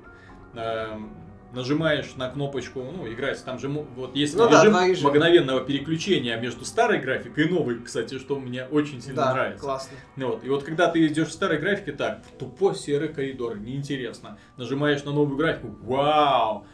Эм, 0.56 1.12
нажимаешь 1.56 2.16
на 2.16 2.30
кнопочку, 2.30 2.84
ну, 2.84 3.08
играть, 3.12 3.44
там 3.44 3.58
же 3.58 3.68
вот 3.70 4.16
есть 4.16 4.36
Ну 4.38 4.50
да, 4.50 4.62
режим 4.64 4.78
режима. 4.88 5.10
мгновенного 5.10 5.62
переключения 5.62 6.38
между 6.40 6.66
старой 6.66 7.00
графикой 7.00 7.46
и 7.46 7.50
новой, 7.50 7.80
кстати, 7.82 8.20
что 8.20 8.40
мне 8.40 8.66
очень 8.66 9.02
сильно 9.02 9.24
Да, 9.24 9.34
нравится. 9.34 9.62
классно. 9.64 9.98
Ну 10.18 10.28
Вот. 10.28 10.44
И 10.44 10.50
вот 10.50 10.64
когда 10.64 10.88
ты 10.90 11.06
идешь 11.08 11.30
в 11.30 11.32
старой 11.34 11.58
графике, 11.58 11.94
так, 11.94 12.22
тупо 12.38 12.76
серый 12.76 13.08
коридор, 13.10 13.58
неинтересно. 13.58 14.38
Нажимаешь 14.58 15.04
на 15.04 15.12
новую 15.12 15.38
графику, 15.38 15.76
вау! 15.82 16.66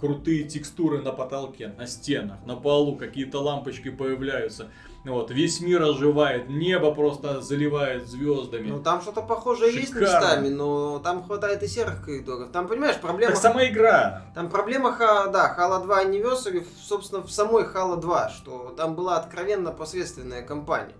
Крутые 0.00 0.44
текстуры 0.44 1.00
на 1.00 1.12
потолке, 1.12 1.68
на 1.78 1.86
стенах, 1.86 2.38
на 2.44 2.54
полу, 2.56 2.96
какие-то 2.96 3.40
лампочки 3.40 3.90
появляются. 3.90 4.70
Вот. 5.04 5.30
Весь 5.30 5.60
мир 5.60 5.82
оживает, 5.82 6.50
небо 6.50 6.92
просто 6.92 7.40
заливает 7.40 8.08
звездами. 8.08 8.68
Ну 8.68 8.82
там 8.82 9.00
что-то 9.00 9.22
похожее 9.22 9.72
есть 9.72 9.94
местами, 9.94 10.48
но 10.48 10.98
там 10.98 11.22
хватает 11.22 11.62
и 11.62 11.68
серых 11.68 12.04
коридоров. 12.04 12.50
Там, 12.50 12.66
понимаешь, 12.66 12.96
проблема... 13.00 13.32
так 13.32 13.42
сама 13.42 13.66
игра. 13.66 14.24
Там 14.34 14.50
проблема, 14.50 14.96
да, 14.98 15.54
Halo 15.56 15.82
2 15.82 16.04
Anniversary, 16.04 16.66
собственно, 16.82 17.22
в 17.22 17.30
самой 17.30 17.64
Halo 17.64 17.96
2, 17.96 18.28
что 18.30 18.74
там 18.76 18.96
была 18.96 19.16
откровенно 19.16 19.70
посредственная 19.70 20.42
кампания. 20.42 20.94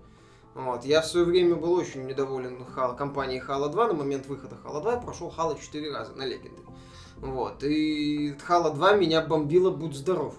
Вот. 0.54 0.84
Я 0.84 1.02
в 1.02 1.06
свое 1.06 1.26
время 1.26 1.56
был 1.56 1.72
очень 1.72 2.06
недоволен 2.06 2.64
Halo, 2.74 2.96
компанией 2.96 3.42
Halo 3.46 3.68
2. 3.68 3.88
На 3.88 3.92
момент 3.92 4.26
выхода 4.26 4.56
Halo 4.64 4.80
2 4.80 4.92
я 4.92 4.98
прошел 4.98 5.34
Halo 5.36 5.60
4 5.60 5.92
раза 5.92 6.12
на 6.12 6.22
Legendary. 6.22 6.62
Вот. 7.20 7.62
И 7.64 8.34
Halo 8.48 8.74
2 8.74 8.92
меня 8.94 9.22
бомбило, 9.22 9.70
будь 9.70 9.94
здоров. 9.94 10.34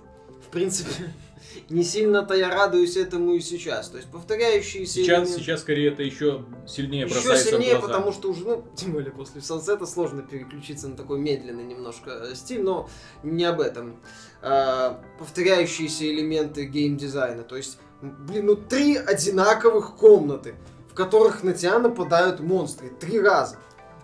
В 0.46 0.50
принципе, 0.50 1.14
не 1.70 1.84
сильно-то 1.84 2.34
я 2.36 2.50
радуюсь 2.50 2.96
этому 2.96 3.34
и 3.34 3.40
сейчас. 3.40 3.90
То 3.90 3.98
есть 3.98 4.10
повторяющиеся 4.10 4.94
Сейчас, 4.94 5.28
элементы- 5.30 5.40
сейчас 5.40 5.62
скорее 5.62 5.92
это 5.92 6.04
еще 6.04 6.46
сильнее 6.68 7.06
еще 7.06 7.14
бросается 7.16 7.50
сильнее, 7.50 7.76
в 7.76 7.80
глаза. 7.80 7.94
потому 7.94 8.14
что 8.14 8.30
уже, 8.30 8.46
ну, 8.46 8.64
тем 8.76 8.94
более 8.94 9.12
после 9.12 9.42
Сансета 9.42 9.86
сложно 9.86 10.22
переключиться 10.22 10.88
на 10.88 10.96
такой 10.96 11.20
медленный 11.20 11.64
немножко 11.64 12.12
э, 12.12 12.36
стиль, 12.36 12.62
но 12.62 12.88
не 13.24 13.44
об 13.44 13.60
этом. 13.60 13.98
А, 14.42 15.02
повторяющиеся 15.20 16.06
элементы 16.06 16.66
геймдизайна, 16.66 17.44
то 17.44 17.58
есть, 17.58 17.80
блин, 18.02 18.46
ну 18.46 18.56
три 18.56 18.96
одинаковых 18.96 19.96
комнаты, 19.96 20.56
в 20.90 20.94
которых 20.94 21.44
на 21.44 21.54
тебя 21.54 21.80
нападают 21.80 22.40
монстры, 22.40 22.90
три 22.90 23.20
раза. 23.20 23.58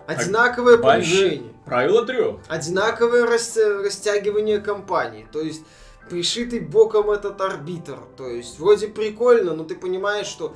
Одинаковое 0.06 0.76
Банжи 0.76 1.20
помещение. 1.22 1.53
Правило 1.64 2.04
трех. 2.06 2.36
Одинаковое 2.48 3.26
рас- 3.26 3.56
растягивание 3.56 4.60
компании. 4.60 5.26
То 5.32 5.40
есть 5.40 5.62
пришитый 6.10 6.60
боком 6.60 7.10
этот 7.10 7.40
арбитр. 7.40 7.98
То 8.16 8.28
есть 8.28 8.58
вроде 8.58 8.88
прикольно, 8.88 9.54
но 9.54 9.64
ты 9.64 9.74
понимаешь, 9.74 10.26
что 10.26 10.54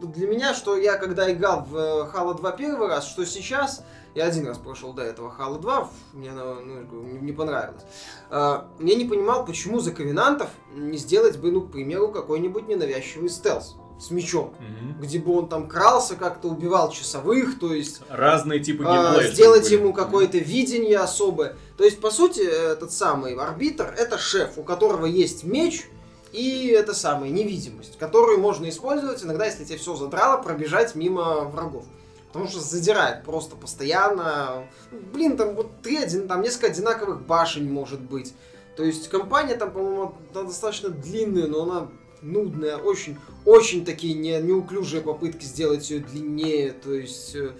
для 0.00 0.26
меня, 0.26 0.54
что 0.54 0.76
я 0.76 0.96
когда 0.98 1.32
играл 1.32 1.64
в 1.64 1.76
э, 1.76 2.10
Halo 2.12 2.36
2 2.36 2.50
первый 2.52 2.88
раз, 2.88 3.06
что 3.08 3.24
сейчас, 3.24 3.84
я 4.16 4.24
один 4.26 4.46
раз 4.48 4.58
прошел 4.58 4.92
до 4.92 5.02
этого 5.02 5.32
Halo 5.38 5.60
2, 5.60 5.80
ф, 5.82 5.88
мне 6.12 6.30
оно, 6.30 6.54
ну, 6.56 7.02
не- 7.02 7.20
не 7.20 7.32
понравилось. 7.32 7.82
А, 8.30 8.68
Я 8.80 8.94
не 8.96 9.04
понимал, 9.04 9.46
почему 9.46 9.78
за 9.78 9.92
ковенантов 9.92 10.48
не 10.74 10.98
сделать 10.98 11.38
бы, 11.38 11.52
ну, 11.52 11.60
к 11.60 11.70
примеру, 11.70 12.08
какой-нибудь 12.08 12.66
ненавязчивый 12.66 13.28
стелс 13.28 13.76
с 14.02 14.10
мечом. 14.10 14.54
Мгм. 14.58 15.00
Где 15.00 15.18
бы 15.18 15.38
он 15.38 15.48
там 15.48 15.68
крался, 15.68 16.16
как-то 16.16 16.48
убивал 16.48 16.90
часовых, 16.90 17.58
то 17.58 17.72
есть 17.72 18.00
Разные 18.08 18.60
типы 18.60 18.84
а, 18.86 18.92
геймплея. 18.92 19.20
чтобы 19.22 19.34
сделать 19.34 19.62
были. 19.64 19.74
ему 19.74 19.92
какое-то 19.92 20.38
видение 20.38 20.98
особое. 20.98 21.56
То 21.76 21.84
есть, 21.84 22.00
по 22.00 22.10
сути, 22.10 22.40
этот 22.40 22.92
самый 22.92 23.34
арбитр 23.34 23.94
это 23.96 24.18
шеф, 24.18 24.58
у 24.58 24.62
которого 24.62 25.06
есть 25.06 25.44
меч 25.44 25.86
и 26.32 26.68
это 26.68 26.94
самая 26.94 27.30
невидимость, 27.30 27.98
которую 27.98 28.40
можно 28.40 28.68
использовать 28.68 29.22
иногда, 29.22 29.46
если 29.46 29.64
тебе 29.64 29.78
все 29.78 29.94
задрало, 29.96 30.42
пробежать 30.42 30.94
мимо 30.94 31.44
врагов. 31.44 31.84
Потому 32.28 32.48
что 32.48 32.60
задирает 32.60 33.24
просто 33.24 33.56
постоянно. 33.56 34.66
Блин, 35.12 35.36
там 35.36 35.54
вот 35.54 35.82
три, 35.82 35.98
один, 35.98 36.26
там 36.26 36.40
несколько 36.40 36.68
одинаковых 36.68 37.26
башен 37.26 37.70
может 37.70 38.00
быть. 38.00 38.32
То 38.74 38.84
есть 38.84 39.08
компания 39.10 39.54
там, 39.54 39.70
по-моему, 39.70 40.14
достаточно 40.32 40.88
длинная, 40.88 41.46
но 41.46 41.64
она 41.64 41.88
нудная, 42.22 42.76
очень, 42.76 43.18
очень 43.44 43.84
такие 43.84 44.14
не, 44.14 44.40
неуклюжие 44.40 45.02
попытки 45.02 45.44
сделать 45.44 45.90
ее 45.90 46.00
длиннее. 46.00 46.72
То 46.72 46.94
есть 46.94 47.34
э, 47.34 47.52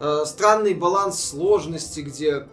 э, 0.00 0.24
странный 0.26 0.74
баланс 0.74 1.22
сложности, 1.22 2.00
где 2.00 2.48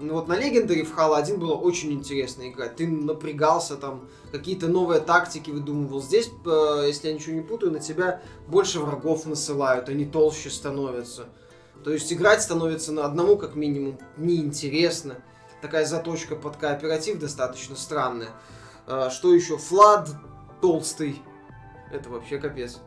ну, 0.00 0.14
вот 0.14 0.28
на 0.28 0.34
Legendary 0.34 0.84
в 0.84 0.96
Halo 0.96 1.16
1 1.16 1.40
было 1.40 1.54
очень 1.54 1.92
интересно 1.92 2.48
играть. 2.48 2.76
Ты 2.76 2.86
напрягался 2.86 3.76
там, 3.76 4.08
какие-то 4.30 4.68
новые 4.68 5.00
тактики 5.00 5.50
выдумывал. 5.50 6.00
Здесь, 6.00 6.30
э, 6.46 6.84
если 6.86 7.08
я 7.08 7.14
ничего 7.14 7.34
не 7.34 7.42
путаю, 7.42 7.72
на 7.72 7.80
тебя 7.80 8.22
больше 8.46 8.78
врагов 8.78 9.26
насылают, 9.26 9.88
они 9.88 10.04
толще 10.04 10.50
становятся. 10.50 11.26
То 11.84 11.92
есть 11.92 12.12
играть 12.12 12.42
становится 12.42 12.92
на 12.92 13.04
одному 13.04 13.36
как 13.36 13.54
минимум 13.56 13.98
неинтересно. 14.16 15.16
Такая 15.62 15.84
заточка 15.84 16.36
под 16.36 16.56
кооператив 16.56 17.18
достаточно 17.18 17.74
странная. 17.74 18.30
Э, 18.86 19.08
Что 19.10 19.34
еще? 19.34 19.58
Флад 19.58 20.10
толстый. 20.60 21.22
Это 21.92 22.08
вообще 22.10 22.38
капец. 22.38 22.80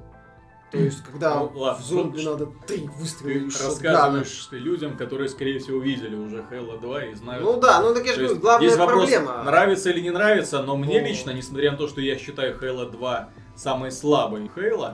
То 0.72 0.78
есть, 0.78 1.03
когда 1.03 1.36
Ну, 1.36 1.51
ладно, 1.55 1.82
в 1.84 1.86
зомби 1.86 2.22
надо 2.22 2.47
Ты 2.65 2.76
из 2.76 3.57
шотгана. 3.57 3.67
рассказываешь 3.67 4.47
людям, 4.51 4.95
которые, 4.95 5.28
скорее 5.28 5.59
всего, 5.59 5.80
видели 5.80 6.15
уже 6.15 6.45
Halo 6.49 6.80
2 6.80 7.03
и 7.05 7.13
знают. 7.15 7.43
Ну 7.43 7.59
да, 7.59 7.82
ну 7.82 7.93
так 7.93 8.05
я 8.05 8.13
же 8.13 8.22
говорю, 8.22 8.39
главная 8.39 8.67
есть 8.67 8.80
вопрос, 8.80 9.09
проблема. 9.11 9.43
нравится 9.43 9.89
или 9.89 9.99
не 9.99 10.11
нравится, 10.11 10.61
но 10.63 10.78
мне 10.78 11.01
Ну. 11.01 11.07
лично, 11.07 11.32
несмотря 11.32 11.72
на 11.72 11.78
то, 11.78 11.89
что 11.89 11.99
я 11.99 12.17
считаю 12.17 12.57
Halo 12.57 12.89
2 12.89 13.30
самой 13.55 13.91
слабой 13.91 14.49
Halo, 14.55 14.93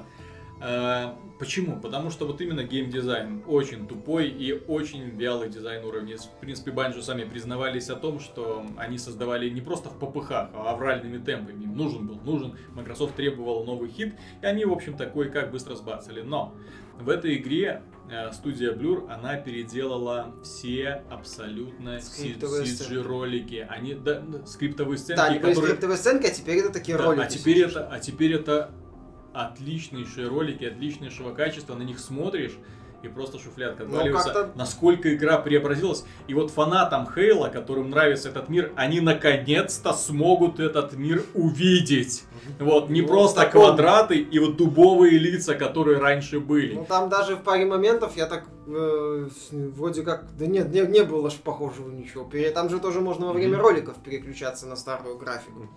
э, 0.61 1.13
почему? 1.39 1.79
Потому 1.79 2.09
что 2.09 2.25
вот 2.25 2.41
именно 2.41 2.63
геймдизайн 2.63 3.43
очень 3.47 3.88
тупой 3.88 4.27
и 4.29 4.53
очень 4.67 5.09
вялый 5.09 5.49
дизайн 5.49 5.83
уровня. 5.85 6.17
В 6.17 6.39
принципе, 6.39 6.71
Банжу 6.71 7.01
сами 7.01 7.23
признавались 7.23 7.89
о 7.89 7.95
том, 7.95 8.19
что 8.19 8.65
они 8.77 8.97
создавали 8.97 9.49
не 9.49 9.61
просто 9.61 9.89
в 9.89 9.97
попыхах, 9.99 10.49
а 10.53 10.71
авральными 10.71 11.17
темпами. 11.17 11.63
Им 11.63 11.75
нужен 11.77 12.07
был, 12.07 12.15
нужен. 12.23 12.57
Microsoft 12.75 13.15
требовал 13.15 13.63
новый 13.65 13.89
хит, 13.89 14.15
и 14.41 14.45
они, 14.45 14.65
в 14.65 14.71
общем, 14.71 14.97
такой 14.97 15.29
как 15.29 15.51
быстро 15.51 15.75
сбацали. 15.75 16.21
Но 16.21 16.53
в 16.99 17.09
этой 17.09 17.38
игре 17.38 17.83
э, 18.09 18.31
студия 18.33 18.73
Blur, 18.73 19.07
она 19.09 19.35
переделала 19.35 20.33
все 20.43 21.03
абсолютно. 21.09 21.97
CG-ролики. 21.99 23.65
Они, 23.69 23.93
да, 23.93 24.23
скриптовые 24.45 24.97
сценки, 24.97 25.17
Да, 25.17 25.25
они 25.27 25.39
которые... 25.39 25.63
скриптовые 25.63 25.97
сценки, 25.97 26.25
а 26.25 26.29
теперь 26.31 26.57
это 26.57 26.71
такие 26.73 26.97
Да, 26.97 27.05
ролики. 27.05 27.21
а 27.23 27.27
теперь 27.27 27.61
это, 27.61 27.88
а 27.88 27.99
теперь 27.99 28.33
это 28.33 28.71
отличнейшие 29.45 30.27
ролики, 30.27 30.65
отличнейшего 30.65 31.33
качества. 31.33 31.75
На 31.75 31.83
них 31.83 31.99
смотришь 31.99 32.57
и 33.03 33.07
просто 33.07 33.38
шуфлятка 33.38 33.83
Ну, 33.83 33.89
отваливается. 33.97 34.51
Насколько 34.55 35.13
игра 35.15 35.38
преобразилась. 35.38 36.03
И 36.27 36.33
вот 36.33 36.49
фанатам 36.49 37.07
Хейла, 37.13 37.49
которым 37.49 37.91
нравится 37.91 38.29
этот 38.29 38.49
мир, 38.49 38.71
они 38.75 39.01
наконец-то 39.01 39.93
смогут 39.93 40.59
этот 40.59 40.93
мир 40.93 41.23
увидеть. 41.35 42.23
Вот, 42.59 42.89
не 42.89 43.01
Ну, 43.01 43.07
просто 43.07 43.41
таком- 43.41 43.61
квадраты 43.61 44.17
и 44.17 44.39
вот 44.39 44.57
дубовые 44.57 45.19
лица, 45.19 45.53
которые 45.53 45.99
раньше 45.99 46.39
были. 46.39 46.73
Ну 46.73 46.85
там 46.85 47.07
даже 47.09 47.35
в 47.35 47.43
паре 47.43 47.65
моментов 47.65 48.17
я 48.17 48.25
так 48.25 48.45
э, 48.67 49.27
вроде 49.51 50.01
как. 50.01 50.35
Да 50.35 50.47
нет, 50.47 50.71
не, 50.73 50.81
не 50.81 51.03
было 51.03 51.29
ж 51.29 51.35
похожего 51.35 51.91
ничего. 51.91 52.27
Там 52.53 52.69
же 52.69 52.79
тоже 52.79 52.99
можно 53.01 53.27
во 53.27 53.33
время 53.33 53.53
Мгм. 53.57 53.61
роликов 53.61 53.95
переключаться 54.03 54.65
на 54.65 54.75
старую 54.75 55.17
графику. 55.17 55.67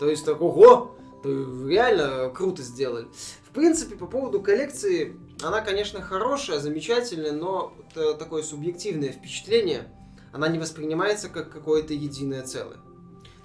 То 0.00 0.10
есть 0.10 0.24
так, 0.26 0.40
ого! 0.42 0.96
Реально 1.24 2.30
круто 2.30 2.62
сделали. 2.62 3.06
В 3.44 3.50
принципе, 3.50 3.96
по 3.96 4.06
поводу 4.06 4.40
коллекции, 4.40 5.16
она, 5.42 5.60
конечно, 5.60 6.00
хорошая, 6.00 6.58
замечательная, 6.58 7.32
но 7.32 7.72
такое 8.18 8.42
субъективное 8.42 9.10
впечатление. 9.10 9.88
Она 10.32 10.48
не 10.48 10.58
воспринимается 10.58 11.28
как 11.28 11.50
какое-то 11.50 11.94
единое 11.94 12.42
целое. 12.42 12.78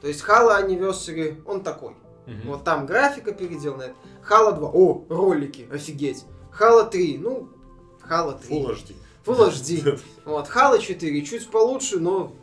То 0.02 0.08
есть 0.08 0.24
Halo 0.24 0.60
Anniversary, 0.60 1.42
он 1.46 1.62
такой. 1.62 1.94
Мгм. 2.26 2.42
Вот 2.46 2.64
там 2.64 2.86
графика 2.86 3.32
переделана. 3.32 3.94
Halo 4.28 4.56
2, 4.56 4.70
о, 4.74 5.06
ролики, 5.10 5.68
офигеть. 5.72 6.26
Halo 6.58 6.90
3, 6.90 7.18
ну, 7.18 7.50
Halo 8.10 8.40
3. 8.40 8.56
Full 8.56 8.76
HD. 8.76 8.96
Full 9.26 9.50
HD. 9.52 10.00
Вот, 10.26 10.48
Halo 10.48 10.80
4 10.80 11.22
чуть 11.26 11.50
получше, 11.50 12.00
но 12.00 12.34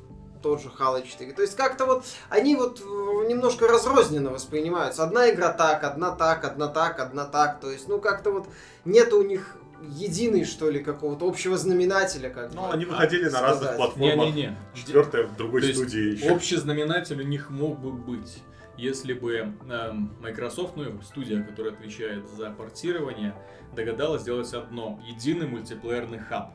тот 0.42 0.62
же 0.62 0.68
Halo 0.78 1.06
4. 1.06 1.32
То 1.32 1.42
есть 1.42 1.56
как-то 1.56 1.86
вот 1.86 2.04
они 2.28 2.54
вот 2.56 2.80
э, 2.80 2.84
немножко 3.28 3.66
разрозненно 3.68 4.30
воспринимаются. 4.30 5.02
Одна 5.04 5.30
игра 5.30 5.52
так, 5.52 5.84
одна 5.84 6.10
так, 6.12 6.44
одна 6.44 6.68
так, 6.68 7.00
одна 7.00 7.24
так. 7.24 7.60
То 7.60 7.70
есть, 7.70 7.88
ну 7.88 8.00
как-то 8.00 8.30
вот 8.30 8.46
нет 8.84 9.12
у 9.12 9.22
них 9.22 9.56
единой, 9.82 10.44
что 10.44 10.70
ли, 10.70 10.82
какого-то 10.82 11.28
общего 11.28 11.56
знаменателя. 11.56 12.30
Как 12.30 12.52
Ну, 12.54 12.66
бы. 12.68 12.72
они 12.72 12.84
выходили 12.86 13.28
на 13.28 13.40
разных 13.42 13.70
сказать. 13.72 13.76
платформах. 13.76 14.26
Не-не-не. 14.28 14.56
Четвертая 14.74 15.26
в 15.26 15.36
другой 15.36 15.60
То 15.60 15.66
есть 15.68 15.78
студии 15.78 16.14
еще. 16.14 16.30
Общий 16.32 16.56
знаменатель 16.56 17.20
у 17.20 17.24
них 17.24 17.50
мог 17.50 17.78
бы 17.78 17.92
быть, 17.92 18.42
если 18.78 19.12
бы 19.12 19.34
эм, 19.68 20.16
Microsoft, 20.20 20.76
ну, 20.76 21.00
студия, 21.02 21.42
которая 21.42 21.72
отвечает 21.74 22.26
за 22.30 22.50
портирование, 22.50 23.34
догадалась 23.74 24.22
сделать 24.22 24.52
одно. 24.54 24.98
Единый 25.06 25.46
мультиплеерный 25.46 26.18
хаб. 26.18 26.52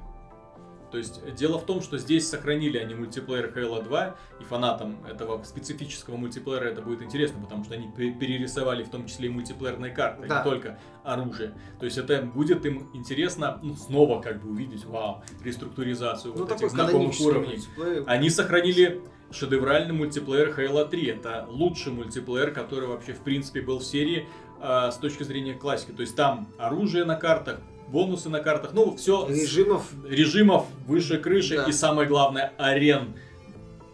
То 0.92 0.98
есть 0.98 1.36
дело 1.36 1.58
в 1.58 1.66
том, 1.66 1.82
что 1.82 1.98
здесь 1.98 2.28
сохранили 2.28 2.78
они 2.78 2.94
мультиплеер 2.96 3.52
Halo 3.56 3.82
2, 3.84 4.16
и 4.42 4.44
фанатам 4.44 4.98
этого 5.06 5.42
специфического 5.44 6.18
мультиплеера 6.18 6.66
это 6.66 6.82
будет 6.82 7.02
интересно, 7.02 7.42
потому 7.42 7.64
что 7.64 7.76
они 7.76 7.90
пе- 7.96 8.12
перерисовали 8.12 8.84
в 8.84 8.90
том 8.90 9.06
числе 9.06 9.28
и 9.28 9.32
мультиплеерные 9.32 9.92
карты, 9.94 10.28
Да. 10.28 10.40
не 10.40 10.44
только 10.44 10.80
оружие. 11.04 11.54
То 11.80 11.86
есть 11.86 11.98
это 11.98 12.22
будет 12.24 12.66
им 12.66 12.90
интересно 12.94 13.60
ну, 13.64 13.76
снова 13.76 14.22
как 14.22 14.42
бы 14.44 14.52
увидеть, 14.52 14.84
вау, 14.86 15.24
реструктуризацию 15.44 16.34
Ну 16.34 16.42
вот 16.42 16.52
этих 16.52 16.70
знакомых 16.70 17.20
уровней. 17.22 17.54
мультиплеер. 17.54 18.04
Они 18.08 18.30
сохранили 18.30 19.02
шедевральный 19.32 19.94
мультиплеер 19.94 20.50
Halo 20.50 20.88
3. 20.90 21.06
Это 21.08 21.46
лучший 21.50 21.94
мультиплеер, 21.94 22.52
который 22.52 22.90
вообще 22.90 23.14
в 23.14 23.20
принципе 23.22 23.62
был 23.62 23.80
в 23.80 23.84
серии 23.86 24.28
э, 24.62 24.92
с 24.92 24.98
точки 24.98 25.24
зрения 25.24 25.54
классики. 25.54 25.92
То 25.92 26.02
есть 26.02 26.16
там 26.18 26.50
оружие 26.58 27.06
на 27.06 27.16
картах, 27.16 27.62
бонусы 27.92 28.30
на 28.30 28.40
картах, 28.40 28.72
ну 28.74 28.96
все 28.96 29.28
Режимов 29.28 29.84
режимов 30.08 30.66
выше 30.88 31.18
крыши 31.18 31.56
Да. 31.58 31.64
и 31.66 31.72
самое 31.72 32.08
главное 32.08 32.54
арен 32.58 33.14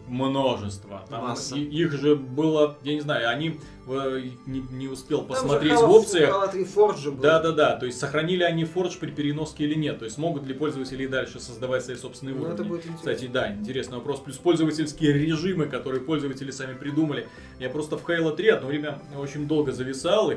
множество. 0.08 1.04
Там 1.10 1.22
Масса. 1.28 1.54
и- 1.56 1.62
их 1.64 1.92
же 1.92 2.16
было, 2.16 2.78
я 2.82 2.94
не 2.94 3.00
знаю, 3.00 3.28
они 3.28 3.60
э, 3.90 4.22
не, 4.46 4.60
не 4.70 4.88
успел 4.88 5.18
Там 5.18 5.28
посмотреть 5.28 5.72
Halo- 5.72 5.86
в 5.86 5.90
опциях. 5.90 6.30
Halo 6.30 6.50
3 6.50 6.64
Forge 6.64 7.10
был. 7.10 7.22
Да, 7.22 7.40
да, 7.40 7.52
да. 7.52 7.76
То 7.76 7.86
есть 7.86 7.98
сохранили 7.98 8.42
они 8.42 8.64
Forge 8.64 8.98
при 8.98 9.10
переноске 9.10 9.64
или 9.64 9.74
нет. 9.74 9.98
То 9.98 10.04
есть 10.06 10.16
могут 10.18 10.46
ли 10.46 10.52
пользователи 10.54 11.04
и 11.04 11.06
дальше 11.06 11.40
создавать 11.40 11.84
свои 11.84 11.96
собственные 11.96 12.34
Ну, 12.34 12.40
уровни. 12.42 12.54
это 12.54 12.64
будет 12.64 12.80
интересно. 12.86 12.98
Кстати, 12.98 13.26
да, 13.30 13.52
интересный 13.52 13.96
вопрос. 13.98 14.20
Плюс 14.20 14.36
пользовательские 14.36 15.12
режимы, 15.14 15.66
которые 15.66 16.00
пользователи 16.02 16.50
сами 16.50 16.74
придумали. 16.74 17.28
Я 17.60 17.68
просто 17.70 17.96
в 17.98 18.06
Halo 18.08 18.34
3 18.36 18.48
одно 18.48 18.68
время 18.68 18.98
очень 19.18 19.46
долго 19.46 19.72
зависал 19.72 20.30
и, 20.30 20.36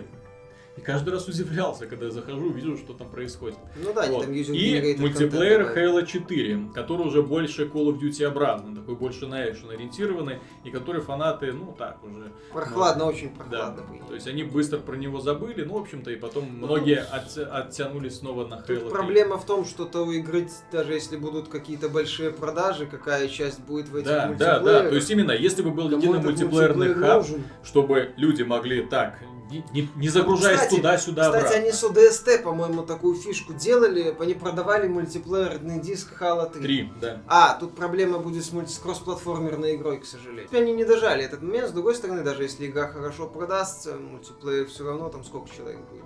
и 0.78 0.82
каждый 0.82 1.10
раз 1.10 1.28
удивлялся, 1.28 1.86
когда 1.86 2.06
я 2.06 2.12
захожу, 2.12 2.50
вижу, 2.50 2.78
что 2.78 2.94
там 2.94 3.10
происходит. 3.10 3.58
Ну 3.76 3.94
да, 3.94 4.04
они 4.04 4.16
Вот. 4.16 4.26
там 4.26 4.34
user 4.34 4.56
И 4.56 4.96
мультиплеер. 4.98 5.62
Halo 5.78 6.06
4, 6.06 6.70
который 6.74 7.06
уже 7.08 7.22
больше 7.24 7.64
Call 7.66 7.88
of 7.88 8.00
Duty 8.00 8.26
образный, 8.26 8.76
такой 8.76 8.96
больше 8.96 9.28
на 9.28 9.50
экшен 9.50 9.70
ориентированный, 9.70 10.40
и 10.64 10.72
который 10.72 11.02
фанаты, 11.02 11.52
ну 11.52 11.76
так 11.78 12.02
уже. 12.04 12.32
Прохладно, 12.54 13.06
очень 13.06 13.32
Да. 13.38 13.44
прохладно. 13.44 13.84
приняли. 13.84 14.08
То 14.08 14.14
есть 14.16 14.28
они 14.28 14.44
быстро 14.44 14.78
про 14.80 14.96
него 14.96 15.20
забыли, 15.20 15.64
ну, 15.64 15.74
в 15.78 15.82
общем-то, 15.82 16.10
и 16.12 16.16
потом 16.16 16.46
Ну, 16.60 16.68
многие 16.68 17.04
оття- 17.12 17.46
оттянулись 17.52 18.18
снова 18.20 18.48
на 18.48 18.56
Halo 18.56 18.66
Тут 18.68 18.80
3. 18.80 18.90
проблема 18.90 19.38
в 19.38 19.46
том, 19.46 19.66
что 19.66 19.86
то 19.86 20.10
игры, 20.12 20.48
даже 20.72 20.94
если 20.94 21.18
будут 21.18 21.50
какие-то 21.50 21.90
большие 21.90 22.32
продажи, 22.32 22.86
какая 22.86 23.28
часть 23.28 23.60
будет 23.62 23.90
в 23.90 23.96
этих 23.98 24.08
Да, 24.08 24.22
да, 24.22 24.28
мультиплеерах. 24.28 24.64
да. 24.84 24.90
То 24.90 24.96
есть 24.96 25.10
именно, 25.12 25.32
если 25.32 25.62
бы 25.64 25.72
был 25.72 25.90
единый 25.92 26.20
мультиплеерный 26.20 26.88
мультиплеер 26.88 27.00
хаб, 27.00 27.18
нужен? 27.24 27.44
чтобы 27.64 28.14
люди 28.16 28.44
могли 28.44 28.84
так, 28.84 29.20
не, 29.52 29.64
не- 29.82 29.90
не 29.96 30.10
загружаясь 30.10 30.60
Кстати, 30.60 30.76
туда-сюда 30.78 31.24
Кстати, 31.26 31.38
обратно. 31.46 31.60
они 31.60 31.72
с 31.72 31.84
ODST, 31.84 32.44
по-моему, 32.44 32.84
такую 32.84 33.16
фишку 33.16 33.54
делали. 33.54 34.16
Они 34.20 34.34
продавали 34.34 34.88
мультиплеерный 34.88 35.80
диск 35.80 36.20
Halo 36.22 36.52
3. 36.52 36.62
Три, 36.62 36.94
да. 37.02 37.22
А, 37.28 37.58
тут 37.60 37.76
проблема 37.76 38.20
будет 38.20 38.44
с, 38.46 38.52
мульти- 38.52 38.70
с 38.70 38.80
кроссплатформерной 38.80 39.76
игрой, 39.76 40.00
к 40.00 40.06
сожалению. 40.06 40.48
Они 40.52 40.74
не 40.74 40.86
дожали 40.86 41.24
этот 41.24 41.42
момент. 41.42 41.70
С 41.70 41.72
другой 41.72 41.96
стороны, 41.96 42.24
даже 42.24 42.44
если 42.44 42.68
игра 42.68 42.88
хорошо 42.88 43.28
продастся, 43.28 43.96
мультиплеер 43.98 44.68
все 44.68 44.86
равно 44.86 45.10
там 45.10 45.24
сколько 45.24 45.50
человек 45.56 45.80
будет? 45.90 46.04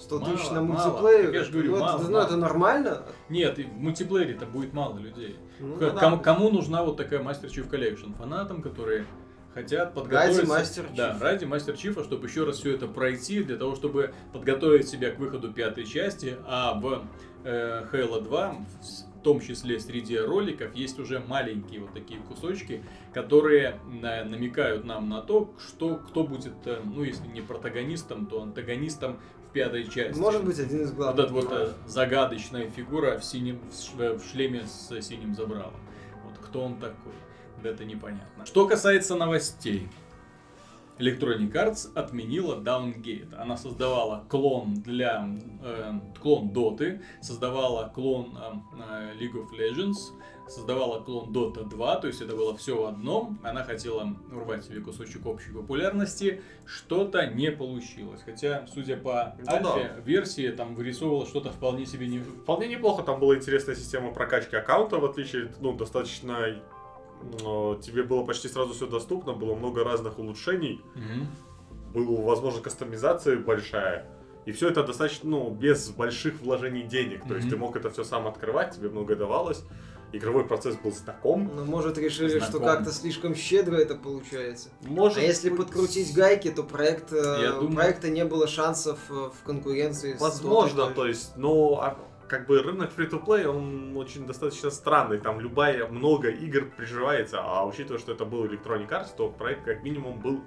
100 0.00 0.18
Мало, 0.20 0.32
тысяч 0.32 0.50
на 0.50 0.62
мало. 0.62 0.88
мультиплеере. 0.90 1.24
Так 1.24 1.34
я 1.34 1.44
ж 1.44 1.50
говорю, 1.50 1.70
ну, 1.72 1.78
мало, 1.80 1.96
это, 1.98 2.04
ну, 2.04 2.10
мало. 2.12 2.24
это 2.24 2.36
нормально. 2.36 3.02
Нет, 3.28 3.58
и 3.58 3.64
в 3.64 3.72
мультиплеере 3.72 4.34
это 4.34 4.46
будет 4.46 4.72
мало 4.72 4.96
людей. 4.96 5.36
Ну, 5.58 5.74
К- 5.74 5.80
да. 5.80 5.90
кому, 5.90 6.20
кому 6.20 6.50
нужна 6.50 6.84
вот 6.84 6.96
такая 6.96 7.20
Master 7.20 7.46
Chief 7.48 7.68
Collection? 7.68 8.16
Фанатам, 8.16 8.62
которые 8.62 9.06
хотят 9.62 9.94
подготовиться... 9.94 10.42
Master 10.44 10.86
Да, 10.96 11.12
Chief. 11.12 11.22
ради 11.22 11.44
Мастер 11.44 11.76
Чифа, 11.76 12.04
чтобы 12.04 12.26
еще 12.28 12.44
раз 12.44 12.58
все 12.58 12.74
это 12.74 12.86
пройти, 12.86 13.42
для 13.42 13.56
того, 13.56 13.74
чтобы 13.74 14.14
подготовить 14.32 14.88
себя 14.88 15.10
к 15.10 15.18
выходу 15.18 15.52
пятой 15.52 15.84
части, 15.84 16.36
а 16.46 16.74
в 16.74 17.04
э, 17.44 17.84
Halo 17.92 18.22
2, 18.22 18.52
в 19.18 19.22
том 19.22 19.40
числе 19.40 19.80
среди 19.80 20.16
роликов, 20.16 20.74
есть 20.74 20.98
уже 21.00 21.18
маленькие 21.20 21.80
вот 21.80 21.92
такие 21.92 22.20
кусочки, 22.20 22.84
которые 23.12 23.80
на- 23.86 24.24
намекают 24.24 24.84
нам 24.84 25.08
на 25.08 25.22
то, 25.22 25.52
что 25.58 25.96
кто 25.96 26.22
будет, 26.24 26.54
э, 26.66 26.80
ну 26.84 27.02
если 27.02 27.26
не 27.26 27.40
протагонистом, 27.40 28.26
то 28.26 28.42
антагонистом 28.42 29.18
в 29.48 29.52
пятой 29.52 29.84
части. 29.88 30.20
Может 30.20 30.44
быть, 30.44 30.58
один 30.60 30.82
из 30.82 30.90
Вот 30.92 30.96
главных. 31.16 31.24
эта 31.24 31.34
вот 31.34 31.48
э, 31.52 31.72
загадочная 31.86 32.70
фигура 32.70 33.18
в 33.18 33.24
синем 33.24 33.60
в 33.96 34.20
шлеме 34.30 34.64
с 34.66 35.00
синим 35.02 35.34
забралом. 35.34 35.74
Вот 36.24 36.38
кто 36.38 36.62
он 36.62 36.76
такой? 36.78 37.12
Да 37.62 37.70
это 37.70 37.84
непонятно. 37.84 38.46
Что 38.46 38.66
касается 38.66 39.14
новостей. 39.16 39.88
Electronic 40.98 41.52
Arts 41.52 41.92
отменила 41.94 42.56
Downgate. 42.56 43.34
Она 43.36 43.56
создавала 43.56 44.24
клон 44.28 44.74
для 44.74 45.28
э, 45.62 45.92
клон 46.20 46.48
Доты, 46.48 47.02
создавала 47.22 47.88
клон 47.94 48.36
э, 48.36 48.52
э, 48.90 49.12
League 49.20 49.34
of 49.34 49.48
Legends, 49.56 50.12
создавала 50.48 51.00
клон 51.00 51.30
Dota 51.30 51.68
2, 51.68 51.96
то 51.96 52.06
есть 52.08 52.20
это 52.20 52.34
было 52.34 52.56
все 52.56 52.82
в 52.82 52.86
одном. 52.86 53.38
Она 53.44 53.62
хотела 53.62 54.12
урвать 54.32 54.64
себе 54.64 54.80
кусочек 54.80 55.26
общей 55.26 55.52
популярности, 55.52 56.42
что-то 56.66 57.26
не 57.26 57.52
получилось. 57.52 58.22
Хотя, 58.24 58.66
судя 58.72 58.96
по 58.96 59.36
Ну 59.38 59.44
да. 59.44 59.74
альфе 59.74 60.02
версии, 60.04 60.48
там 60.50 60.74
вырисовывало 60.74 61.26
что-то 61.26 61.50
вполне 61.52 61.86
себе 61.86 62.08
не 62.08 62.18
Вполне 62.18 62.66
неплохо, 62.66 63.02
там 63.02 63.20
была 63.20 63.36
интересная 63.36 63.74
система 63.76 64.12
прокачки 64.12 64.56
аккаунта, 64.56 64.98
в 64.98 65.04
отличие, 65.04 65.52
ну, 65.60 65.74
достаточно... 65.74 66.60
Тебе 67.82 68.02
было 68.02 68.24
почти 68.24 68.48
сразу 68.48 68.72
все 68.74 68.86
доступно, 68.86 69.32
было 69.32 69.54
много 69.54 69.84
разных 69.84 70.18
улучшений, 70.18 70.80
Мгм. 70.94 71.26
была 71.94 72.22
возможность 72.22 72.64
кастомизация 72.64 73.36
большая. 73.38 74.06
И 74.46 74.52
все 74.52 74.68
это 74.70 74.82
достаточно, 74.82 75.28
ну, 75.28 75.50
без 75.50 75.90
больших 75.90 76.40
вложений 76.40 76.84
денег. 76.84 77.26
То 77.28 77.34
есть 77.36 77.50
ты 77.50 77.56
мог 77.56 77.76
это 77.76 77.90
все 77.90 78.02
сам 78.04 78.26
открывать, 78.26 78.74
тебе 78.76 78.88
многое 78.88 79.16
давалось. 79.16 79.62
Игровой 80.10 80.46
процесс 80.46 80.74
был 80.76 80.90
знаком. 80.90 81.50
Ну, 81.54 81.66
может, 81.66 81.98
решили, 81.98 82.38
что 82.38 82.52
Знаком. 82.52 82.62
как-то 82.66 82.92
слишком 82.92 83.34
щедро 83.34 83.76
это 83.76 83.94
получается. 83.94 84.70
Может 84.80 85.18
а 85.18 85.20
если 85.20 85.50
быть, 85.50 85.58
подкрутить 85.58 86.14
гайки, 86.14 86.50
то 86.50 86.62
проект, 86.62 87.12
э, 87.12 87.16
Я 87.42 87.56
у 87.58 87.60
думаю- 87.60 87.76
проекта 87.76 88.08
не 88.08 88.24
было 88.24 88.48
шансов 88.48 88.98
э, 89.10 89.12
в 89.12 89.42
конкуренции 89.44 90.14
с 90.16 90.20
Возможно, 90.20 90.80
Dota. 90.80 90.94
то 90.94 91.06
есть, 91.06 91.36
но 91.36 91.78
а, 91.82 91.98
как 92.28 92.46
бы 92.46 92.62
рынок 92.62 92.90
free-to-play, 92.96 93.46
он 93.46 93.96
очень 93.96 94.26
достаточно 94.26 94.70
странный. 94.70 95.18
Там 95.18 95.40
любая, 95.40 95.86
много 95.88 96.28
игр 96.28 96.66
приживается, 96.76 97.40
а 97.42 97.66
учитывая, 97.66 97.98
что 97.98 98.12
это 98.12 98.24
был 98.24 98.44
Electronic 98.44 98.88
Arts, 98.88 99.08
то 99.16 99.28
проект 99.28 99.64
как 99.64 99.82
минимум 99.82 100.20
был 100.20 100.40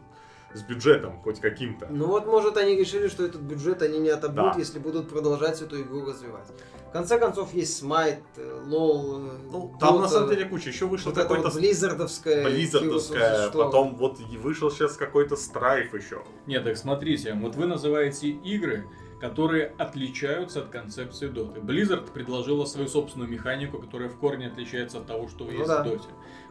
с 0.53 0.61
бюджетом 0.63 1.21
хоть 1.23 1.39
каким-то. 1.39 1.87
Ну 1.89 2.07
вот, 2.07 2.25
может, 2.25 2.57
они 2.57 2.75
решили, 2.75 3.07
что 3.07 3.25
этот 3.25 3.41
бюджет 3.41 3.81
они 3.81 3.99
не 3.99 4.09
отобьют, 4.09 4.53
Да. 4.53 4.59
если 4.59 4.79
будут 4.79 5.09
продолжать 5.09 5.61
эту 5.61 5.81
игру 5.81 6.05
развивать. 6.05 6.47
В 6.89 6.91
конце 6.91 7.17
концов, 7.17 7.53
есть 7.53 7.81
Smite, 7.81 8.21
э, 8.35 8.63
LoL, 8.67 9.29
э, 9.29 9.37
Ну, 9.49 9.73
там 9.79 10.01
на 10.01 10.05
Dota, 10.05 10.09
самом 10.09 10.29
деле 10.29 10.43
куча. 10.45 10.67
Еще 10.69 10.87
вышел 10.87 11.11
вот 11.11 11.21
какой-то 11.21 11.43
вот 11.45 11.53
Blizzard 11.53 11.98
овская, 11.98 12.43
Blizzard 12.43 12.96
овская, 12.96 13.49
потом 13.51 13.95
вот 13.95 14.19
вышел 14.19 14.69
сейчас 14.69 14.97
какой-то 14.97 15.37
Strife 15.37 15.93
еще. 15.93 16.21
Нет, 16.47 16.65
так 16.65 16.75
смотрите, 16.75 17.33
вот 17.33 17.55
вы 17.55 17.65
называете 17.65 18.27
игры, 18.27 18.85
которые 19.21 19.71
отличаются 19.77 20.59
от 20.61 20.69
концепции 20.69 21.27
Dota 21.27 21.46
'ы. 21.46 21.59
Blizzard 21.59 22.11
предложила 22.11 22.65
свою 22.65 22.87
собственную 22.87 23.29
механику, 23.29 23.77
которая 23.77 24.09
в 24.09 24.17
корне 24.17 24.47
отличается 24.47 24.97
от 24.97 25.05
того, 25.05 25.29
что 25.29 25.45
Ну 25.45 25.51
есть 25.51 25.67
да. 25.67 25.83
в 25.83 25.87
Dota 25.87 25.99
'е. 25.99 26.07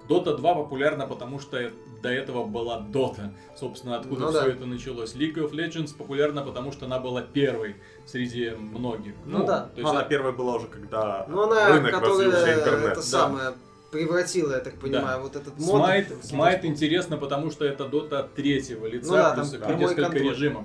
Дота 0.08 0.36
2 0.36 0.54
популярна, 0.54 1.06
потому 1.06 1.38
что 1.40 1.70
до 2.02 2.08
этого 2.08 2.44
была 2.44 2.78
Дота. 2.80 3.32
Собственно, 3.58 3.96
откуда 3.98 4.22
Ну 4.26 4.30
все 4.30 4.40
да. 4.42 4.48
это 4.48 4.66
началось. 4.66 5.14
League 5.14 5.34
of 5.34 5.50
Legends 5.52 5.94
популярна, 5.96 6.42
потому 6.42 6.70
что 6.72 6.86
она 6.86 6.98
была 7.00 7.22
первой 7.22 7.76
среди 8.06 8.50
многих. 8.50 9.14
Ну 9.26 9.44
да. 9.44 9.68
То 9.74 9.80
есть 9.80 9.90
она 9.90 10.00
это- 10.00 10.08
первая 10.08 10.32
была 10.32 10.56
уже, 10.56 10.68
когда 10.68 11.26
Ну, 11.28 11.42
она, 11.42 11.68
рынок 11.68 11.90
которая 11.92 12.26
развился, 12.30 12.54
интернет. 12.54 12.84
это 12.86 12.94
да. 12.96 13.02
самое 13.02 13.52
превратила, 13.90 14.52
я 14.52 14.60
так 14.60 14.74
понимаю, 14.78 15.20
вот 15.22 15.34
этот 15.34 15.58
мод. 15.58 15.68
Смайт, 15.84 16.06
Смайт 16.22 16.64
интересно, 16.64 17.16
потому 17.16 17.50
что 17.50 17.64
это 17.64 17.88
дота 17.88 18.20
от 18.20 18.34
третьего 18.34 18.86
лица, 18.86 19.08
Ну 19.10 19.16
да, 19.16 19.34
плюс 19.34 19.50
там 19.50 19.78
несколько 19.78 20.02
контроль. 20.02 20.22
режимов. 20.30 20.64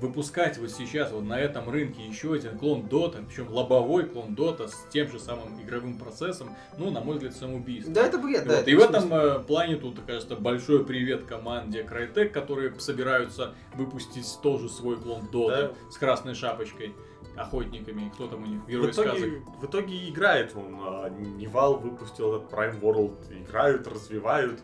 Выпускать 0.00 0.58
вот 0.58 0.70
сейчас 0.70 1.12
вот 1.12 1.24
на 1.24 1.38
этом 1.38 1.68
рынке 1.70 2.04
еще 2.06 2.34
один 2.34 2.58
клон 2.58 2.88
Дота, 2.88 3.22
причем 3.26 3.48
лобовой 3.52 4.04
клон 4.06 4.34
Дота 4.34 4.68
с 4.68 4.86
тем 4.90 5.08
же 5.10 5.18
самым 5.18 5.60
игровым 5.62 5.98
процессом, 5.98 6.50
ну, 6.78 6.90
на 6.90 7.00
мой 7.00 7.14
взгляд, 7.16 7.34
самоубийство. 7.34 7.92
Да, 7.92 8.06
это 8.06 8.18
бред, 8.18 8.44
да. 8.44 8.50
Вот, 8.50 8.60
это 8.60 8.70
и 8.70 8.74
в 8.74 8.80
этом 8.80 9.12
э, 9.14 9.38
плане 9.40 9.76
тут, 9.76 10.00
кажется, 10.06 10.36
большой 10.36 10.84
привет 10.84 11.24
команде 11.24 11.82
Crytek, 11.82 12.28
которые 12.30 12.78
собираются 12.78 13.54
выпустить 13.74 14.26
тоже 14.42 14.68
свой 14.68 14.96
клон 14.96 15.28
Dota 15.32 15.74
с 15.90 15.96
красной 15.96 16.34
шапочкой, 16.34 16.94
охотниками, 17.36 18.10
кто 18.14 18.28
там 18.28 18.42
у 18.44 18.46
них, 18.46 18.62
герои 18.64 18.92
сказок. 18.92 19.16
итоге, 19.18 19.42
в 19.60 19.64
итоге 19.66 20.08
играет 20.08 20.54
он. 20.56 20.76
а, 20.80 21.08
Nival 21.10 21.78
выпустил 21.78 22.36
этот 22.36 22.52
Prime 22.52 22.80
World. 22.80 23.16
Играют, 23.42 23.86
развивают. 23.88 24.60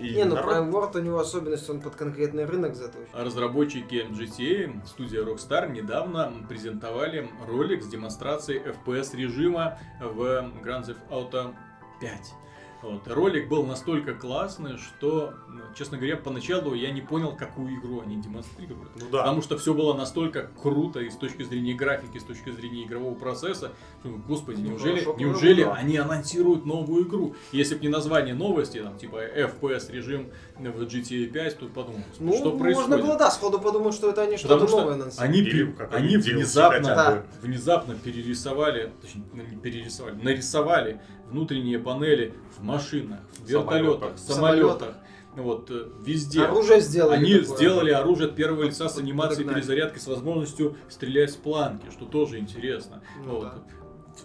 И 0.00 0.14
Не, 0.14 0.24
ну 0.24 0.34
народ- 0.36 0.54
Prime 0.54 0.70
World 0.70 0.96
у 0.96 1.02
него 1.02 1.18
особенность, 1.18 1.68
он 1.68 1.80
под 1.80 1.96
конкретный 1.96 2.44
рынок 2.44 2.74
заточен. 2.76 3.08
Разработчики 3.12 4.06
GTA, 4.10 4.86
студия 4.86 5.24
Rockstar, 5.24 5.70
недавно 5.70 6.32
презентовали 6.48 7.28
ролик 7.46 7.82
с 7.82 7.88
демонстрацией 7.88 8.60
FPS 8.60 9.16
режима 9.16 9.78
в 10.00 10.20
Grand 10.62 10.86
Theft 10.86 10.98
Auto 11.10 11.54
5. 12.00 12.34
Вот. 12.80 13.08
Ролик 13.08 13.48
был 13.48 13.66
настолько 13.66 14.14
классный, 14.14 14.78
что, 14.78 15.34
ну, 15.48 15.62
честно 15.76 15.96
говоря, 15.98 16.16
поначалу 16.16 16.74
я 16.74 16.92
не 16.92 17.00
понял, 17.00 17.34
какую 17.36 17.74
игру 17.78 18.00
они 18.02 18.16
демонстрируют. 18.22 18.90
Ну 18.94 19.06
да. 19.10 19.18
Потому 19.22 19.42
что 19.42 19.58
все 19.58 19.74
было 19.74 19.94
настолько 19.94 20.48
круто 20.62 21.00
и 21.00 21.10
с 21.10 21.16
точки 21.16 21.42
зрения 21.42 21.74
графики, 21.74 22.16
и 22.18 22.20
с 22.20 22.24
точки 22.24 22.50
зрения 22.50 22.84
игрового 22.84 23.14
процесса. 23.14 23.72
что, 24.00 24.10
Господи, 24.28 24.60
Ну, 24.60 24.70
неужели, 24.70 25.00
хорошо, 25.00 25.16
неужели 25.18 25.64
да. 25.64 25.74
они 25.74 25.96
анонсируют 25.96 26.66
новую 26.66 27.04
игру? 27.06 27.34
Если 27.50 27.74
бы 27.74 27.80
не 27.82 27.88
название 27.88 28.34
новости, 28.34 28.80
там, 28.80 28.96
типа 28.96 29.16
FPS 29.24 29.90
режим 29.90 30.28
в 30.58 30.82
GTA 30.82 31.26
5, 31.26 31.58
тут 31.58 31.72
подумал, 31.72 32.00
Ну, 32.20 32.32
что 32.32 32.56
происходит? 32.56 32.90
можно 32.90 33.04
было, 33.08 33.18
да, 33.18 33.30
сходу 33.30 33.58
подумать, 33.58 33.94
что 33.94 34.10
это 34.10 34.22
они 34.22 34.36
что-то 34.36 34.68
что 34.68 34.78
новое 34.80 34.94
анонсируют. 34.94 35.18
они, 35.30 35.40
Или 35.40 35.74
они 35.90 36.16
внезапно, 36.16 37.24
внезапно 37.42 37.94
перерисовали, 37.96 38.92
точнее, 39.02 39.24
ну, 39.32 39.42
не 39.42 39.56
перерисовали, 39.56 40.14
нарисовали 40.22 41.00
внутренние 41.30 41.78
панели 41.78 42.34
в 42.58 42.62
машинах, 42.62 43.20
в 43.44 43.48
вертолетах, 43.48 44.18
Самолетах. 44.18 44.78
самолетах, 44.80 44.94
вот, 45.36 45.70
э, 45.70 45.86
везде. 46.04 46.42
Оружие 46.42 46.80
сделали. 46.80 47.16
Они 47.16 47.38
такое. 47.38 47.56
сделали 47.56 47.90
оружие 47.92 48.28
от 48.28 48.34
первого 48.36 48.64
лица 48.64 48.88
с 48.88 48.98
анимацией 48.98 49.44
подогнали. 49.44 49.60
перезарядки 49.60 49.98
с 49.98 50.06
возможностью 50.06 50.76
стрелять 50.88 51.30
с 51.30 51.36
планки, 51.36 51.86
что 51.90 52.06
тоже 52.06 52.38
интересно. 52.38 53.02
Ну 53.24 53.32
Вот. 53.34 53.42
да. 53.42 53.54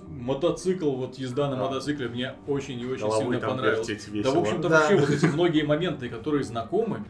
Мотоцикл, 0.08 0.91
вот 0.91 1.16
езда 1.16 1.50
на 1.50 1.56
Да. 1.58 1.64
мотоцикле 1.64 2.08
мне 2.08 2.36
очень 2.48 2.80
и 2.80 2.86
очень 2.86 3.04
Головой 3.04 3.36
сильно 3.36 3.48
понравилось. 3.48 3.88
Да, 4.24 4.32
в 4.32 4.38
общем-то, 4.39 4.70
Да. 4.70 4.80
вообще 4.80 4.98
вот 4.98 5.10
эти 5.10 5.26
многие 5.26 5.64
моменты, 5.64 6.10
которые 6.10 6.44
знакомы 6.44 7.04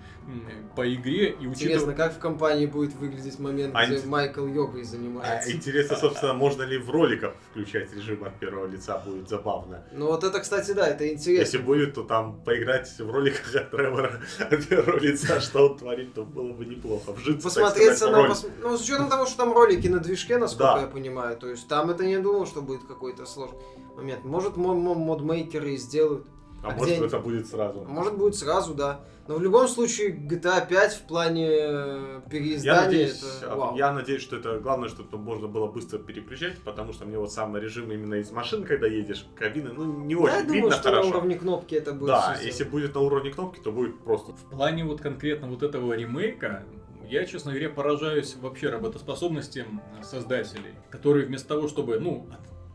по 0.76 0.92
игре 0.94 1.30
и 1.32 1.48
учитывая... 1.48 1.52
Интересно, 1.54 1.94
как 1.94 2.14
в 2.16 2.18
компании 2.20 2.66
будет 2.66 2.96
выглядеть 2.96 3.38
момент, 3.40 3.76
А 3.76 3.86
где 3.86 3.98
ин- 3.98 4.08
Майкл 4.10 4.46
йогой 4.48 4.82
А, 4.82 4.86
занимается. 4.86 5.52
интересно, 5.52 5.98
собственно, 5.98 6.34
можно 6.34 6.64
ли 6.64 6.78
в 6.78 6.90
роликах 6.90 7.36
включать 7.52 7.94
режим 7.94 8.24
от 8.24 8.34
первого 8.40 8.66
лица, 8.68 8.98
будет 9.06 9.30
забавно. 9.30 9.84
Ну 9.92 10.08
вот 10.08 10.24
это, 10.24 10.40
кстати, 10.40 10.72
да, 10.72 10.88
это 10.88 11.04
Если 11.04 11.16
интересно. 11.32 11.60
будет, 11.60 11.94
то 11.94 12.04
там 12.04 12.42
поиграть 12.44 12.90
в 12.98 13.12
роликах 13.12 13.54
от 13.56 13.70
Тревора 13.72 14.22
от 14.40 14.66
первого 14.68 14.98
лица, 15.00 15.40
что 15.42 15.70
он 15.70 15.78
творит, 15.78 16.14
то 16.14 16.24
было 16.24 16.54
бы 16.54 16.66
неплохо. 16.66 17.12
Вжиться, 17.12 17.44
Посмотреться 17.44 18.10
на... 18.10 18.18
роль. 18.18 18.32
пос- 18.32 18.50
Ну, 18.62 18.78
с 18.78 18.82
учетом 18.82 19.10
того, 19.10 19.26
что 19.26 19.38
там 19.38 19.54
ролики 19.54 19.88
на 19.88 20.00
движке, 20.00 20.38
насколько 20.38 20.74
Да. 20.76 20.82
я 20.82 20.88
понимаю. 20.88 21.38
То 21.38 21.50
есть 21.50 21.68
там 21.68 21.90
это 21.92 22.06
не 22.06 22.18
думал, 22.18 22.48
что 22.48 22.62
будет 22.62 22.73
какой-то 22.82 23.26
сложный 23.26 23.60
момент. 23.96 24.24
Может, 24.24 24.58
мо- 24.58 24.74
мо- 24.74 24.96
модмейкеры 24.96 25.74
и 25.74 25.78
сделают. 25.78 26.26
А, 26.64 26.70
А 26.70 26.76
может, 26.76 26.98
это 27.02 27.20
будет 27.20 27.48
сразу. 27.48 27.82
Может, 27.82 28.18
будет 28.18 28.36
сразу, 28.36 28.74
да. 28.74 29.02
Но 29.28 29.36
в 29.36 29.42
любом 29.42 29.68
случае, 29.68 30.12
GTA 30.16 30.66
5 30.66 30.94
в 30.94 31.02
плане 31.08 31.48
э, 31.50 32.22
Я 32.24 32.30
переиздания 32.30 32.86
надеюсь, 32.86 33.22
это 33.42 33.52
а, 33.52 33.56
вау. 33.58 33.76
я 33.76 33.92
надеюсь, 33.92 34.22
что 34.22 34.38
это 34.38 34.60
главное, 34.60 34.88
что 34.88 35.04
это 35.04 35.18
можно 35.18 35.48
было 35.50 35.68
быстро 35.68 36.00
переключать, 36.00 36.58
потому 36.64 36.94
что 36.94 37.06
мне 37.06 37.20
вот 37.20 37.34
сам 37.34 37.56
режим 37.58 37.92
именно 37.92 38.16
из 38.16 38.32
машин, 38.32 38.64
когда 38.64 38.88
едешь, 38.88 39.26
кабины, 39.36 39.72
ну 39.74 39.84
не 40.06 40.16
очень 40.16 40.34
я 40.34 40.40
видно 40.42 40.54
думаю, 40.56 40.72
что 40.72 40.84
хорошо. 40.84 41.04
на 41.10 41.10
уровне 41.18 41.36
кнопки 41.36 41.76
это 41.76 41.92
будет 41.92 42.08
да, 42.08 42.38
если 42.42 42.64
будет 42.64 42.96
на 42.96 43.02
уровне 43.02 43.32
кнопки, 43.32 43.60
то 43.60 43.72
будет 43.74 44.00
просто. 44.00 44.32
В 44.32 44.50
плане 44.50 44.86
вот 44.86 45.02
конкретно 45.02 45.48
вот 45.48 45.64
этого 45.64 45.92
ремейка, 45.94 46.64
я, 47.10 47.26
честно 47.26 47.52
говоря, 47.52 47.70
поражаюсь 47.70 48.36
вообще 48.42 48.70
работоспособностям 48.70 49.82
создателей, 50.02 50.74
которые 50.90 51.26
вместо 51.26 51.50
того, 51.50 51.68
чтобы, 51.68 52.00
ну, 52.00 52.28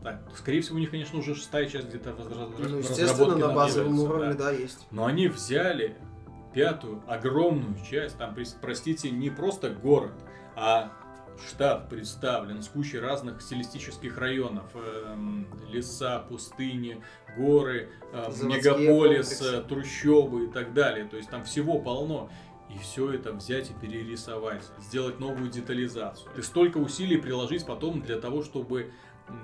так, 0.03 0.21
скорее 0.35 0.61
всего, 0.61 0.77
у 0.77 0.79
них, 0.79 0.91
конечно, 0.91 1.19
уже 1.19 1.35
шестая 1.35 1.65
часть 1.67 1.87
где-то 1.89 2.13
в 2.13 2.19
разра- 2.19 2.45
в 2.47 2.69
Ну, 2.69 2.77
естественно, 2.79 3.35
на 3.35 3.49
базовом 3.53 3.99
уровне, 3.99 4.33
да. 4.33 4.45
да, 4.45 4.51
есть. 4.51 4.87
Но 4.91 5.05
они 5.05 5.27
взяли 5.27 5.95
пятую 6.53 7.03
огромную 7.07 7.75
часть, 7.89 8.17
там, 8.17 8.35
простите, 8.61 9.11
не 9.11 9.29
просто 9.29 9.69
город, 9.69 10.13
а 10.55 10.91
штат 11.47 11.89
представлен 11.89 12.61
с 12.61 12.67
кучей 12.67 12.99
разных 12.99 13.41
стилистических 13.41 14.17
районов. 14.17 14.65
эм, 14.75 15.47
леса, 15.71 16.19
пустыни, 16.19 17.01
горы, 17.37 17.89
э, 18.11 18.29
мегаполис, 18.43 19.37
комплексы. 19.37 19.61
трущобы 19.69 20.45
и 20.45 20.47
так 20.47 20.73
далее. 20.73 21.05
То 21.05 21.17
есть 21.17 21.29
там 21.29 21.43
всего 21.43 21.79
полно. 21.79 22.29
И 22.73 22.77
все 22.77 23.11
это 23.13 23.31
взять 23.33 23.71
и 23.71 23.73
перерисовать, 23.73 24.63
сделать 24.79 25.19
новую 25.19 25.49
детализацию. 25.49 26.29
И 26.37 26.41
столько 26.43 26.77
усилий 26.77 27.17
приложить 27.17 27.65
потом 27.65 28.01
для 28.01 28.19
того, 28.19 28.43
чтобы 28.43 28.91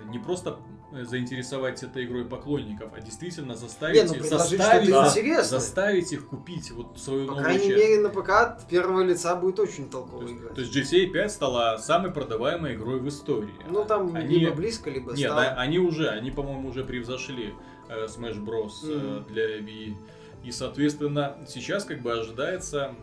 не 0.09 0.19
просто 0.19 0.57
э, 0.93 1.03
заинтересовать 1.03 1.81
этой 1.83 2.05
игрой 2.05 2.25
поклонников, 2.25 2.91
а 2.95 3.01
действительно 3.01 3.55
заставить, 3.55 3.95
Не, 4.03 4.07
ну 4.07 4.13
их- 4.15 4.23
заставить, 4.25 4.89
да, 4.89 5.43
заставить 5.43 6.11
их 6.13 6.27
купить 6.27 6.71
вот 6.71 6.97
свою 6.99 7.21
По 7.25 7.31
новую 7.31 7.43
крайней 7.45 7.67
часть. 7.67 7.77
мере, 7.77 7.99
на 8.01 8.09
ПК 8.09 8.29
от 8.29 8.67
первого 8.67 9.01
лица 9.01 9.35
будет 9.35 9.59
очень 9.59 9.85
То 9.85 9.99
толково 9.99 10.21
есть, 10.23 10.33
играть. 10.35 10.53
то 10.55 10.61
есть 10.61 10.75
GTA 10.75 11.07
5 11.11 11.31
стала 11.31 11.77
самой 11.77 12.11
продаваемой 12.11 12.75
игрой 12.75 12.99
в 12.99 13.07
истории. 13.09 13.53
Ну 13.69 13.83
там 13.85 14.15
Они- 14.15 14.37
либо 14.39 14.53
близко, 14.55 14.89
либо 14.89 15.13
Нет, 15.13 15.31
стало. 15.31 15.41
а- 15.43 15.55
они 15.61 15.79
уже, 15.79 16.07
они, 16.09 16.31
по-моему, 16.31 16.69
уже 16.69 16.83
превзошли 16.83 17.53
э, 17.89 18.07
Smash 18.07 18.43
Bros. 18.43 18.71
э, 18.83 18.95
Мгм. 18.95 19.25
для 19.33 19.59
Wii. 19.59 19.95
И, 20.43 20.51
соответственно, 20.51 21.35
сейчас 21.47 21.85
как 21.85 22.01
бы 22.01 22.13
ожидается 22.13 22.93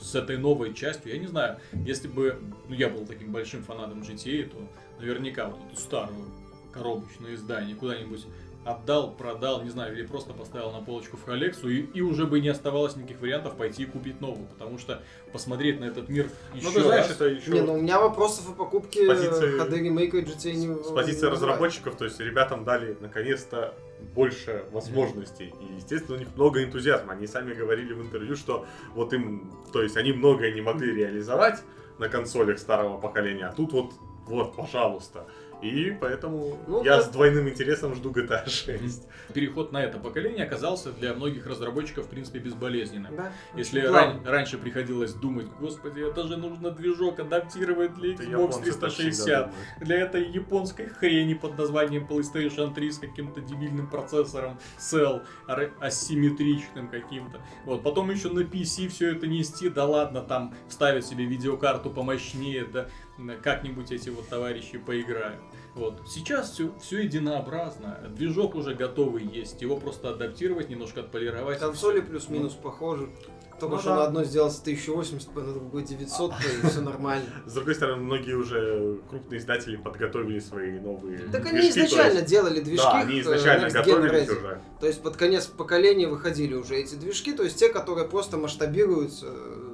с 0.00 0.14
этой 0.14 0.36
новой 0.38 0.74
частью, 0.74 1.12
я 1.12 1.18
не 1.18 1.26
знаю, 1.26 1.58
если 1.72 2.08
бы 2.08 2.36
ну, 2.68 2.74
я 2.74 2.88
был 2.88 3.06
таким 3.06 3.30
большим 3.32 3.62
фанатом 3.62 4.00
GTA, 4.02 4.44
то 4.48 4.56
наверняка 5.04 5.46
вот 5.46 5.58
эту 5.70 5.80
старую 5.80 6.24
коробочное 6.72 7.34
издание 7.34 7.76
куда-нибудь 7.76 8.26
отдал, 8.64 9.12
продал, 9.12 9.62
не 9.62 9.68
знаю, 9.68 9.94
или 9.94 10.06
просто 10.06 10.32
поставил 10.32 10.72
на 10.72 10.80
полочку 10.80 11.18
в 11.18 11.24
коллекцию, 11.24 11.70
и, 11.70 11.98
и 11.98 12.00
уже 12.00 12.24
бы 12.24 12.40
не 12.40 12.48
оставалось 12.48 12.96
никаких 12.96 13.20
вариантов 13.20 13.56
пойти 13.56 13.82
и 13.82 13.86
купить 13.86 14.22
новую, 14.22 14.46
потому 14.46 14.78
что 14.78 15.02
посмотреть 15.34 15.80
на 15.80 15.84
этот 15.84 16.08
мир 16.08 16.30
еще 16.54 16.68
Ну, 16.68 16.72
ты 16.72 16.82
знаешь, 16.82 17.08
раз... 17.08 17.16
это 17.16 17.26
еще 17.26 17.50
Не, 17.50 17.60
ну 17.60 17.74
у 17.74 17.80
меня 17.82 18.00
вопросов 18.00 18.48
о 18.48 18.52
покупке 18.54 19.04
С 19.04 19.08
позиции- 19.08 19.60
HD 19.60 19.78
ремейка 19.80 20.18
GTA 20.20 20.54
не 20.54 20.82
с 20.82 20.90
позиции 20.92 21.26
не 21.26 21.32
разработчиков, 21.32 21.94
то 21.96 22.06
есть 22.06 22.18
ребятам 22.20 22.64
дали 22.64 22.96
наконец-то 23.00 23.74
больше 24.14 24.64
возможностей. 24.72 25.52
И, 25.60 25.74
естественно, 25.74 26.16
у 26.16 26.18
них 26.18 26.28
много 26.34 26.64
энтузиазма. 26.64 27.12
Они 27.12 27.26
сами 27.26 27.52
говорили 27.52 27.92
в 27.92 28.00
интервью, 28.00 28.34
что 28.34 28.66
вот 28.94 29.12
им, 29.12 29.52
то 29.74 29.82
есть 29.82 29.98
они 29.98 30.12
многое 30.12 30.52
не 30.52 30.62
могли 30.62 30.94
реализовать 30.94 31.62
на 31.98 32.08
консолях 32.08 32.58
старого 32.58 32.98
поколения, 32.98 33.46
а 33.46 33.52
тут 33.52 33.72
вот, 33.72 33.92
вот, 34.26 34.56
пожалуйста. 34.56 35.26
И 35.62 35.96
поэтому 35.98 36.58
Ну, 36.66 36.84
я 36.84 36.96
да. 36.96 37.02
с 37.02 37.08
двойным 37.08 37.48
интересом 37.48 37.94
жду 37.94 38.10
GTA 38.10 38.46
6. 38.46 39.08
Переход 39.34 39.72
на 39.72 39.82
это 39.82 39.98
поколение 39.98 40.44
оказался 40.44 40.92
для 40.92 41.14
многих 41.14 41.46
разработчиков, 41.46 42.04
в 42.04 42.08
принципе, 42.10 42.38
безболезненным. 42.40 43.16
Да, 43.16 43.32
Если 43.56 43.80
ран- 43.80 44.20
раньше 44.26 44.58
приходилось 44.58 45.14
думать, 45.14 45.46
господи, 45.58 46.00
это 46.00 46.26
же 46.26 46.36
нужно 46.36 46.70
движок 46.70 47.20
адаптировать 47.20 47.94
для 47.94 48.12
Xbox 48.14 48.30
японцы 48.30 48.72
так 48.72 48.80
360, 48.80 49.12
всегда 49.14 49.40
думают. 49.44 49.54
для 49.80 49.96
этой 50.00 50.28
японской 50.28 50.86
хрени 50.86 51.32
под 51.34 51.56
названием 51.56 52.06
PlayStation 52.06 52.74
3 52.74 52.90
с 52.90 52.98
каким-то 52.98 53.40
дебильным 53.40 53.88
процессором 53.88 54.58
Cell, 54.78 55.22
ар- 55.48 55.72
асимметричным 55.80 56.88
каким-то. 56.88 57.40
Вот, 57.64 57.82
потом 57.82 58.10
еще 58.10 58.28
на 58.28 58.40
PC 58.40 58.88
все 58.88 59.12
это 59.12 59.26
нести, 59.26 59.70
да 59.70 59.86
ладно, 59.86 60.20
там 60.20 60.54
вставят 60.68 61.06
себе 61.06 61.24
видеокарту 61.24 61.90
помощнее, 61.90 62.64
да 62.66 62.88
как-нибудь 63.42 63.92
эти 63.92 64.10
вот 64.10 64.28
товарищи 64.28 64.78
поиграют. 64.78 65.40
Вот. 65.74 66.02
Сейчас 66.06 66.52
все, 66.52 66.72
все 66.80 67.02
единообразно, 67.02 67.98
движок 68.10 68.54
уже 68.54 68.74
готовый 68.74 69.24
есть, 69.24 69.60
его 69.62 69.76
просто 69.76 70.10
адаптировать, 70.10 70.68
немножко 70.68 71.00
отполировать. 71.00 71.58
Консоли 71.58 72.00
плюс-минус 72.00 72.54
похожи. 72.54 73.08
Только 73.60 73.76
Ну 73.76 73.80
что 73.80 73.90
да. 73.90 73.96
на 73.96 74.04
одной 74.04 74.24
сделался 74.24 74.62
1080p, 74.64 75.42
на 75.42 75.52
другой 75.54 75.84
900 75.84 76.32
и 76.32 76.66
все 76.66 76.80
нормально. 76.80 77.26
С 77.46 77.54
другой 77.54 77.74
стороны, 77.76 78.02
многие 78.02 78.34
уже 78.34 78.98
крупные 79.08 79.38
издатели 79.38 79.76
подготовили 79.76 80.40
свои 80.40 80.78
новые 80.80 81.18
Так 81.30 81.46
они 81.46 81.70
изначально 81.70 82.22
делали 82.22 82.60
движки 82.60 82.84
Да, 82.84 83.00
они 83.00 83.18
э, 83.18 83.20
изначально 83.20 83.70
готовились 83.70 84.28
уже. 84.28 84.60
То 84.80 84.86
есть 84.86 85.02
под 85.02 85.16
конец 85.16 85.46
поколения 85.46 86.08
выходили 86.08 86.54
уже 86.54 86.76
эти 86.76 86.96
движки, 86.96 87.32
то 87.32 87.44
есть 87.44 87.56
те, 87.56 87.68
которые 87.68 88.08
просто 88.08 88.38
масштабируются, 88.38 89.26
э, 89.28 89.73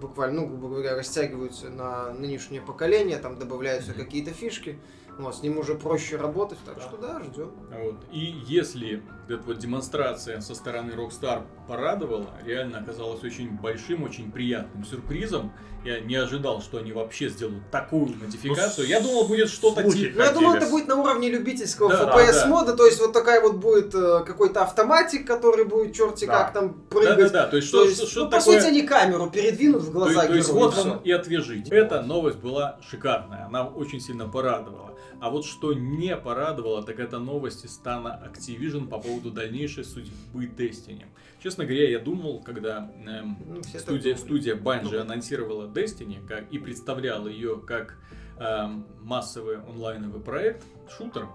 буквально, 0.00 0.40
ну, 0.42 0.46
грубо 0.48 0.68
говоря, 0.68 0.96
растягиваются 0.96 1.68
на 1.68 2.12
нынешнее 2.12 2.60
поколение, 2.62 3.18
там 3.18 3.38
добавляются 3.38 3.92
Мгм. 3.92 4.00
какие-то 4.00 4.32
фишки, 4.32 4.78
вот, 5.18 5.36
с 5.36 5.42
ним 5.42 5.58
уже 5.58 5.74
проще 5.74 6.16
работать, 6.16 6.58
так 6.64 6.76
Да. 6.76 6.80
что 6.80 6.96
да, 6.96 7.20
ждем. 7.22 7.50
Вот. 7.70 7.96
И 8.10 8.18
если 8.46 9.02
эта 9.34 9.46
вот 9.46 9.58
демонстрация 9.58 10.40
со 10.40 10.54
стороны 10.54 10.92
Rockstar 10.92 11.42
порадовала, 11.68 12.30
реально 12.44 12.78
оказалась 12.78 13.22
очень 13.22 13.50
большим, 13.50 14.02
очень 14.02 14.30
приятным 14.30 14.84
сюрпризом. 14.84 15.52
Я 15.84 16.00
не 16.00 16.14
ожидал, 16.16 16.60
что 16.60 16.76
они 16.78 16.92
вообще 16.92 17.30
сделают 17.30 17.70
такую 17.70 18.14
модификацию. 18.16 18.86
Ну, 18.86 18.90
Я 18.90 19.00
думал, 19.00 19.26
будет 19.26 19.48
что-то 19.48 19.82
типа... 19.84 20.12
Ну, 20.14 20.22
я 20.22 20.28
Хотели. 20.32 20.56
это 20.58 20.66
будет 20.66 20.88
на 20.88 20.96
уровне 20.96 21.30
любительского 21.30 21.88
Да, 21.88 22.04
FPS 22.04 22.32
да. 22.42 22.46
мода, 22.48 22.76
то 22.76 22.84
есть 22.84 23.00
вот 23.00 23.14
такая 23.14 23.40
вот 23.40 23.56
будет 23.56 23.94
э, 23.94 24.24
какой-то 24.26 24.62
автоматик, 24.62 25.26
который 25.26 25.64
будет 25.64 25.94
черти 25.94 26.26
Да. 26.26 26.44
как 26.44 26.52
там 26.52 26.74
прыгать. 26.90 27.16
Да-да-да, 27.16 27.46
то 27.46 27.56
есть 27.56 27.70
То 27.70 27.78
что, 27.78 27.88
есть, 27.88 27.96
что, 28.02 28.10
что 28.10 28.24
ну, 28.24 28.30
по 28.30 28.38
такое... 28.38 28.60
сути, 28.60 28.68
они 28.68 28.82
камеру 28.82 29.30
передвинут 29.30 29.82
в 29.82 29.86
То, 29.86 29.92
глаза 29.92 30.26
то 30.26 30.34
есть 30.34 30.50
вот 30.50 30.76
вам 30.76 30.98
и 30.98 31.10
отвяжите. 31.12 31.74
Эта 31.74 32.02
новость 32.02 32.38
была 32.38 32.78
шикарная, 32.90 33.46
она 33.46 33.66
очень 33.66 34.00
сильно 34.00 34.28
порадовала. 34.28 34.90
А 35.20 35.28
вот 35.30 35.44
что 35.44 35.74
не 35.74 36.16
порадовало, 36.16 36.82
так 36.82 36.98
это 36.98 37.18
новости 37.18 37.66
стана 37.66 38.20
Activision 38.26 38.88
по 38.88 38.98
поводу 38.98 39.30
дальнейшей 39.30 39.84
судьбы 39.84 40.46
Destiny. 40.46 41.04
Честно 41.42 41.64
говоря, 41.64 41.90
я 41.90 41.98
думал, 41.98 42.42
когда 42.42 42.90
эм, 43.06 43.36
Ну, 43.46 43.62
студия, 43.62 44.16
студия 44.16 44.54
Bungie 44.56 44.94
Ну. 44.94 45.00
анонсировала 45.00 45.66
Destiny 45.68 46.26
как, 46.26 46.50
и 46.50 46.58
представляла 46.58 47.28
ее 47.28 47.58
как 47.60 47.98
эм, 48.38 48.86
массовый 49.02 49.58
онлайновый 49.58 50.20
проект, 50.22 50.64
шутер, 50.96 51.28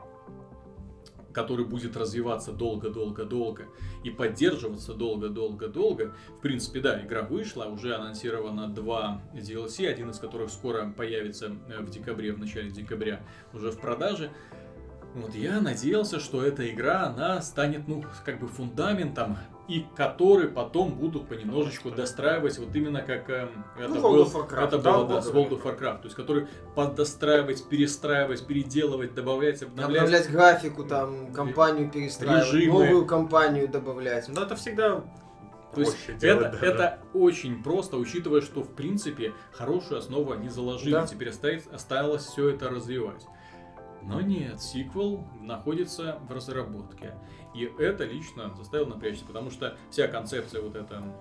который 1.36 1.66
будет 1.66 1.98
развиваться 1.98 2.54
долго-долго-долго 2.54 3.68
и 4.06 4.10
поддерживаться 4.10 4.94
долго-долго-долго. 4.94 6.16
В 6.38 6.42
принципе, 6.42 6.80
да, 6.80 7.06
игра 7.06 7.24
вышла, 7.24 7.66
уже 7.66 7.94
анонсировано 7.94 8.70
два 8.70 9.22
DLC, 9.34 9.86
один 9.86 10.12
из 10.12 10.18
которых 10.18 10.50
скоро 10.50 10.90
появится 10.96 11.52
э, 11.68 11.82
в 11.82 11.90
декабре, 11.92 12.32
в 12.32 12.40
начале 12.40 12.72
декабря 12.72 13.22
уже 13.54 13.70
в 13.70 13.80
продаже. 13.80 14.32
Вот 15.14 15.36
я 15.36 15.60
надеялся, 15.60 16.22
что 16.22 16.42
эта 16.42 16.70
игра, 16.72 17.08
она 17.08 17.42
станет, 17.42 17.88
ну, 17.88 18.04
как 18.24 18.40
бы 18.40 18.48
фундаментом, 18.48 19.38
и 19.68 19.86
который 19.96 20.48
потом 20.48 20.94
будут 20.94 21.28
понемножечку 21.28 21.90
достраивать, 21.92 22.58
вот 22.60 22.76
именно 22.76 23.02
как 23.02 23.30
э, 23.30 23.48
это, 23.80 23.88
Ну, 23.96 24.02
был- 24.02 24.24
Warcraft. 24.26 24.64
это 24.68 24.78
Да, 24.78 24.94
было 24.94 25.08
да, 25.08 25.22
с 25.22 25.32
World 25.32 25.50
of 25.50 25.64
Warcraft, 25.64 25.98
то 26.02 26.04
есть 26.04 26.16
который 26.16 26.48
подостраивать, 26.76 27.68
перестраивать, 27.68 28.46
переделывать, 28.46 29.16
добавлять, 29.16 29.64
обновлять. 29.64 30.04
Обновлять 30.04 30.32
графику, 30.32 30.84
там, 30.84 31.34
компанию 31.34 31.90
перестраивать, 31.90 32.54
Режимы. 32.54 32.86
новую 32.86 33.06
компанию 33.08 33.68
добавлять. 33.68 34.28
Но 34.30 34.44
это 34.44 34.56
всегда 34.56 35.04
То 35.74 35.82
есть 35.82 36.18
делать 36.20 36.48
это, 36.48 36.52
даже. 36.60 36.66
это 36.72 37.00
очень 37.14 37.64
просто, 37.64 37.98
учитывая, 37.98 38.42
что 38.42 38.62
в 38.62 38.70
принципе 38.74 39.34
хорошую 39.52 39.98
основу 39.98 40.32
они 40.32 40.50
заложили, 40.50 40.94
Да. 40.94 41.08
теперь 41.08 41.30
осталось, 41.30 41.66
осталось 41.74 42.26
все 42.26 42.50
это 42.50 42.70
развивать. 42.70 43.26
Но 44.04 44.22
нет, 44.22 44.62
сиквел 44.62 45.26
находится 45.42 46.20
в 46.30 46.32
разработке. 46.32 47.16
И 47.56 47.72
это 47.80 48.04
лично 48.04 48.54
заставило 48.58 48.88
напрячься, 48.90 49.24
потому 49.26 49.50
что 49.50 49.78
вся 49.90 50.08
концепция 50.08 50.62
вот 50.62 50.76
эта 50.76 50.96
м, 50.96 51.14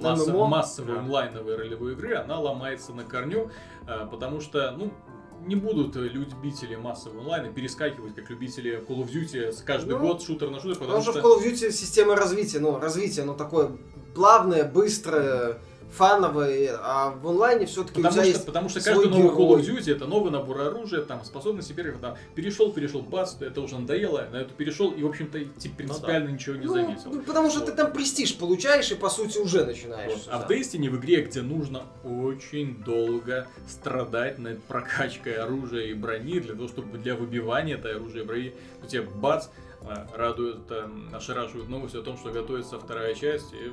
масса- 0.00 0.30
ММО? 0.32 0.46
массовой 0.46 0.98
онлайновой 0.98 1.56
ролевой 1.56 1.92
игры, 1.92 2.14
она 2.14 2.38
ломается 2.38 2.92
на 2.92 3.04
корню, 3.04 3.50
э, 3.86 4.06
потому 4.10 4.40
что, 4.40 4.70
ну, 4.72 4.92
не 5.46 5.56
будут 5.56 5.96
любители 5.96 6.76
массового 6.76 7.20
онлайна 7.20 7.50
перескакивать, 7.50 8.14
как 8.14 8.28
любители 8.28 8.84
Call 8.86 8.98
of 9.02 9.10
Duty, 9.10 9.52
с 9.52 9.62
каждый 9.62 9.92
Ну, 9.92 10.00
год 10.00 10.22
шутер 10.22 10.50
на 10.50 10.60
шутер, 10.60 10.78
потому 10.78 10.98
Потому 10.98 11.02
что 11.02 11.12
что... 11.12 11.20
в 11.22 11.24
Call 11.24 11.42
of 11.42 11.50
Duty 11.52 11.70
система 11.70 12.14
развития, 12.16 12.60
ну, 12.60 12.78
развитие, 12.78 13.24
ну, 13.24 13.34
такое 13.34 13.70
плавное, 14.14 14.64
быстрое, 14.70 15.58
фановое, 15.92 16.78
а 16.82 17.10
в 17.10 17.26
онлайне 17.28 17.66
все-таки 17.66 18.00
у 18.00 18.02
Потому 18.04 18.12
тебя 18.14 18.22
что, 18.24 18.32
есть 18.32 18.46
потому 18.46 18.68
что 18.68 18.80
свой 18.80 18.94
каждый 19.04 19.10
новый 19.10 19.30
Call 19.36 19.56
of 19.58 19.62
герой. 19.62 19.78
Duty 19.80 19.92
это 19.96 20.06
новый 20.06 20.30
набор 20.30 20.60
оружия, 20.60 21.02
там 21.02 21.24
способности 21.24 21.72
первых, 21.72 22.00
там 22.00 22.16
перешел, 22.34 22.72
перешел, 22.72 23.02
бац, 23.02 23.34
это 23.40 23.60
уже 23.60 23.76
надоело, 23.78 24.26
на 24.32 24.36
эту 24.38 24.54
перешел 24.54 24.90
и 24.92 25.02
в 25.02 25.06
общем-то 25.08 25.40
типа, 25.58 25.76
принципиально 25.76 26.28
ничего 26.30 26.56
не 26.56 26.66
Ну, 26.66 26.74
заметил. 26.74 27.12
ну, 27.12 27.22
потому 27.22 27.50
что 27.50 27.60
Вот. 27.60 27.68
ты 27.68 27.72
там 27.72 27.92
престиж 27.92 28.36
получаешь 28.36 28.90
и 28.90 28.94
по 28.94 29.10
сути 29.10 29.38
уже 29.38 29.64
начинаешь. 29.64 30.12
Вот. 30.12 30.28
А 30.30 30.38
в. 30.38 30.50
Destiny 30.50 30.88
в 30.90 30.98
игре, 30.98 31.22
где 31.22 31.42
нужно 31.42 31.82
очень 32.04 32.76
долго 32.84 33.48
страдать 33.68 34.38
над 34.38 34.62
прокачкой 34.64 35.34
оружия 35.34 35.86
и 35.86 35.94
брони, 35.94 36.40
для 36.40 36.54
того, 36.54 36.68
чтобы 36.68 36.98
для 36.98 37.14
выбивания 37.16 37.74
этой 37.76 37.96
оружия 37.96 38.22
и 38.22 38.26
брони, 38.26 38.54
у 38.82 38.86
тебя 38.86 39.02
бац, 39.02 39.48
радует, 40.14 40.70
эм, 40.70 41.08
ошарашивают 41.12 41.68
новости 41.68 41.96
о 41.96 42.02
том, 42.02 42.16
что 42.16 42.30
готовится 42.30 42.78
вторая 42.78 43.14
часть, 43.14 43.52
и 43.52 43.72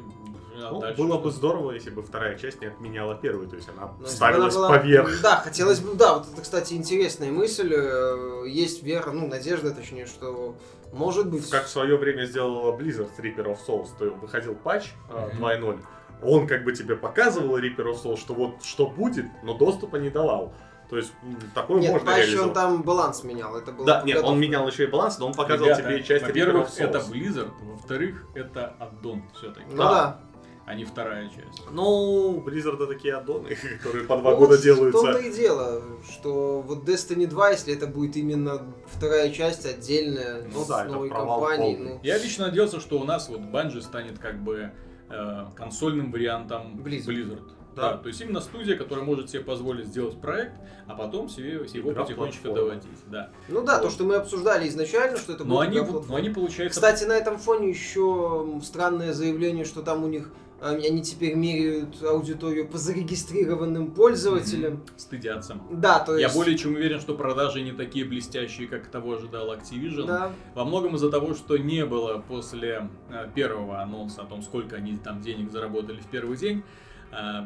а 0.59 0.71
Ну, 0.71 0.79
дальше 0.81 0.99
было 1.01 1.19
бы 1.19 1.29
здорово, 1.31 1.71
если 1.71 1.91
бы 1.91 2.01
вторая 2.01 2.35
часть 2.37 2.61
не 2.61 2.67
отменяла 2.67 3.13
первую, 3.15 3.47
то 3.47 3.55
есть 3.55 3.69
она 3.69 3.93
Ну, 3.99 4.07
ставилась 4.07 4.55
она 4.55 4.67
была- 4.69 4.77
поверх. 4.79 5.21
Да, 5.21 5.35
хотелось 5.37 5.79
бы, 5.79 5.93
да, 5.95 6.15
вот 6.17 6.27
это, 6.33 6.41
кстати, 6.41 6.73
интересная 6.73 7.31
мысль. 7.31 7.71
э, 7.75 8.43
Есть 8.47 8.81
вера, 8.81 9.11
ну, 9.11 9.27
надежда, 9.27 9.71
точнее, 9.71 10.05
что 10.07 10.55
может 10.93 11.29
быть... 11.29 11.47
Как 11.49 11.65
в 11.65 11.69
свое 11.69 11.97
время 11.97 12.25
сделала 12.25 12.75
Blizzard 12.75 13.09
с 13.15 13.19
Reaper 13.19 13.45
of 13.45 13.57
Souls, 13.67 13.89
то 13.99 14.05
выходил 14.05 14.55
патч 14.55 14.93
э, 15.11 15.27
Мгм. 15.33 15.43
2.0, 15.45 15.79
он 16.23 16.47
как 16.47 16.63
бы 16.63 16.71
тебе 16.73 16.95
показывал 16.95 17.59
Reaper 17.59 17.93
of 17.93 18.01
Souls, 18.03 18.17
что 18.17 18.33
вот 18.33 18.63
что 18.63 18.87
будет, 18.87 19.25
но 19.43 19.53
доступа 19.55 19.97
не 19.97 20.09
давал. 20.09 20.53
То 20.89 20.97
есть 20.97 21.11
такое 21.53 21.81
Нет, 21.81 21.91
можно 21.91 22.11
он 22.11 22.17
реализовать. 22.17 22.53
там 22.53 22.81
баланс 22.83 23.23
менял. 23.23 23.55
Это 23.57 23.71
было 23.73 23.85
Да, 23.85 24.03
нет, 24.03 24.23
он 24.23 24.39
менял 24.39 24.67
еще 24.67 24.85
и 24.85 24.87
баланс, 24.87 25.19
но 25.19 25.27
он 25.27 25.33
показывал 25.33 25.67
Ребята, 25.71 25.83
тебе 25.83 26.03
часть 26.03 26.25
во-первых, 26.25 26.69
это 26.79 26.99
Blizzard, 26.99 27.51
во-вторых, 27.61 28.25
это 28.35 28.73
аддон 28.79 29.23
все-таки, 29.35 29.65
Ну 29.69 29.77
Да. 29.77 29.91
да. 29.91 30.19
а 30.65 30.75
не 30.75 30.85
вторая 30.85 31.27
часть. 31.29 31.61
Ну, 31.71 32.41
Blizzard 32.45 32.87
такие 32.87 33.15
аддоны, 33.15 33.49
которые 33.83 34.05
по 34.05 34.15
два 34.17 34.31
Ну, 34.31 34.37
года 34.37 34.51
вот 34.51 34.59
В 34.59 34.63
делаются. 34.63 35.01
том-то 35.01 35.19
и 35.19 35.31
дело, 35.33 35.81
что 36.09 36.61
вот 36.61 36.83
Destiny 36.87 37.27
2, 37.27 37.49
если 37.51 37.73
это 37.73 37.87
будет 37.87 38.15
именно 38.15 38.61
вторая 38.87 39.29
часть 39.31 39.65
отдельная, 39.65 40.47
Ну 40.53 40.63
с 40.63 40.67
да, 40.67 40.83
это 40.85 40.93
новой 40.93 41.09
компанией, 41.09 41.77
ну, 41.77 41.99
Я 42.03 42.17
лично 42.17 42.45
надеялся, 42.47 42.79
что 42.79 42.97
у 42.99 43.03
нас 43.03 43.27
вот 43.27 43.39
Bungie 43.41 43.81
станет 43.81 44.19
как 44.19 44.41
бы 44.41 44.71
э, 45.09 45.45
консольным 45.55 46.11
вариантом 46.13 46.77
Blizzard. 46.77 47.07
Blizzard. 47.07 47.51
Да. 47.77 47.91
Да. 47.91 47.97
то 47.97 48.07
есть 48.07 48.19
именно 48.21 48.41
студия, 48.41 48.75
которая 48.75 49.05
может 49.05 49.29
себе 49.29 49.41
позволить 49.41 49.87
сделать 49.87 50.19
проект, 50.19 50.53
а 50.87 50.95
потом 50.95 51.29
себе 51.29 51.53
его 51.53 51.91
Игра 51.91 52.03
потихонечку 52.03 52.51
доводить. 52.53 52.89
Да. 53.07 53.29
ну 53.47 53.63
да, 53.63 53.79
то, 53.79 53.89
что 53.89 54.03
мы 54.03 54.15
обсуждали 54.15 54.67
изначально, 54.67 55.17
что 55.17 55.33
это 55.33 55.45
Но 55.45 55.57
будет 55.57 55.67
они, 55.69 56.05
но 56.09 56.15
они 56.15 56.29
получается... 56.29 56.79
Кстати, 56.79 57.03
на 57.03 57.13
этом 57.13 57.37
фоне 57.37 57.69
еще 57.69 58.59
странное 58.63 59.13
заявление, 59.13 59.63
что 59.63 59.81
там 59.81 60.03
у 60.03 60.07
них 60.07 60.31
а, 60.59 60.71
они 60.71 61.03
теперь 61.03 61.35
меряют 61.35 62.01
аудиторию 62.01 62.67
по 62.67 62.77
зарегистрированным 62.77 63.91
пользователям. 63.91 64.83
Стыдятся. 64.97 65.59
Да, 65.69 65.99
то 65.99 66.17
есть... 66.17 66.33
Я 66.33 66.35
более 66.35 66.57
чем 66.57 66.73
уверен, 66.73 66.99
что 66.99 67.15
продажи 67.15 67.61
не 67.61 67.73
такие 67.73 68.05
блестящие, 68.05 68.67
как 68.67 68.87
того 68.87 69.15
ожидал 69.15 69.53
Activision. 69.53 70.07
Да. 70.07 70.31
Во 70.55 70.65
многом 70.65 70.95
из-за 70.95 71.11
того, 71.11 71.35
что 71.35 71.57
не 71.57 71.85
было 71.85 72.23
после 72.27 72.89
э, 73.09 73.29
первого 73.35 73.81
анонса 73.81 74.23
о 74.23 74.25
том, 74.25 74.41
сколько 74.41 74.77
они 74.77 74.97
там 74.97 75.21
денег 75.21 75.51
заработали 75.51 75.99
в 75.99 76.07
первый 76.07 76.37
день, 76.37 76.63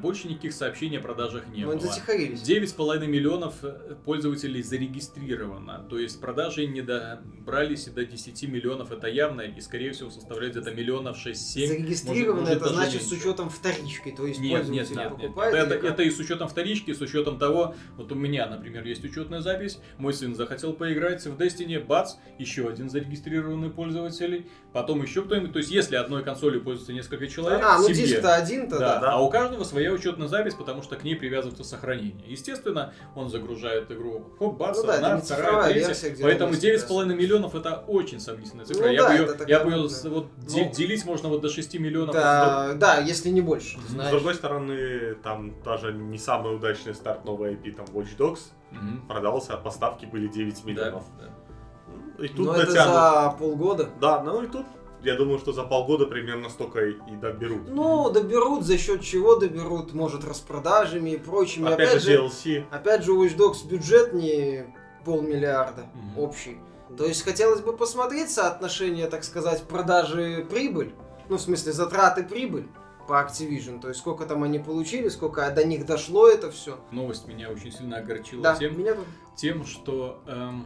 больше 0.01 0.27
никаких 0.27 0.53
сообщений 0.53 0.97
о 0.97 1.01
продажах 1.01 1.47
не 1.47 1.65
Мы 1.65 1.73
было. 1.77 1.79
затихарились. 1.81 2.41
9,5 2.41 3.05
миллионов 3.07 3.55
э, 3.63 3.95
пользователей 4.05 4.61
зарегистрировано. 4.63 5.85
То 5.89 5.97
есть 5.99 6.19
продажи 6.19 6.65
не 6.65 6.81
добрались 6.81 7.87
и 7.87 7.91
до 7.91 8.05
10 8.05 8.43
миллионов. 8.49 8.91
Это 8.91 9.07
явно 9.07 9.41
и, 9.41 9.59
скорее 9.61 9.91
всего, 9.91 10.09
составляет 10.09 10.53
где-то 10.55 10.71
миллионов 10.71 11.17
6-7. 11.25 11.67
Зарегистрировано, 11.67 12.41
может, 12.41 12.55
это 12.57 12.65
может, 12.65 12.75
даже 12.77 12.89
значит 12.91 13.01
с 13.07 13.11
меньше. 13.11 13.27
учетом 13.27 13.49
вторички, 13.49 14.11
то 14.11 14.25
есть 14.27 14.39
Нет, 14.39 14.67
нет, 14.67 14.89
нет, 14.89 14.97
нет. 14.97 15.09
покупает. 15.09 15.55
Это, 15.55 15.75
как? 15.77 15.91
это 15.91 16.03
и 16.03 16.09
с 16.11 16.19
учетом 16.19 16.47
вторички, 16.47 16.93
с 16.93 17.01
учетом 17.01 17.37
того, 17.37 17.75
вот 17.97 18.11
у 18.11 18.15
меня, 18.15 18.47
например, 18.47 18.85
есть 18.85 19.03
учетная 19.03 19.41
запись, 19.41 19.79
мой 19.97 20.13
сын 20.13 20.35
захотел 20.35 20.73
поиграть 20.73 21.25
в 21.25 21.37
Destiny, 21.37 21.83
бац, 21.83 22.15
еще 22.39 22.67
один 22.67 22.89
зарегистрированный 22.89 23.69
пользователь, 23.69 24.47
потом 24.73 25.01
еще 25.01 25.23
кто-нибудь. 25.23 25.53
То 25.53 25.59
есть, 25.59 25.71
если 25.71 25.95
одной 25.95 26.23
консолью 26.23 26.63
пользуется 26.63 26.93
несколько 26.93 27.27
человек, 27.27 27.61
А, 27.63 27.79
ну 27.79 27.87
диск-то 27.89 28.35
один-то, 28.35 28.79
да, 28.79 28.95
да. 28.95 28.99
да. 29.01 29.11
а 29.13 29.21
у 29.21 29.29
каждого 29.29 29.50
своя 29.63 29.91
учетная 29.91 30.27
запись, 30.27 30.53
потому 30.53 30.81
что 30.81 30.95
к 30.95 31.03
ней 31.03 31.15
привязывается 31.15 31.63
сохранение. 31.63 32.23
Естественно, 32.27 32.93
он 33.15 33.29
загружает 33.29 33.91
игру, 33.91 34.25
хоп, 34.39 34.57
бац, 34.57 34.77
Ну 34.77 34.87
да, 34.87 34.95
это 34.97 35.07
одна, 35.13 35.21
вторая, 35.21 35.63
третья. 35.71 35.87
версия, 35.87 36.17
Поэтому 36.21 36.49
она 36.49 36.57
есть, 36.57 36.87
9,5 36.89 37.13
миллионов 37.15 37.55
это 37.55 37.83
очень 37.87 38.19
сомнительная 38.19 38.65
цифра. 38.65 38.85
Ну 38.85 38.91
я 38.91 39.01
да, 39.03 39.07
бы 39.09 39.13
это 39.13 39.21
ее, 39.23 39.31
такая 39.33 39.47
я 39.47 39.63
бы 39.63 39.71
ее 39.71 39.81
вот 40.09 40.27
Ну. 40.37 40.47
де- 40.47 40.71
делить 40.71 41.05
можно 41.05 41.29
вот 41.29 41.41
до 41.41 41.49
6 41.49 41.77
миллионов. 41.79 42.13
Да, 42.15 42.73
да, 42.75 42.97
если 42.99 43.29
не 43.29 43.41
больше, 43.41 43.77
ты 43.77 43.87
С 43.87 43.91
знаешь. 43.91 44.11
другой 44.11 44.35
стороны, 44.35 45.15
там 45.23 45.53
даже 45.63 45.93
не 45.93 46.17
самый 46.17 46.55
удачный 46.55 46.93
старт 46.95 47.25
новой 47.25 47.53
IP, 47.55 47.71
там 47.75 47.85
Watch 47.93 48.17
Dogs, 48.17 48.39
Мгм. 48.71 49.07
продался, 49.07 49.53
а 49.53 49.57
поставки 49.57 50.05
были 50.05 50.27
9 50.27 50.61
Да, 50.63 50.67
миллионов. 50.67 51.03
да. 51.19 52.23
И 52.23 52.27
тут 52.27 52.45
Но 52.47 52.53
это 52.55 52.67
дотянут. 52.67 52.93
за 52.93 53.35
полгода. 53.39 53.89
Да, 53.99 54.21
ну 54.23 54.43
и 54.43 54.47
тут, 54.47 54.65
я 55.03 55.15
думаю, 55.15 55.39
что 55.39 55.51
за 55.53 55.63
полгода 55.63 56.05
примерно 56.05 56.49
столько 56.49 56.85
и 56.85 57.15
доберут. 57.21 57.69
Ну, 57.69 58.09
доберут, 58.09 58.63
за 58.63 58.77
счет 58.77 59.01
чего 59.01 59.35
доберут, 59.35 59.93
может, 59.93 60.23
распродажами 60.25 61.11
и 61.11 61.17
прочими. 61.17 61.71
Опять, 61.71 62.01
же, 62.01 62.17
DLC. 62.17 62.65
опять 62.71 63.03
же, 63.03 63.11
у 63.13 63.25
Watch 63.25 63.35
Dogs 63.37 63.67
бюджет 63.67 64.13
не 64.13 64.65
полмиллиарда 65.05 65.87
Мгм. 65.93 66.19
общий. 66.19 66.57
То 66.97 67.05
есть 67.05 67.23
хотелось 67.23 67.61
бы 67.61 67.75
посмотреть 67.75 68.29
соотношение, 68.31 69.07
так 69.07 69.23
сказать, 69.23 69.63
продажи-прибыль. 69.63 70.93
Ну, 71.29 71.37
в 71.37 71.41
смысле, 71.41 71.71
затраты-прибыль 71.71 72.67
по 73.07 73.13
Activision. 73.13 73.79
То 73.81 73.87
есть 73.87 73.99
сколько 74.01 74.25
там 74.25 74.43
они 74.43 74.59
получили, 74.59 75.07
сколько 75.09 75.49
до 75.51 75.63
них 75.65 75.85
дошло 75.85 76.27
это 76.27 76.51
все. 76.51 76.77
Новость 76.91 77.27
меня 77.27 77.49
очень 77.49 77.71
сильно 77.71 77.97
огорчила 77.97 78.43
Да, 78.43 78.55
тем, 78.55 78.77
меня 78.77 78.95
тем, 79.35 79.65
что 79.65 80.21
эм, 80.27 80.65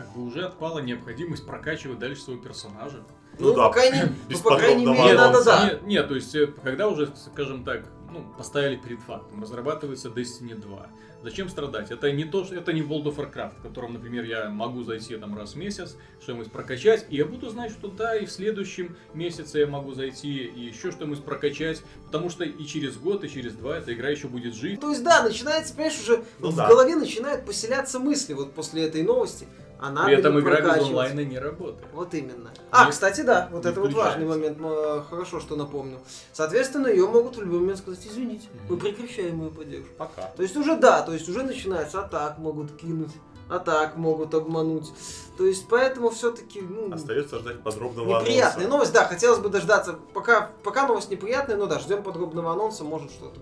как 0.00 0.12
бы 0.14 0.24
уже 0.24 0.46
отпала 0.46 0.78
необходимость 0.78 1.46
прокачивать 1.46 1.98
дальше 1.98 2.22
своего 2.22 2.42
персонажа. 2.42 3.02
Ну 3.38 3.48
Ну, 3.48 3.54
да, 3.54 3.68
по 3.68 3.72
крайней, 3.74 4.12
без 4.28 4.42
ну, 4.42 4.50
по 4.50 4.56
крайней 4.56 4.86
мере, 4.86 5.14
надо, 5.14 5.28
анонса. 5.28 5.44
да. 5.44 5.64
Нет, 5.66 5.82
нет, 5.82 6.08
то 6.08 6.14
есть, 6.14 6.34
э, 6.34 6.46
когда 6.46 6.88
уже, 6.88 7.12
скажем 7.14 7.64
так, 7.64 7.84
ну, 8.10 8.24
поставили 8.36 8.76
перед 8.76 9.00
фактом, 9.00 9.42
разрабатывается 9.42 10.08
Destiny 10.08 10.54
2. 10.54 10.86
Зачем 11.22 11.50
страдать? 11.50 11.90
Это 11.90 12.10
не 12.12 12.24
то, 12.24 12.44
что 12.44 12.54
это 12.54 12.72
не 12.72 12.80
World 12.80 13.04
of 13.04 13.16
Warcraft, 13.16 13.58
в 13.58 13.62
котором, 13.62 13.92
например, 13.92 14.24
я 14.24 14.48
могу 14.48 14.82
зайти 14.82 15.16
там 15.16 15.36
раз 15.36 15.52
в 15.52 15.56
месяц, 15.56 15.96
что-нибудь 16.22 16.50
прокачать, 16.50 17.04
и 17.10 17.16
я 17.16 17.26
буду 17.26 17.50
знать, 17.50 17.72
что 17.72 17.88
да, 17.88 18.16
и 18.16 18.24
в 18.24 18.32
следующем 18.32 18.96
месяце 19.12 19.58
я 19.58 19.66
могу 19.66 19.92
зайти 19.92 20.44
и 20.46 20.60
еще 20.60 20.90
что-нибудь 20.90 21.22
прокачать, 21.22 21.82
потому 22.06 22.30
что 22.30 22.44
и 22.44 22.64
через 22.64 22.96
год, 22.96 23.22
и 23.24 23.28
через 23.28 23.52
два 23.52 23.76
эта 23.76 23.92
игра 23.92 24.08
еще 24.08 24.28
будет 24.28 24.54
жить. 24.54 24.80
То 24.80 24.88
есть, 24.90 25.04
да, 25.04 25.22
начинается, 25.22 25.74
понимаешь, 25.74 26.00
уже 26.00 26.24
Ну 26.38 26.46
вот 26.48 26.56
да. 26.56 26.64
в 26.64 26.68
голове 26.70 26.96
начинают 26.96 27.44
поселяться 27.44 27.98
мысли 27.98 28.32
вот 28.32 28.54
после 28.54 28.86
этой 28.86 29.02
новости. 29.02 29.46
А 29.82 29.90
надо 29.90 30.06
При 30.08 30.16
этом 30.16 30.38
игра 30.38 30.60
без 30.60 30.82
онлайна 30.84 31.24
не 31.24 31.38
работает. 31.38 31.88
Вот 31.92 32.12
именно. 32.12 32.50
А, 32.70 32.84
Не- 32.84 32.90
кстати, 32.90 33.22
да, 33.22 33.48
вот 33.50 33.64
это 33.64 33.80
вот 33.80 33.92
важный 33.94 34.26
момент, 34.26 34.58
э, 34.60 35.02
хорошо, 35.08 35.40
что 35.40 35.56
напомнил. 35.56 35.98
Соответственно, 36.32 36.88
ее 36.88 37.06
могут 37.06 37.36
в 37.36 37.40
любой 37.40 37.60
момент 37.60 37.78
сказать, 37.78 38.06
извините, 38.06 38.48
мы 38.68 38.76
прекращаем 38.76 39.42
ее 39.42 39.50
поддержку. 39.50 39.88
Пока. 39.96 40.22
То 40.36 40.42
есть 40.42 40.54
уже 40.56 40.76
да, 40.76 41.00
то 41.02 41.12
есть 41.14 41.28
уже 41.28 41.42
начинается, 41.42 42.00
а 42.04 42.08
так 42.08 42.36
могут 42.38 42.76
кинуть, 42.76 43.12
а 43.48 43.58
так 43.58 43.96
могут 43.96 44.34
обмануть. 44.34 44.92
То 45.38 45.46
есть 45.46 45.66
поэтому 45.68 46.10
все-таки, 46.10 46.60
ну, 46.60 46.92
Остается 46.92 47.38
ждать 47.38 47.62
подробного 47.62 48.20
неприятная 48.20 48.66
анонса. 48.66 48.68
новость, 48.68 48.92
да, 48.92 49.06
хотелось 49.06 49.38
бы 49.38 49.48
дождаться, 49.48 49.98
пока, 50.12 50.50
пока 50.62 50.86
новость 50.86 51.10
неприятная, 51.10 51.56
но 51.56 51.64
да, 51.64 51.78
ждем 51.78 52.02
подробного 52.02 52.52
анонса, 52.52 52.84
может 52.84 53.10
что-то. 53.10 53.40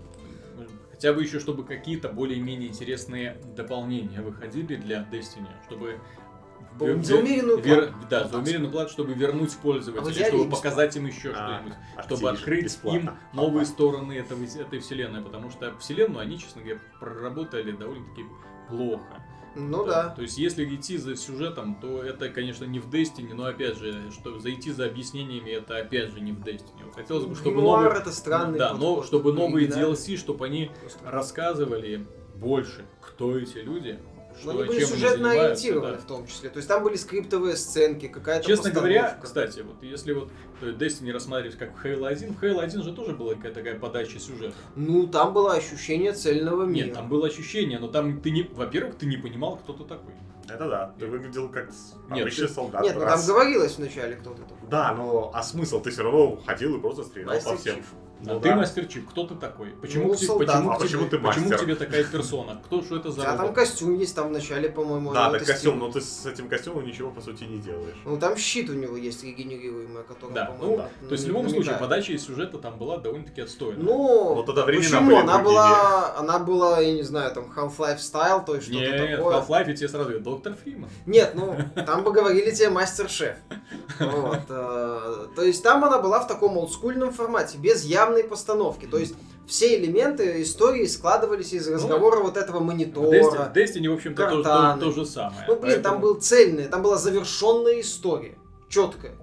Хотя 0.91 1.13
бы 1.13 1.21
еще, 1.21 1.39
чтобы 1.39 1.63
какие-то 1.63 2.09
более-менее 2.09 2.67
интересные 2.69 3.41
дополнения 3.55 4.21
выходили 4.21 4.75
для 4.75 5.07
Destiny, 5.09 5.47
чтобы 5.65 5.97
По- 6.79 7.03
За 7.03 7.17
умеренную 7.17 7.57
вер- 7.59 7.87
плату. 7.91 8.07
Да, 8.09 8.27
за 8.27 8.37
умеренную 8.37 8.71
плату, 8.71 8.91
чтобы 8.91 9.13
вернуть 9.13 9.53
А 9.59 9.61
пользователей, 9.61 10.13
идеале 10.13 10.37
чтобы 10.37 10.49
показать 10.51 10.95
им 10.95 11.05
еще 11.05 11.31
А, 11.31 11.33
что-нибудь, 11.59 11.77
Activision 11.97 12.03
чтобы 12.05 12.29
открыть 12.29 12.63
бесплатно. 12.65 12.97
им 12.99 13.11
новые 13.33 13.65
стороны 13.65 14.13
этого, 14.13 14.43
этой 14.43 14.79
вселенной, 14.79 15.21
потому 15.21 15.49
что 15.51 15.75
вселенную 15.77 16.21
они, 16.21 16.39
честно 16.39 16.61
говоря, 16.61 16.79
проработали 16.99 17.71
довольно-таки 17.71 18.23
плохо. 18.69 19.23
Ну 19.55 19.83
да. 19.83 20.09
То 20.09 20.21
есть, 20.21 20.37
если 20.37 20.63
идти 20.75 20.97
за 20.97 21.15
сюжетом, 21.15 21.75
то 21.81 22.03
это, 22.03 22.29
конечно, 22.29 22.65
не 22.65 22.79
в 22.79 22.87
Destiny, 22.87 23.33
но 23.33 23.45
опять 23.45 23.77
же, 23.77 24.11
что 24.11 24.39
зайти 24.39 24.71
за 24.71 24.85
объяснениями, 24.85 25.49
это 25.49 25.77
опять 25.77 26.11
же 26.11 26.21
не 26.21 26.31
в 26.31 26.39
Destiny. 26.41 26.93
Хотелось 26.93 27.25
бы, 27.25 27.33
чтобы 27.35 27.55
Гримуар 27.57 27.85
новые, 27.85 28.01
это 28.01 28.11
странный 28.11 28.59
да, 28.59 28.73
но 28.75 29.01
чтобы 29.03 29.33
новые. 29.33 29.67
DLC, 29.67 30.17
чтобы 30.17 30.45
они 30.45 30.69
рассказывали 31.03 32.05
больше, 32.35 32.85
кто 33.01 33.37
эти 33.37 33.57
люди, 33.57 33.99
Но 34.43 34.51
что, 34.51 34.61
они 34.61 34.69
были 34.69 34.85
сюжетно 34.85 35.31
ориентированы 35.31 35.95
да. 35.95 36.01
в 36.01 36.05
том 36.05 36.27
числе. 36.27 36.49
То 36.49 36.57
есть 36.57 36.67
там 36.67 36.83
были 36.83 36.95
скриптовые 36.95 37.55
сценки, 37.55 38.07
какая-то 38.07 38.45
Честно 38.45 38.71
говоря, 38.71 39.17
постановка. 39.21 39.27
кстати, 39.27 39.59
вот 39.61 39.83
если 39.83 40.13
вот 40.13 40.29
Destiny 40.61 41.11
рассматривать 41.11 41.57
как 41.57 41.77
в 41.77 41.85
Halo 41.85 42.07
1, 42.07 42.33
в 42.33 42.43
Halo 42.43 42.61
1 42.61 42.83
же 42.83 42.93
тоже 42.93 43.15
была 43.15 43.35
какая-то 43.35 43.59
такая 43.59 43.79
подача 43.79 44.19
сюжета. 44.19 44.55
Ну, 44.75 45.07
там 45.07 45.33
было 45.33 45.53
ощущение 45.53 46.13
цельного 46.13 46.63
мира. 46.63 46.87
Нет, 46.87 46.95
там 46.95 47.09
было 47.09 47.27
ощущение, 47.27 47.79
но 47.79 47.87
там 47.87 48.21
ты 48.21 48.31
не, 48.31 48.43
во-первых, 48.43 48.95
ты 48.95 49.05
не 49.05 49.17
понимал, 49.17 49.57
кто 49.57 49.73
ты 49.73 49.83
такой. 49.83 50.13
Это 50.47 50.67
да, 50.67 50.93
ты 50.97 51.05
выглядел 51.05 51.47
как 51.49 51.69
Нет, 52.09 52.21
обычный 52.23 52.47
ты- 52.47 52.53
солдат. 52.53 52.81
Нет, 52.81 52.95
ну 52.95 53.01
там 53.01 53.23
говорилось 53.25 53.77
вначале, 53.77 54.15
кто 54.15 54.33
ты 54.33 54.41
такой. 54.41 54.67
Да, 54.69 54.93
но 54.93 55.31
а 55.33 55.43
смысл? 55.43 55.79
Ты 55.81 55.91
все 55.91 56.03
равно 56.03 56.37
ходил 56.37 56.75
и 56.75 56.81
просто 56.81 57.03
стрелял 57.03 57.35
Мастер 57.35 57.51
по 57.51 57.57
всем. 57.57 57.75
Чиф. 57.75 57.93
Ну 58.21 58.39
ты 58.39 58.49
да. 58.49 58.55
мастер 58.57 58.85
Чип, 58.85 59.09
кто 59.09 59.25
ты 59.25 59.35
такой? 59.35 59.69
Почему, 59.69 60.07
Ну, 60.09 60.15
тебе- 60.15 60.27
солдат. 60.27 60.47
почему, 60.47 60.71
А 60.71 60.79
почему 60.79 61.01
тебе- 61.07 61.09
ты 61.09 61.17
почему 61.19 61.45
к 61.45 61.49
мастер? 61.51 61.65
тебе 61.65 61.75
такая 61.75 62.03
персона? 62.03 62.61
Кто, 62.65 62.81
что 62.83 62.97
это 62.97 63.11
за 63.11 63.21
А 63.31 63.37
там 63.37 63.53
костюм 63.53 63.95
есть, 63.97 64.15
там 64.15 64.27
вначале, 64.29 64.69
по-моему, 64.69 65.13
Да, 65.13 65.31
так 65.31 65.45
костюм, 65.45 65.79
но 65.79 65.91
ты 65.91 66.01
с 66.01 66.25
этим 66.25 66.49
костюмом 66.49 66.85
ничего 66.85 67.11
по 67.11 67.21
сути 67.21 67.43
не 67.45 67.59
делаешь. 67.59 67.95
Ну 68.05 68.17
там 68.17 68.35
щит 68.37 68.69
у 68.69 68.73
него 68.73 68.97
есть 68.97 69.23
регенерируемый, 69.23 70.03
который, 70.03 70.33
Да, 70.33 70.45
по-моему, 70.45 70.71
ну, 70.71 70.77
да, 70.77 70.89
то 71.07 71.11
есть 71.13 71.23
в 71.23 71.27
любом 71.27 71.49
случае 71.49 71.75
подача 71.75 72.11
из 72.13 72.25
сюжета 72.25 72.57
там 72.57 72.77
была 72.77 72.97
довольно-таки 72.97 73.41
отстойная. 73.41 73.83
Ну, 73.83 74.35
Но 74.35 74.43
тогда 74.43 74.65
времена 74.65 74.83
почему? 74.85 75.05
были 75.07 75.19
Она 75.19 75.37
была, 75.39 76.15
она 76.17 76.39
была, 76.39 76.79
я 76.81 76.93
не 76.93 77.03
знаю, 77.03 77.33
там, 77.33 77.45
Half-Life 77.55 77.99
Style, 77.99 78.45
то 78.45 78.55
есть 78.55 78.67
что-то 78.67 78.79
Нет, 78.81 79.01
в 79.11 79.15
такое. 79.17 79.37
Half-Life 79.39 79.73
тебе 79.75 79.87
сразу 79.87 80.19
доктор 80.19 80.53
Фриман. 80.61 80.89
Нет, 81.05 81.31
ну, 81.35 81.55
там 81.85 82.03
бы 82.03 82.11
говорили 82.11 82.51
тебе 82.51 82.69
мастер-шеф. 82.79 83.37
Вот, 83.99 84.39
э, 84.49 85.27
то 85.35 85.41
есть 85.41 85.63
там 85.63 85.83
она 85.83 85.99
была 85.99 86.19
в 86.21 86.27
таком 86.27 86.57
олдскульном 86.57 87.11
формате, 87.11 87.57
без 87.57 87.83
явной 88.09 88.23
постановки. 88.23 88.85
То 88.85 88.97
есть 88.97 89.15
все 89.47 89.77
элементы 89.79 90.41
истории 90.41 90.85
складывались 90.85 91.53
из 91.53 91.67
разговора 91.67 92.19
вот 92.21 92.37
этого 92.37 92.59
В 92.59 92.63
монитора. 92.63 93.51
В 93.51 93.57
Destiny, 93.57 93.89
в 93.89 93.93
общем-то, 93.93 94.29
то, 94.29 94.43
то- 94.43 94.77
то 94.79 94.91
же 94.91 95.05
самое. 95.05 95.45
Ну, 95.47 95.59
блин, 95.59 95.81
там 95.81 95.93
Поэтому- 95.95 95.99
был 96.01 96.15
цельный, 96.21 96.65
там 96.65 96.81
была 96.83 96.97
завершенная 96.97 97.81
история, 97.81 98.35
четкая. 98.69 99.13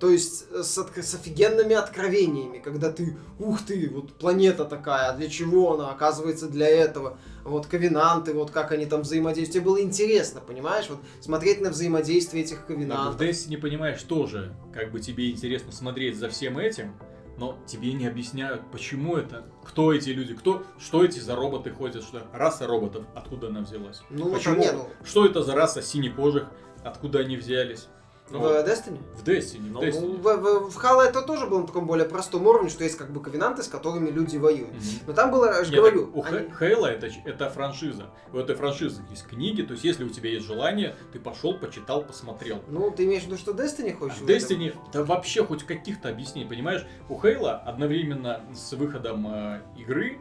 То 0.00 0.08
есть 0.10 0.46
э, 0.50 0.62
с, 0.64 0.78
отк- 0.78 1.00
с 1.02 1.14
офигенными 1.14 1.74
откровениями, 1.76 2.58
когда 2.58 2.90
ты, 2.90 3.16
ух 3.38 3.60
ты, 3.64 3.88
вот 3.94 4.12
планета 4.14 4.64
такая, 4.64 5.10
а 5.10 5.12
для 5.16 5.28
чего 5.28 5.74
она, 5.74 5.90
оказывается, 5.90 6.48
для 6.48 6.68
этого. 6.68 7.18
Вот 7.44 7.66
ковенанты, 7.66 8.32
вот 8.32 8.50
как 8.50 8.72
они 8.72 8.86
там 8.86 9.02
взаимодействуют. 9.02 9.52
Тебе 9.52 9.64
было 9.64 9.80
интересно, 9.80 10.40
понимаешь? 10.40 10.86
Вот 10.88 10.98
смотреть 11.20 11.60
на 11.60 11.70
взаимодействие 11.70 12.42
этих 12.44 12.56
Да, 12.56 12.62
в 12.62 12.66
ковенантов. 12.66 13.20
Destiny, 13.20 13.58
понимаешь, 13.58 14.02
тоже, 14.02 14.52
как 14.74 14.90
бы 14.90 14.98
тебе 15.00 15.30
интересно 15.30 15.70
смотреть 15.70 16.16
за 16.18 16.28
всем 16.30 16.58
этим, 16.58 16.94
но 17.40 17.56
тебе 17.66 17.94
не 17.94 18.06
объясняют, 18.06 18.60
почему 18.70 19.16
это, 19.16 19.46
кто 19.64 19.94
эти 19.94 20.10
люди, 20.10 20.34
кто, 20.34 20.62
что 20.78 21.02
эти 21.02 21.18
за 21.18 21.34
роботы 21.34 21.70
ходят, 21.70 22.04
что 22.04 22.22
раса 22.34 22.66
роботов, 22.66 23.06
откуда 23.14 23.46
она 23.48 23.60
взялась. 23.62 24.02
Ну, 24.10 24.30
почему, 24.30 24.62
там, 24.62 24.62
не, 24.62 24.72
ну, 24.72 24.88
что 25.02 25.24
это 25.24 25.42
за 25.42 25.54
раса 25.54 25.80
синекожих, 25.80 26.50
откуда 26.84 27.20
они 27.20 27.38
взялись. 27.38 27.88
В 28.30 28.34
Ну, 28.34 28.48
Destiny? 28.62 28.98
в 29.16 29.24
Destiny, 29.24 29.72
в 29.72 29.78
Destiny. 29.80 30.00
Ну, 30.00 30.16
в, 30.16 30.22
в- 30.22 30.70
в 30.70 30.84
Halo 30.84 31.02
это 31.02 31.20
тоже 31.22 31.46
было 31.46 31.60
на 31.62 31.66
таком 31.66 31.86
более 31.86 32.08
простом 32.08 32.46
уровне, 32.46 32.70
что 32.70 32.84
есть 32.84 32.96
как 32.96 33.10
бы 33.10 33.20
ковенанты, 33.20 33.62
с 33.62 33.68
которыми 33.68 34.08
люди 34.10 34.36
воюют. 34.36 34.70
Мгм. 34.70 34.80
Но 35.08 35.12
там 35.12 35.30
было, 35.30 35.46
я 35.46 35.64
же 35.64 35.70
Нет, 35.72 35.80
говорю, 35.80 36.10
у 36.14 36.22
они- 36.22 36.48
Хейла 36.58 36.86
это, 36.86 37.08
это 37.24 37.50
франшиза. 37.50 38.06
У 38.32 38.38
этой 38.38 38.54
франшизы 38.54 39.02
есть 39.10 39.26
книги, 39.26 39.62
то 39.62 39.72
есть 39.72 39.84
если 39.84 40.04
у 40.04 40.08
тебя 40.08 40.30
есть 40.30 40.46
желание, 40.46 40.94
ты 41.12 41.18
пошел, 41.18 41.58
почитал, 41.58 42.02
посмотрел. 42.02 42.60
ну, 42.68 42.90
ты 42.90 43.04
имеешь 43.04 43.22
в 43.22 43.26
виду, 43.26 43.36
что 43.36 43.52
Destiny 43.52 43.94
хочешь? 43.94 44.18
В 44.18 44.20
в 44.26 44.28
этом? 44.30 44.36
Destiny, 44.36 44.74
да 44.92 45.02
вообще 45.04 45.44
хоть 45.44 45.64
каких-то 45.64 46.08
объяснений, 46.08 46.48
понимаешь? 46.48 46.86
У 47.08 47.20
Хейла 47.20 47.56
одновременно 47.56 48.42
с 48.54 48.72
выходом 48.74 49.26
э, 49.28 49.60
игры 49.76 50.18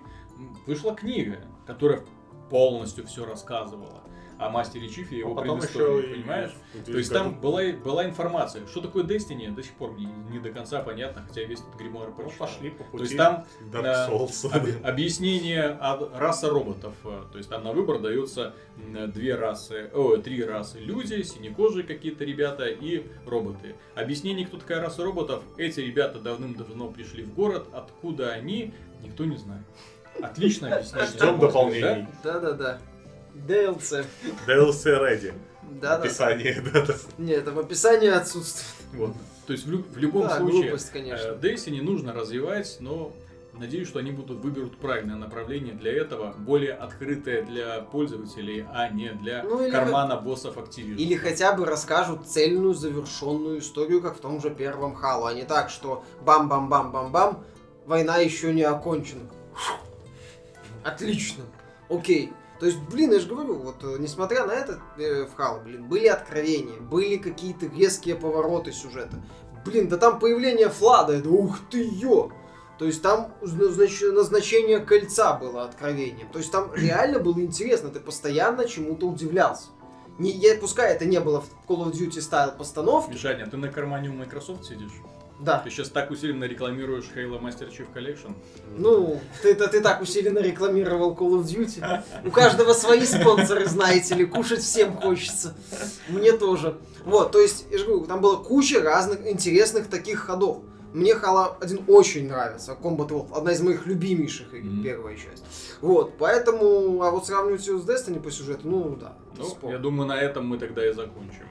вышла 0.65 0.95
книга, 0.95 1.37
которая 1.67 2.03
полностью 2.49 3.05
все 3.05 3.25
рассказывала 3.25 4.01
о 4.39 4.49
мастере 4.49 4.87
Чифе 4.87 5.17
и 5.17 5.19
его 5.19 5.33
А 5.33 5.35
потом 5.35 5.59
предыстории, 5.59 5.97
еще 5.97 6.09
и 6.11 6.13
понимаешь? 6.21 6.51
в 6.73 6.83
То 6.85 6.97
есть 6.97 7.11
там 7.11 7.39
была, 7.39 7.61
была 7.83 8.05
информация. 8.05 8.65
Что 8.67 8.79
такое 8.81 9.03
Destiny, 9.03 9.53
до 9.53 9.61
сих 9.61 9.73
пор 9.73 9.91
мне 9.91 10.07
не 10.29 10.39
до 10.39 10.49
конца 10.51 10.81
понятно, 10.81 11.23
хотя 11.27 11.43
весь 11.43 11.59
этот 11.59 11.75
гримуар 11.75 12.09
Ну, 12.09 12.15
прочитал. 12.15 12.47
пошли 12.47 12.69
по 12.69 12.83
пути 12.85 12.97
То 12.97 13.03
есть 13.03 13.17
там 13.17 13.45
Dark 13.71 13.83
да, 13.83 14.09
Souls. 14.09 14.49
об- 14.51 14.85
объяснение 14.87 15.63
о 15.65 16.09
раса 16.17 16.49
роботов. 16.49 16.93
э, 17.03 17.23
То 17.31 17.37
есть 17.37 17.49
там 17.49 17.63
на 17.63 17.73
выбор 17.73 17.99
дается 17.99 18.53
м, 18.77 19.11
две 19.11 19.35
расы, 19.35 19.89
о, 19.93 20.15
три 20.17 20.43
расы. 20.43 20.79
Люди, 20.79 21.21
синекожие 21.21 21.83
какие-то 21.83 22.23
ребята 22.23 22.65
и 22.67 23.05
роботы. 23.25 23.75
Объяснение, 23.95 24.47
кто 24.47 24.57
такая 24.57 24.81
раса 24.81 25.03
роботов, 25.03 25.43
эти 25.57 25.81
ребята 25.81 26.19
давным-давно 26.19 26.87
пришли 26.89 27.23
в 27.23 27.33
город. 27.33 27.67
Откуда 27.73 28.31
они, 28.31 28.73
никто 29.03 29.25
не 29.25 29.35
знает. 29.37 29.63
Отличное 30.21 30.75
объяснение. 30.77 31.07
Ждем 31.07 31.19
на 31.19 31.25
мой 31.25 31.47
взгляд, 31.47 31.53
дополнений. 31.53 32.07
DLC. 33.47 34.05
DLC 34.47 34.83
ready. 34.99 35.33
Да-да. 35.63 35.95
Описание, 36.03 36.61
да, 36.73 36.85
да. 36.85 36.95
Нет, 37.17 37.39
это 37.39 37.51
в 37.51 37.59
описании 37.59 38.09
отсутствует. 38.09 38.75
да. 38.91 38.97
Вот. 38.99 39.15
То 39.47 39.53
есть 39.53 39.65
в, 39.65 39.71
лю- 39.71 39.85
в 39.89 39.97
любом 39.97 40.23
Да, 40.27 40.37
случае 40.37 40.61
глупость, 40.63 40.91
конечно. 40.91 41.27
э, 41.27 41.37
Destiny 41.41 41.81
нужно 41.81 42.13
развивать, 42.13 42.77
но 42.79 43.11
надеюсь, 43.53 43.87
что 43.87 43.99
они 43.99 44.11
будут 44.11 44.39
выберут 44.39 44.77
правильное 44.77 45.15
направление 45.15 45.73
для 45.73 45.91
этого, 45.93 46.33
более 46.37 46.73
открытое 46.73 47.41
для 47.43 47.81
пользователей, 47.81 48.65
а 48.73 48.89
не 48.89 49.11
для 49.13 49.43
Ну, 49.43 49.63
или 49.63 49.71
кармана 49.71 50.17
боссов 50.17 50.57
Activision. 50.57 50.95
Или 50.97 51.15
хотя 51.15 51.53
бы 51.53 51.65
расскажут 51.65 52.27
цельную, 52.27 52.73
завершенную 52.73 53.59
историю, 53.59 54.01
как 54.01 54.17
в 54.17 54.21
том 54.21 54.39
же 54.41 54.49
первом 54.49 54.95
Халу, 54.95 55.25
а 55.25 55.33
не 55.33 55.43
так, 55.43 55.69
что 55.69 56.03
бам-бам-бам-бам-бам, 56.25 57.43
война 57.85 58.17
еще 58.17 58.53
не 58.53 58.63
окончена. 58.63 59.23
Отлично. 60.83 61.43
Окей. 61.89 62.31
То 62.59 62.65
есть, 62.65 62.77
блин, 62.91 63.13
я 63.13 63.19
же 63.19 63.27
говорю, 63.27 63.55
вот 63.55 63.83
э, 63.83 63.95
несмотря 63.99 64.45
на 64.45 64.51
это, 64.51 64.79
э, 64.97 65.23
в 65.25 65.33
Хало, 65.35 65.59
блин, 65.59 65.87
были 65.87 66.07
откровения, 66.07 66.79
были 66.79 67.15
какие-то 67.17 67.67
резкие 67.67 68.15
повороты 68.15 68.73
сюжета. 68.73 69.23
Блин, 69.65 69.87
да 69.87 69.97
там 69.97 70.19
появление 70.19 70.69
Флада, 70.69 71.13
это 71.13 71.29
ух 71.29 71.57
ты 71.69 71.81
ё! 71.81 72.31
То 72.77 72.85
есть 72.85 73.01
там 73.01 73.33
назнач- 73.41 74.11
назначение 74.11 74.79
кольца 74.79 75.33
было 75.33 75.63
откровением. 75.63 76.29
То 76.31 76.39
есть 76.39 76.51
там 76.51 76.73
реально 76.73 77.19
было 77.19 77.39
интересно, 77.39 77.89
ты 77.89 77.99
постоянно 77.99 78.65
чему-то 78.65 79.07
удивлялся. 79.07 79.67
Не, 80.17 80.31
я, 80.31 80.55
пускай 80.55 80.93
это 80.93 81.05
не 81.05 81.19
было 81.19 81.41
в 81.41 81.69
Call 81.69 81.85
of 81.85 81.91
Duty 81.93 82.19
стайл 82.21 82.51
постановки, 82.51 83.11
Мишаня, 83.11 83.47
ты 83.47 83.55
на 83.55 83.69
кармане 83.69 84.09
у 84.09 84.13
Microsoft 84.13 84.65
сидишь? 84.65 84.91
Да. 85.39 85.59
Ты 85.59 85.69
сейчас 85.69 85.89
так 85.89 86.11
усиленно 86.11 86.43
рекламируешь 86.45 87.05
Halo 87.15 87.41
Master 87.41 87.69
Chief 87.69 87.87
Collection. 87.93 88.33
Ну, 88.77 89.19
ты, 89.41 89.55
ты, 89.55 89.67
ты 89.67 89.81
так 89.81 90.01
усиленно 90.01 90.39
рекламировал 90.39 91.15
Call 91.15 91.41
of 91.41 91.43
Duty. 91.43 92.03
У 92.25 92.31
каждого 92.31 92.73
свои 92.73 93.05
спонсоры, 93.05 93.65
знаете 93.65 94.15
ли, 94.15 94.25
кушать 94.25 94.59
всем 94.61 94.95
хочется. 94.97 95.55
Мне 96.09 96.33
тоже. 96.33 96.77
Вот, 97.05 97.31
то 97.31 97.39
есть, 97.39 97.65
я 97.71 97.77
же 97.77 97.85
говорю, 97.85 98.05
там 98.05 98.21
была 98.21 98.37
куча 98.37 98.81
разных 98.81 99.25
интересных 99.27 99.87
таких 99.87 100.19
ходов. 100.19 100.59
Мне 100.91 101.13
Halo 101.13 101.55
1 101.61 101.83
очень 101.87 102.27
нравится, 102.27 102.75
Combat 102.81 103.09
Evolved, 103.09 103.37
одна 103.37 103.51
из 103.51 103.61
моих 103.61 103.85
любимейших 103.85 104.51
игр, 104.55 104.65
Мгм. 104.67 104.83
первая 104.83 105.15
часть. 105.15 105.43
Вот, 105.81 106.17
поэтому, 106.17 107.03
а 107.03 107.11
вот 107.11 107.27
сравнивать 107.27 107.65
ее 107.67 107.77
с 107.77 107.85
Destiny 107.85 108.19
по 108.19 108.31
сюжету, 108.31 108.67
ну 108.67 108.95
да, 108.99 109.13
Ну, 109.37 109.69
я 109.69 109.77
думаю, 109.77 110.07
на 110.07 110.19
этом 110.19 110.47
мы 110.47 110.57
тогда 110.57 110.83
и 110.89 110.91
закончим. 110.91 111.45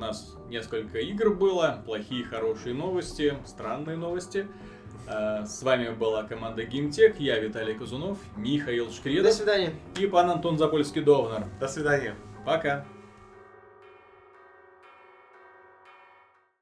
Нас 0.00 0.34
несколько 0.48 0.98
игр 0.98 1.34
было, 1.34 1.82
плохие, 1.84 2.24
хорошие 2.24 2.74
новости, 2.74 3.34
странные 3.44 3.98
новости. 3.98 4.48
Э, 5.06 5.44
С 5.44 5.62
вами 5.62 5.90
была 5.90 6.22
команда 6.22 6.62
GameTech, 6.62 7.16
я 7.18 7.38
Виталий 7.38 7.74
Казунов, 7.74 8.16
Михаил 8.34 8.86
До 8.86 8.92
Шкредов 8.92 9.34
свидания. 9.34 9.74
и 9.98 10.06
пан 10.06 10.30
Антон 10.30 10.56
Запольский-Довнер. 10.56 11.44
До 11.60 11.68
свидания. 11.68 12.14
Пока! 12.46 12.86